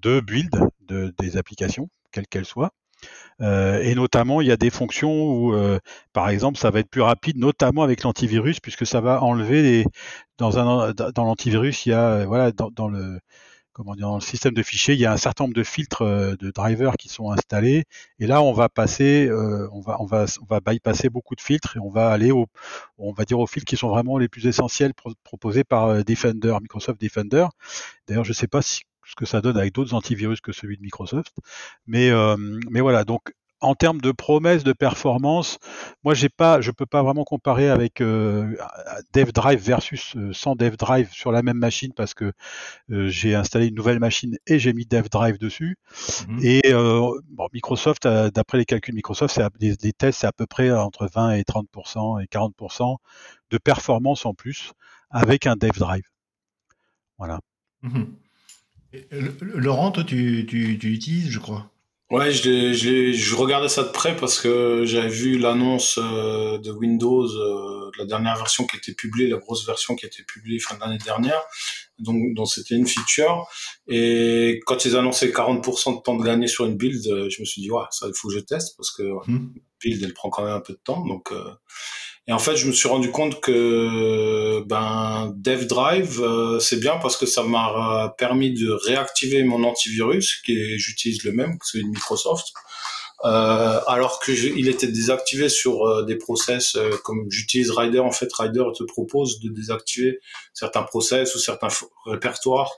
[0.03, 0.51] de build
[0.89, 2.73] de, des applications, quelles qu'elles soient.
[3.41, 5.79] Euh, et notamment, il y a des fonctions où, euh,
[6.13, 9.87] par exemple, ça va être plus rapide, notamment avec l'antivirus, puisque ça va enlever les,
[10.39, 13.19] dans un dans l'antivirus, il y a voilà dans, dans le
[13.73, 16.03] comment dire, dans le système de fichiers, il y a un certain nombre de filtres
[16.03, 17.85] euh, de drivers qui sont installés.
[18.19, 21.41] Et là, on va passer, euh, on va, on va, on va bypasser beaucoup de
[21.41, 22.47] filtres et on va aller au,
[22.99, 24.93] on va dire aux filtres qui sont vraiment les plus essentiels
[25.25, 27.47] proposés par euh, Defender, Microsoft Defender.
[28.07, 30.77] D'ailleurs, je ne sais pas si, ce que ça donne avec d'autres antivirus que celui
[30.77, 31.35] de Microsoft,
[31.87, 32.11] mais,
[32.71, 33.05] mais voilà.
[33.05, 33.33] Donc,
[33.63, 35.59] en termes de promesses de performance,
[36.03, 38.57] moi j'ai pas, je peux pas vraiment comparer avec euh,
[39.13, 42.33] DevDrive versus euh, sans DevDrive sur la même machine parce que
[42.91, 45.77] euh, j'ai installé une nouvelle machine et j'ai mis DevDrive dessus.
[46.29, 50.73] Mmh et bon, Microsoft, d'après les calculs Microsoft, c'est les, tests c'est à peu près
[50.73, 52.97] entre 20 et 30% et 40%
[53.51, 54.73] de performance en plus
[55.11, 56.03] avec un DevDrive.
[57.19, 57.39] Voilà.
[58.93, 61.71] Mmh Laurent, toi tu, tu, tu utilises, je crois.
[62.11, 66.71] Ouais, je, je, je, regardais ça de près parce que j'avais vu l'annonce euh, de
[66.71, 70.59] Windows, euh, la dernière version qui était publiée, la grosse version qui a été publiée
[70.59, 71.41] fin d'année dernière,
[71.99, 73.49] donc c'était une feature.
[73.89, 77.47] Et quand ils annonçaient 40% de temps de gagner sur une build, euh, je me
[77.47, 79.55] suis dit, ouais, ça, il faut que je teste parce que mmh.
[79.81, 81.07] build, elle prend quand même un peu de temps.
[81.07, 81.51] Donc, euh,
[82.29, 87.17] et en fait, je me suis rendu compte que ben DevDrive, euh, c'est bien parce
[87.17, 91.91] que ça m'a permis de réactiver mon antivirus, qui j'utilise le même, que celui de
[91.91, 92.47] Microsoft,
[93.25, 98.01] euh, alors que il était désactivé sur euh, des process euh, comme j'utilise Rider.
[98.01, 100.19] En fait, Rider te propose de désactiver
[100.55, 101.69] certains process ou certains
[102.07, 102.71] répertoires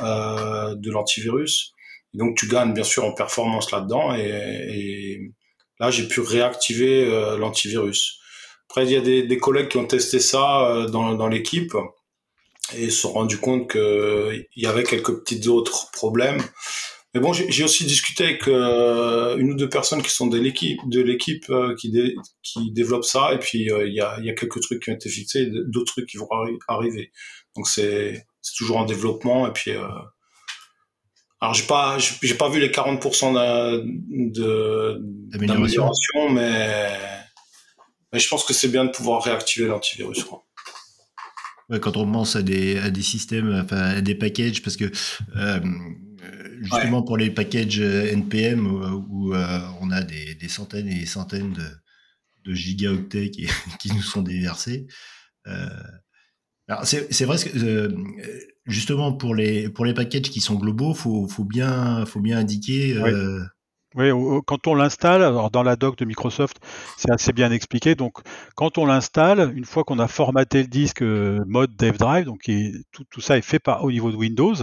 [0.00, 1.72] de l'antivirus.
[2.14, 5.20] Donc, tu gagnes bien sûr en performance là-dedans, et, et
[5.80, 7.06] là, j'ai pu réactiver
[7.38, 8.20] l'antivirus.
[8.68, 11.74] Après, il y a des, collègues qui ont testé ça euh, dans, dans l'équipe
[12.76, 16.42] et se sont rendus compte qu'il y avait quelques petits autres problèmes.
[17.14, 20.80] Mais bon, j'ai aussi discuté avec euh, une ou deux personnes qui sont de l'équipe,
[20.86, 21.90] de l'équipe euh, qui,
[22.42, 25.08] qui développe ça, et puis il y, a, y, a, quelques trucs qui ont été
[25.08, 26.28] fixés, d'autres trucs qui vont
[26.68, 27.12] arriver.
[27.54, 28.26] Donc c'est
[28.58, 29.70] toujours en développement, et puis
[31.40, 33.32] alors j'ai pas j'ai pas vu les 40%
[35.32, 36.90] d'amélioration, mais
[38.12, 40.24] mais je pense que c'est bien de pouvoir réactiver l'antivirus.
[41.80, 44.90] quand on pense à des, à des systèmes, enfin à des packages, parce que
[45.36, 45.60] euh,
[46.60, 48.66] justement pour les packages NPM
[49.10, 53.48] où, euh, on a des, des, centaines et des centaines de, de gigaoctets qui,
[53.80, 54.86] qui, nous sont déversés.
[55.46, 55.68] Euh,
[56.82, 57.94] c'est vrai que
[58.66, 62.98] justement pour les pour les packages qui sont globaux, faut faut bien faut bien indiquer
[62.98, 63.12] oui,
[63.96, 66.58] quand on l'installe, alors dans la doc de Microsoft,
[66.96, 67.94] c'est assez bien expliqué.
[67.94, 68.18] Donc,
[68.54, 72.50] quand on l'installe, une fois qu'on a formaté le disque euh, mode DevDrive, donc
[72.92, 74.54] tout, tout, ça est fait par, au niveau de Windows,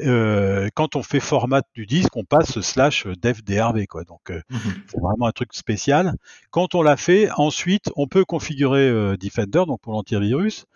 [0.00, 4.04] euh, quand on fait format du disque, on passe slash devdrv, quoi.
[4.04, 6.14] Donc, euh, mmh c'est vraiment un truc spécial.
[6.50, 10.66] Quand on l'a fait, ensuite, on peut configurer Defender, donc pour l'antivirus,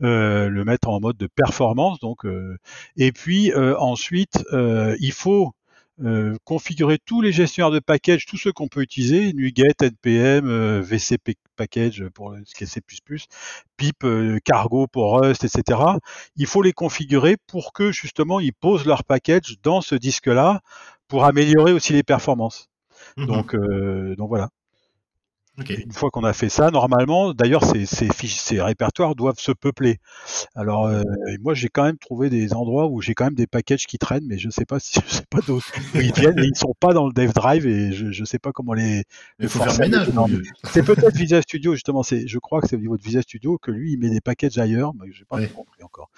[0.00, 2.26] le mettre en mode de performance, donc,
[2.96, 5.52] et puis ensuite, il faut
[6.00, 10.80] euh, configurer tous les gestionnaires de package, tous ceux qu'on peut utiliser, NuGet, NPM, euh,
[10.80, 11.18] VC
[11.56, 12.80] package pour ce qui est C++,
[13.76, 15.80] PIP, euh, Cargo pour Rust, etc.
[16.36, 20.62] Il faut les configurer pour que justement ils posent leur package dans ce disque-là
[21.08, 22.68] pour améliorer aussi les performances.
[23.16, 23.56] Mmh donc,
[24.16, 24.48] donc voilà.
[25.58, 29.98] Une fois qu'on a fait ça, normalement, d'ailleurs, ces, ces, ces, répertoires doivent se peupler.
[30.54, 31.02] Alors, euh,
[31.42, 34.24] moi, j'ai quand même trouvé des endroits où j'ai quand même des packages qui traînent,
[34.26, 35.60] mais je sais pas si je sais pas d'où
[35.94, 36.38] ils viennent.
[36.38, 39.04] et ils sont pas dans le Dev Drive et je, je sais pas comment les.
[39.40, 40.08] Il faut faire ménage.
[40.64, 42.02] C'est peut-être Visual Studio justement.
[42.02, 44.22] C'est, je crois que c'est au niveau de Visual Studio que lui, il met des
[44.22, 46.08] packages ailleurs, mais j'ai pas compris encore.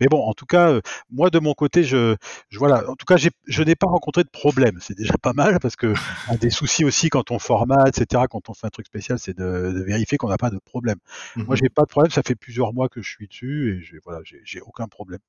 [0.00, 0.80] Mais bon, en tout cas, euh,
[1.10, 2.16] moi de mon côté, je,
[2.50, 2.88] je voilà.
[2.90, 4.76] En tout cas, je n'ai pas rencontré de problème.
[4.80, 5.94] C'est déjà pas mal parce que
[6.28, 8.24] a des soucis aussi quand on formate, etc.
[8.30, 10.98] Quand on fait un truc spécial, c'est de, vérifier qu'on n'a pas de problème.
[11.36, 12.10] Moi, Moi, mmh j'ai pas de problème.
[12.10, 15.20] Ça fait plusieurs mois que je suis dessus et j'ai voilà, j'ai aucun problème.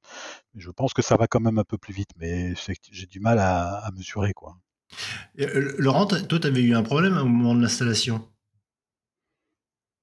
[0.56, 2.54] Je pense que ça va quand même un peu plus vite, mais
[2.92, 4.58] j'ai du mal à, mesurer quoi.
[5.40, 8.28] Euh, Laurent, toi, tu avais eu un problème au moment de l'installation?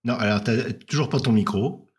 [0.05, 0.53] Non, alors tu
[0.87, 1.91] toujours pas ton micro.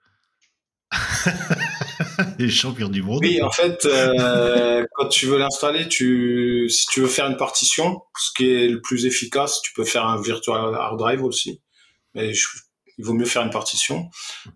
[2.39, 3.19] Les champions du monde.
[3.22, 8.01] Oui, en fait, euh, quand tu veux l'installer, tu, si tu veux faire une partition,
[8.19, 11.61] ce qui est le plus efficace, tu peux faire un virtual hard drive aussi
[12.13, 12.32] mais
[12.97, 14.09] il vaut mieux faire une partition.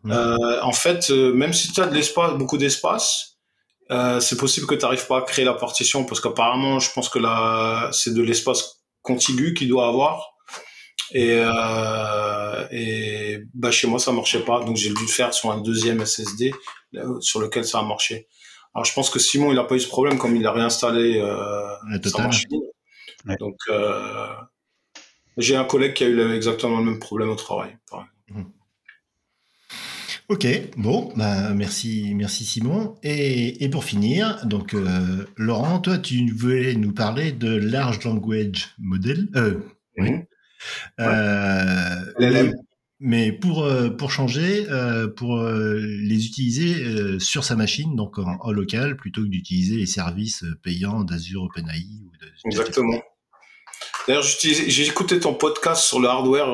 [0.03, 0.11] Mhm.
[0.11, 3.37] Euh, en fait, euh, même si tu as de l'espace, beaucoup d'espace,
[3.91, 7.09] euh, c'est possible que tu n'arrives pas à créer la partition parce qu'apparemment, je pense
[7.09, 10.31] que là, c'est de l'espace contigu qu'il doit avoir.
[11.11, 14.63] Et, euh, et bah, chez moi, ça marchait pas.
[14.63, 16.51] Donc, j'ai dû le faire sur un deuxième SSD
[17.19, 18.27] sur lequel ça a marché.
[18.73, 21.19] Alors, je pense que Simon, il n'a pas eu ce problème comme il a réinstallé
[21.19, 22.61] euh, sa machine.
[23.39, 24.27] Donc, euh,
[25.37, 27.77] j'ai un collègue qui a eu exactement le même problème au travail.
[28.29, 28.43] Mmh.
[30.27, 32.95] Ok, bon, bah, merci, merci Simon.
[33.03, 38.73] Et, et pour finir, donc euh, Laurent, toi, tu voulais nous parler de Large Language
[38.79, 39.27] Model.
[39.35, 39.59] Euh,
[39.97, 40.11] oui.
[40.99, 42.55] Euh,
[42.99, 48.95] mais pour, euh, pour changer, euh, pour les utiliser sur sa machine, donc en, local,
[48.95, 51.85] plutôt que d'utiliser les services payants d'Azure OpenAI.
[52.05, 53.01] Ou de, Exactement.
[54.07, 56.47] D'ailleurs, j'ai écouté ton podcast sur le hardware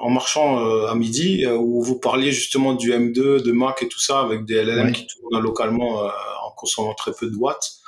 [0.00, 4.20] en marchant à midi, où vous parliez justement du M2, de Mac et tout ça,
[4.20, 7.83] avec des LLM qui tournent localement en consommant très peu de watts.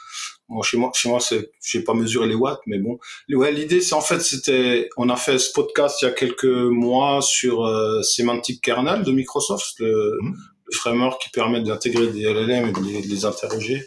[0.49, 2.99] Bon, chez moi, chez moi, c'est, j'ai pas mesuré les watts, mais bon.
[3.31, 6.45] Ouais, l'idée, c'est en fait, c'était, on a fait ce podcast il y a quelques
[6.45, 10.35] mois sur euh, Semantic Kernel de Microsoft, le, mmh.
[10.67, 13.85] le framework qui permet d'intégrer des LLM et de les, de les, interroger.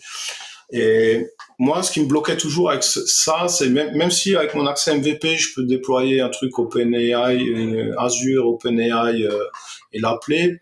[0.71, 1.25] Et
[1.57, 4.95] moi, ce qui me bloquait toujours avec ça, c'est même, même si avec mon accès
[4.95, 9.45] MVP, je peux déployer un truc OpenAI, euh, Azure, OpenAI euh,
[9.93, 10.59] et l'appeler,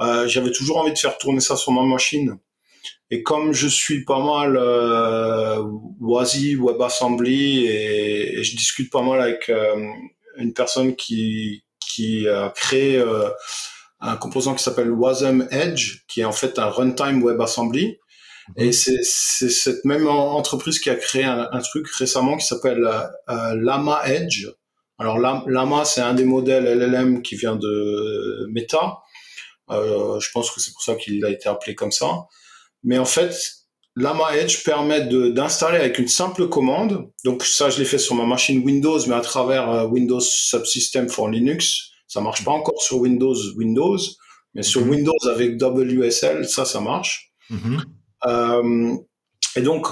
[0.00, 2.38] euh, j'avais toujours envie de faire tourner ça sur ma machine.
[3.14, 5.62] Et comme je suis pas mal euh,
[6.00, 9.86] WASI, WebAssembly, et, et, je discute pas mal avec euh,
[10.38, 13.28] une personne qui, qui a créé euh,
[14.00, 17.98] un composant qui s'appelle Wasm Edge, qui est en fait un runtime WebAssembly.
[18.56, 18.72] Et mhm.
[18.72, 22.82] c'est cette même entreprise qui a créé un, un truc récemment qui s'appelle
[23.28, 24.48] euh, Lama Edge.
[24.98, 29.00] Alors Lama, c'est un des modèles LLM qui vient de Meta.
[29.70, 32.06] Euh, je pense que c'est pour ça qu'il a été appelé comme ça.
[32.84, 33.34] Mais en fait,
[33.96, 37.10] Lama Edge permet d'installer avec une simple commande.
[37.24, 41.08] Donc ça, je l'ai fait sur ma machine Windows, mais à travers euh, Windows Subsystem
[41.08, 41.90] for Linux.
[42.06, 43.98] Ça marche pas encore sur Windows Windows,
[44.54, 44.90] mais sur mhm.
[44.90, 47.32] Windows avec WSL, ça, ça marche.
[47.50, 47.84] Mhm.
[48.26, 48.96] euh,
[49.56, 49.86] et donc,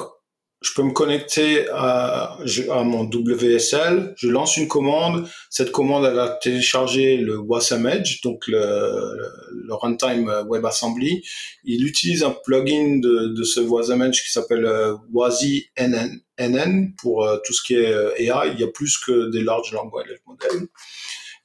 [0.62, 2.36] je peux me connecter à,
[2.84, 8.46] mon WSL, je lance une commande, cette commande elle va télécharger le WASM Edge, donc
[8.46, 9.24] le,
[9.70, 11.22] runtime WebAssembly.
[11.64, 17.38] Il utilise un plugin de, ce WASM Edge qui s'appelle euh, WASI NN, pour euh,
[17.44, 18.52] tout ce qui est euh, AI.
[18.52, 20.68] Il y a plus que des large language models.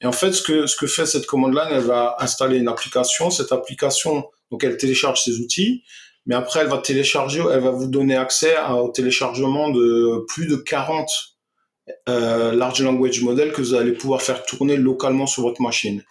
[0.02, 3.30] Et en fait, ce que, ce que fait cette commande-là, elle va installer une application.
[3.30, 5.84] Cette application, donc elle télécharge ses outils
[6.26, 10.56] mais après elle va télécharger, elle va vous donner accès au téléchargement de plus de
[10.56, 11.08] 40
[12.08, 16.02] euh, large language models que vous allez pouvoir faire tourner localement sur votre machine.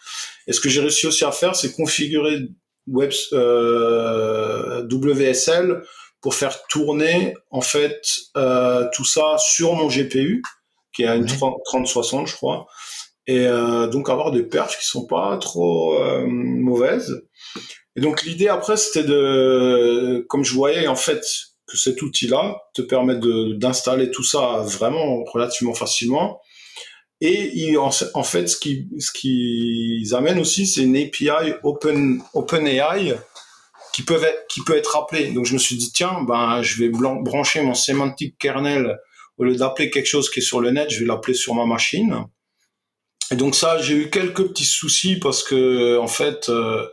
[0.47, 2.47] Et ce que j'ai réussi aussi à faire, c'est configurer
[2.87, 5.81] Web, euh, WSL
[6.21, 8.01] pour faire tourner en fait
[8.37, 10.43] euh, tout ça sur mon GPU
[10.95, 12.67] qui est à une 3060 je crois.
[13.27, 17.27] Et euh, donc avoir des perfs qui sont pas trop euh, mauvaises
[17.95, 21.23] et donc l'idée après, c'était de, comme je voyais en fait
[21.65, 23.15] que cet outil-là te permet
[23.55, 26.41] d'installer tout ça vraiment relativement facilement.
[27.21, 33.15] Et il, en, fait, ce qui ce qu'ils amènent aussi, c'est une API Open OpenAI
[33.93, 35.31] qui peut être, qui peut être appelée.
[35.31, 38.99] Donc je me suis dit tiens, ben je vais brancher mon semantic kernel
[39.37, 41.65] au lieu d'appeler quelque chose qui est sur le net, je vais l'appeler sur ma
[41.65, 42.25] machine.
[43.31, 46.49] Et donc ça, j'ai eu quelques petits soucis parce que en fait.
[46.49, 46.85] Euh,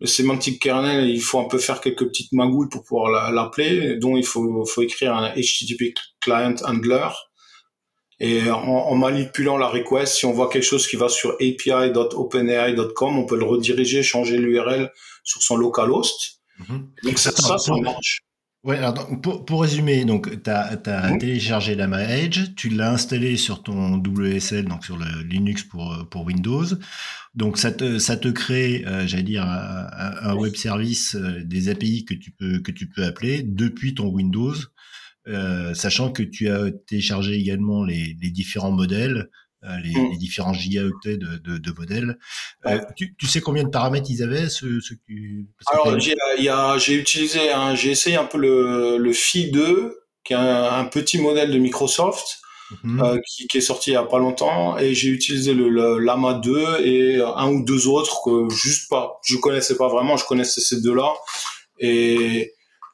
[0.00, 4.16] le semantic kernel, il faut un peu faire quelques petites magouilles pour pouvoir l'appeler, dont
[4.16, 7.08] il faut, faut écrire un HTTP client handler.
[8.18, 13.24] Et en, manipulant la request, si on voit quelque chose qui va sur api.openai.com, on
[13.24, 14.92] peut le rediriger, changer l'URL
[15.24, 16.40] sur son localhost.
[16.58, 18.20] Mm Donc ça, ça, ça marche.
[18.62, 21.18] Ouais, alors pour, pour, résumer, donc tu as, as mmh.
[21.18, 26.26] téléchargé Lama Edge, tu l'as installé sur ton WSL, donc sur le Linux pour, pour
[26.26, 26.66] Windows.
[27.34, 29.88] Donc ça te, ça te crée, euh, j'allais dire, un,
[30.22, 34.08] un, web service, euh, des API que tu peux, que tu peux appeler depuis ton
[34.08, 34.54] Windows,
[35.28, 39.24] euh, sachant que tu as téléchargé également les, les différents modèles euh,
[39.62, 40.10] les, mm.
[40.12, 42.18] les, différents gigaoctets de, de, de modèles.
[42.66, 44.94] Euh, tu, tu, sais combien de paramètres ils avaient ce, ce
[45.72, 45.98] Alors
[46.78, 47.40] j'ai utilisé,
[47.74, 52.38] j'ai essayé un peu le, le Phi 2, qui est un, petit modèle de Microsoft.
[52.84, 53.02] Mm-hmm.
[53.02, 55.98] Euh, qui, qui, est sorti il y a pas longtemps et j'ai utilisé le, le,
[55.98, 60.24] Lama 2 et un ou deux autres que juste pas je connaissais pas vraiment je
[60.24, 61.12] connaissais ces deux là
[61.80, 62.52] et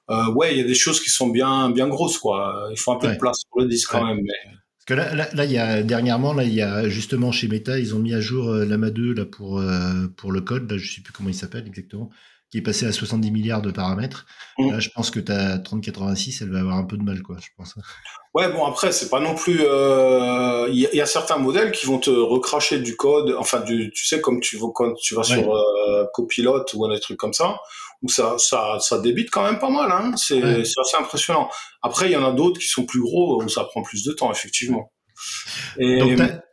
[0.09, 2.91] euh, ouais il y a des choses qui sont bien bien grosses quoi il faut
[2.91, 4.56] un peu de place pour le disque quand même mais
[4.87, 7.95] que là, là, il y a dernièrement, là, il y a justement chez Meta, ils
[7.95, 10.71] ont mis à jour euh, l'AMA 2 là pour euh, pour le code.
[10.71, 12.11] Là, je sais plus comment il s'appelle exactement.
[12.51, 14.25] qui est passée à 70 milliards de paramètres.
[14.59, 14.71] Mm.
[14.71, 17.49] Là, je pense que ta 3086, elle va avoir un peu de mal, quoi, je
[17.57, 17.75] pense.
[18.35, 19.61] Ouais, bon après, c'est pas non plus.
[19.63, 23.35] euh, Il y, a- il y a certains modèles qui vont te recracher du code,
[23.39, 27.01] enfin, du, tu sais, comme tu vas quand tu vas sur euh, Copilot ou des
[27.01, 27.57] trucs comme ça,
[28.03, 29.91] où ça, ça, ça débite quand même pas mal.
[29.91, 30.13] Hein.
[30.17, 30.65] C'est Ouais.
[30.65, 31.49] c'est assez impressionnant.
[31.83, 34.13] Après, il y en a d'autres qui sont plus gros où ça prend plus de
[34.13, 34.93] temps, effectivement.
[35.79, 35.99] Et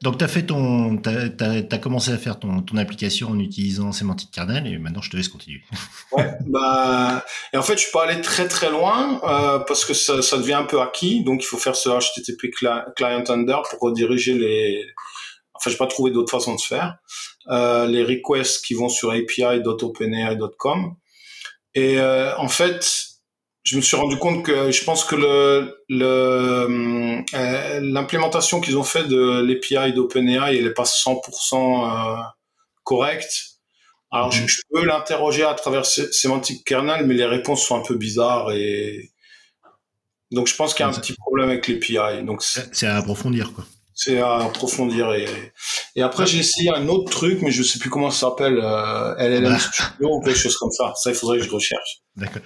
[0.02, 3.38] Donc, tu as fait ton, t'as, t'as- t'as commencé à faire ton, ton application en
[3.40, 5.62] utilisant Semantic Kernel et maintenant je te laisse continuer.
[6.14, 10.22] Ouais, bah, et en fait, je pas allé très très loin euh, parce que ça,
[10.22, 13.80] ça devient un peu acquis, donc il faut faire ce HTTP cli- client under pour
[13.82, 14.86] rediriger les.
[15.56, 16.96] Enfin, j'ai pas trouvé d'autre façon de faire
[17.52, 20.96] euh, les requests qui vont sur api.openai.com.
[21.76, 22.86] Et euh, en fait,
[23.64, 28.84] je me suis rendu compte que je pense que le le euh, l'implémentation qu'ils ont
[28.84, 32.22] fait de l'API d'OpenAI, elle est pas 100% euh,
[32.84, 33.60] correcte.
[34.12, 37.96] Alors, je, je peux l'interroger à travers Semantic Kernel, mais les réponses sont un peu
[37.96, 39.12] bizarres et
[40.34, 42.24] donc je pense qu'il y a un petit problème avec l'API.
[42.24, 43.66] Donc C'est à approfondir, quoi.
[43.96, 45.26] C'est à approfondir et
[45.96, 49.16] et après j'ai essayé un autre truc, mais je sais plus comment ça s'appelle, euh,
[49.18, 49.60] LLM Ah.
[49.60, 50.92] Studio ou quelque chose comme ça.
[50.96, 52.02] Ça, il faudrait que je recherche.
[52.16, 52.42] D'accord.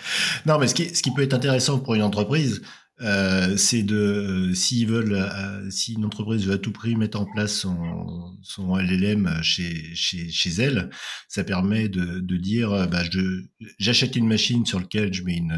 [0.45, 2.61] Non, mais ce qui, ce qui peut être intéressant pour une entreprise,
[3.01, 7.25] euh, c'est de, s'ils veulent, euh, si une entreprise veut à tout prix mettre en
[7.25, 10.89] place son, son LLM chez, chez, chez elle,
[11.27, 13.43] ça permet de, de dire, euh, bah, je,
[13.77, 15.57] j'achète une machine sur laquelle je mets une,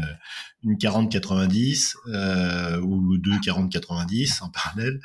[0.62, 5.00] une 4090 euh, ou deux 4090 en parallèle.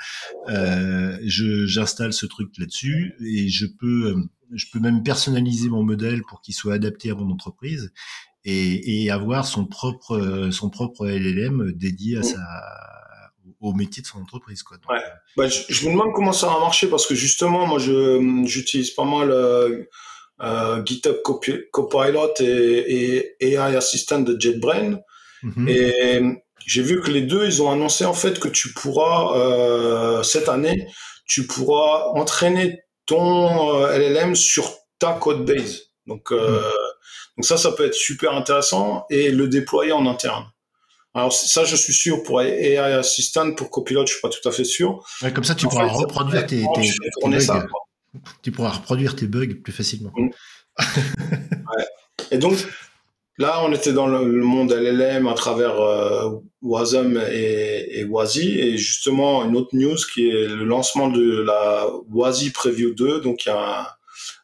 [0.49, 5.83] Euh, je, j'installe ce truc là-dessus et je peux, euh, je peux même personnaliser mon
[5.83, 7.91] modèle pour qu'il soit adapté à mon entreprise
[8.45, 12.39] et, et avoir son propre euh, son propre LLM dédié à sa
[13.61, 14.77] au métier de son entreprise quoi.
[14.77, 15.03] Donc, Ouais.
[15.37, 18.91] Bah, je, je me demande comment ça va marcher parce que justement, moi, je j'utilise
[18.91, 19.83] pas mal euh,
[20.41, 24.99] euh, GitHub Copi- Copilot et, et AI Assistant de JetBrains.
[25.43, 25.67] mhm.
[25.67, 26.21] Et
[26.65, 30.49] j'ai vu que les deux, ils ont annoncé en fait que tu pourras euh, cette
[30.49, 30.87] année,
[31.27, 35.81] tu pourras entraîner ton euh, LLM sur ta code base.
[36.07, 36.61] Donc, euh,
[37.37, 40.45] donc ça, ça peut être super intéressant et le déployer en interne.
[41.13, 44.51] Alors ça, je suis sûr pour AI Assistant, pour Copilot, je suis pas tout à
[44.51, 45.05] fait sûr.
[45.21, 47.39] Ouais, comme ça, tu En pourras fait, reproduire tes, bugs.
[47.39, 47.65] ça,
[48.41, 50.11] tu pourras reproduire tes bugs plus facilement.
[52.31, 52.57] Et donc,
[53.37, 56.31] là, on était dans le, le monde LLM à travers euh,
[56.61, 58.59] Wasm et, et Wazi.
[58.59, 63.21] Et justement, une autre news qui est le lancement de la Wazi Preview 2.
[63.21, 63.85] Donc, il y a un,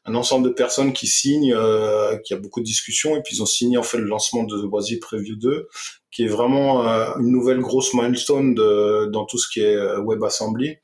[0.06, 3.16] un ensemble de personnes qui signent, euh, qui a beaucoup de discussions.
[3.16, 5.68] Et puis, ils ont signé en fait le lancement de Wazi Preview 2,
[6.12, 10.02] qui est vraiment euh, une nouvelle grosse milestone de, dans tout ce qui est euh,
[10.02, 10.78] WebAssembly.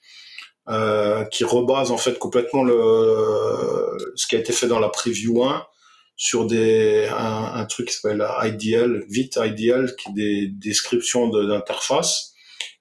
[0.69, 2.76] Euh, qui rebase en fait complètement le
[4.15, 5.64] ce qui a été fait dans la preview 1
[6.18, 11.45] sur des un, un truc qui s'appelle IDL, Vite IDL, qui est des descriptions de-
[11.45, 12.34] d'interface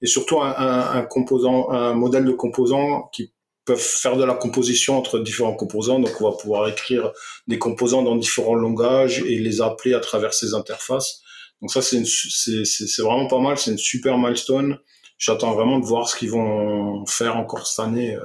[0.02, 3.32] et surtout un, un, un composant, un modèle de composants qui
[3.66, 5.98] peuvent faire de la composition entre différents composants.
[5.98, 7.12] Donc, on va pouvoir écrire
[7.48, 11.20] des composants dans différents langages et les appeler à travers ces interfaces.
[11.60, 13.58] Donc ça, c'est vraiment pas mal.
[13.58, 14.78] C'est une super milestone.
[15.18, 18.20] J'attends vraiment de voir ce qu'ils vont faire encore cette année euh,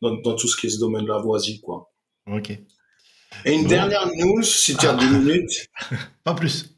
[0.00, 1.92] dans, dans tout ce qui est ce domaine de la voisie, quoi.
[2.26, 2.50] Ok.
[3.44, 3.68] Et une Bon.
[3.68, 5.66] dernière news, si tu as deux minutes.
[6.24, 6.74] Pas plus.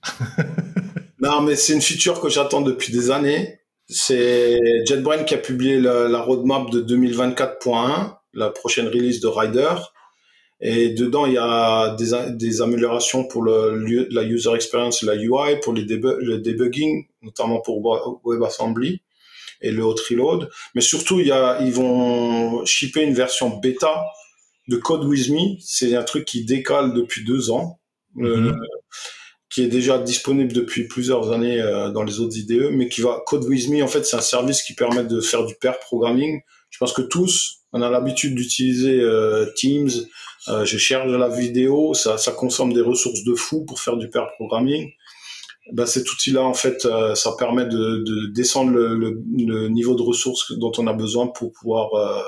[1.21, 3.61] Non, mais c'est une feature que j'attends depuis des années.
[3.93, 9.75] C'est JetBrains qui a publié la, roadmap de 2024.1, la prochaine release de Rider.
[10.61, 16.39] Et dedans, il y a des, améliorations pour la user experience, la UI, pour le
[16.39, 19.03] debugging, notamment pour WebAssembly
[19.61, 20.51] et le hot reload.
[20.75, 24.05] Mais surtout, il y a, ils vont shipper une version bêta
[24.69, 25.57] de Code With Me.
[25.61, 27.79] C'est un truc qui décale depuis deux ans.
[28.19, 28.61] Euh, Mhm.
[29.53, 33.23] Qui est déjà disponible depuis plusieurs années euh, dans les autres IDE, mais qui va
[33.27, 33.83] Code With Me.
[33.83, 36.41] En fait, c'est un service qui permet de faire du pair programming.
[36.71, 39.91] Je pense que tous, on a l'habitude d'utiliser euh, Teams.
[40.49, 44.09] Euh, je cherche la vidéo, ça, ça consomme des ressources de fou pour faire du
[44.09, 44.91] pair programming.
[45.73, 49.95] Ben, cet outil-là, en fait, euh, ça permet de, de descendre le, le, le niveau
[49.95, 52.21] de ressources dont on a besoin pour pouvoir euh,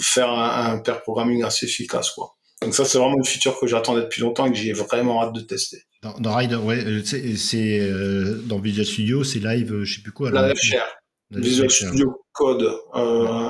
[0.00, 2.34] faire un, un pair programming assez efficace, quoi.
[2.60, 5.34] Donc ça, c'est vraiment une feature que j'attendais depuis longtemps et que j'ai vraiment hâte
[5.34, 5.78] de tester.
[6.04, 10.02] Dans, dans Rider, ouais, euh, c'est, euh, dans Visual Studio, c'est live, euh, je sais
[10.02, 10.30] plus quoi.
[10.30, 10.48] La là.
[10.48, 10.86] Live Share,
[11.30, 11.70] Visual.
[11.70, 12.70] Studio Code.
[12.94, 13.48] Euh,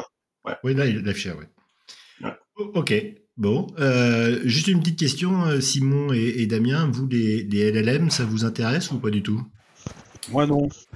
[0.62, 1.48] Oui, là, Live Share, ouais.
[2.22, 2.30] Ouais.
[2.56, 2.94] O- Ok.
[3.36, 8.24] Bon, euh, juste une petite question, Simon et, et Damien, vous les, les LLM, ça
[8.24, 9.42] vous intéresse ou pas du tout?
[10.30, 10.68] Moi non.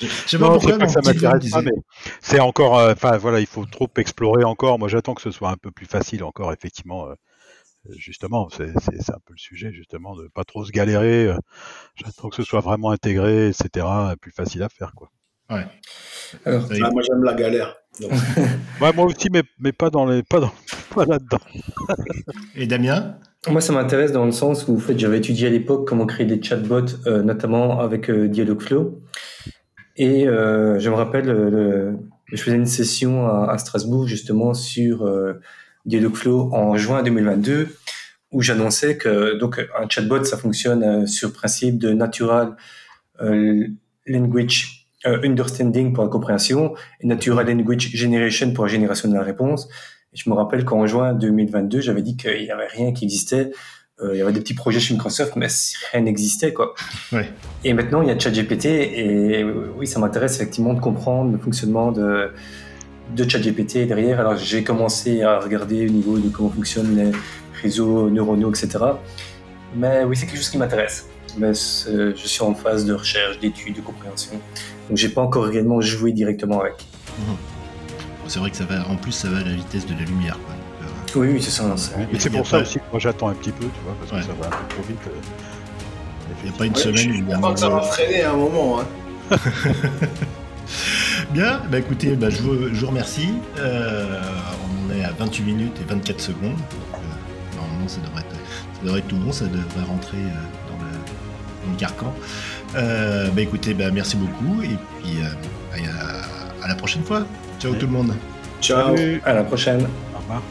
[0.00, 1.82] Je sais pas Non, pourquoi, c'est pas mon que ça m'intéresse pas, disait- mais
[2.20, 2.78] c'est encore.
[2.78, 4.78] euh, Enfin voilà, il faut trop explorer encore.
[4.78, 7.08] Moi, j'attends que ce soit un peu plus facile encore, effectivement.
[7.88, 11.34] Euh, justement, c'est un peu le sujet, justement, de pas trop se galérer.
[11.96, 13.86] J'attends que ce soit vraiment intégré, etc.
[14.20, 15.10] Plus facile à faire, quoi.
[15.50, 15.66] Ouais.
[16.44, 17.76] Alors, ah, moi, j'aime la galère.
[18.00, 20.52] ouais, moi aussi, mais, mais pas dans les, pas dans,
[20.94, 21.40] pas là-dedans.
[22.54, 23.18] Et Damien?
[23.48, 26.26] Moi, ça m'intéresse dans le sens où, en fait, j'avais étudié à l'époque comment créer
[26.26, 29.00] des chatbots, euh, notamment avec euh, Dialogflow.
[29.96, 31.96] Et euh, je me rappelle, le,
[32.26, 35.04] je faisais une session à, Strasbourg justement sur
[35.86, 37.76] Dialogflow en juin 2022
[38.32, 42.56] où j'annonçais que donc un chatbot ça fonctionne sur le principe de natural
[44.06, 49.22] language euh, understanding pour la compréhension et Natural Language Generation pour la génération de la
[49.22, 49.66] réponse.
[50.12, 53.50] Et je me rappelle qu'en juin 2022, j'avais dit qu'il n'y avait rien qui existait.
[54.02, 55.46] Euh, il y avait des petits projets chez Microsoft, mais
[55.92, 56.52] rien n'existait.
[56.52, 56.74] quoi.
[57.64, 59.42] Et maintenant, il y a ChatGPT, et
[59.76, 62.30] oui, ça m'intéresse effectivement de comprendre le fonctionnement de,
[63.14, 64.20] de ChatGPT derrière.
[64.20, 67.12] Alors, j'ai commencé à regarder au niveau de comment fonctionnent les
[67.62, 68.78] réseaux neuronaux, etc.
[69.74, 71.06] Mais oui, c'est quelque chose qui m'intéresse.
[71.38, 74.32] Mais je suis en phase de recherche, d'études, de compréhension.
[74.88, 76.74] Donc j'ai pas encore réellement joué directement avec.
[77.18, 77.36] Mhm.
[78.26, 80.38] C'est vrai que ça va, en plus ça va à la vitesse de la lumière.
[80.82, 81.64] Euh, oui, oui, c'est ça.
[82.12, 84.28] Mais c'est pour ça aussi que moi j'attends un petit peu, tu vois, parce que
[84.28, 84.98] ça va un peu trop vite.
[85.06, 87.26] Euh, il n'y a pas une semaine.
[87.28, 88.80] Je crois que ça va freiner à un moment.
[88.80, 88.86] Hein.
[91.32, 93.30] Bien, bah écoutez, bah, je, vous, je, vous, remercie.
[93.58, 94.20] Euh,
[94.88, 96.56] on est à 28 minutes et 24 secondes.
[96.56, 97.02] Donc,
[97.54, 98.34] normalement, ça devrait, être,
[98.74, 100.90] ça devrait être tout bon, ça devrait rentrer dans le,
[101.64, 102.12] dans le carcan.
[102.74, 107.24] Euh, bah écoutez, bah, merci beaucoup et puis euh, à, la prochaine fois.
[107.60, 108.14] Ciao tout le monde.
[108.60, 108.96] Ciao.
[109.24, 109.86] À la prochaine.
[110.14, 110.42] Au revoir.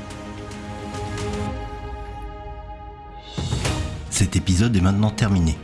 [4.10, 5.57] Cet épisode est maintenant terminé.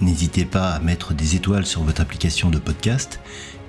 [0.00, 3.20] N'hésitez pas à mettre des étoiles sur votre application de podcast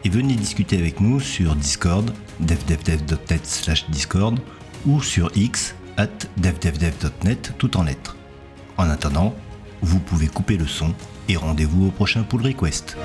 [0.03, 4.39] et venez discuter avec nous sur Discord, devdevdev.net slash Discord
[4.85, 6.07] ou sur X at
[6.37, 8.15] devdevdev.net tout en lettres.
[8.77, 9.35] En attendant,
[9.81, 10.93] vous pouvez couper le son
[11.29, 12.97] et rendez-vous au prochain pull request.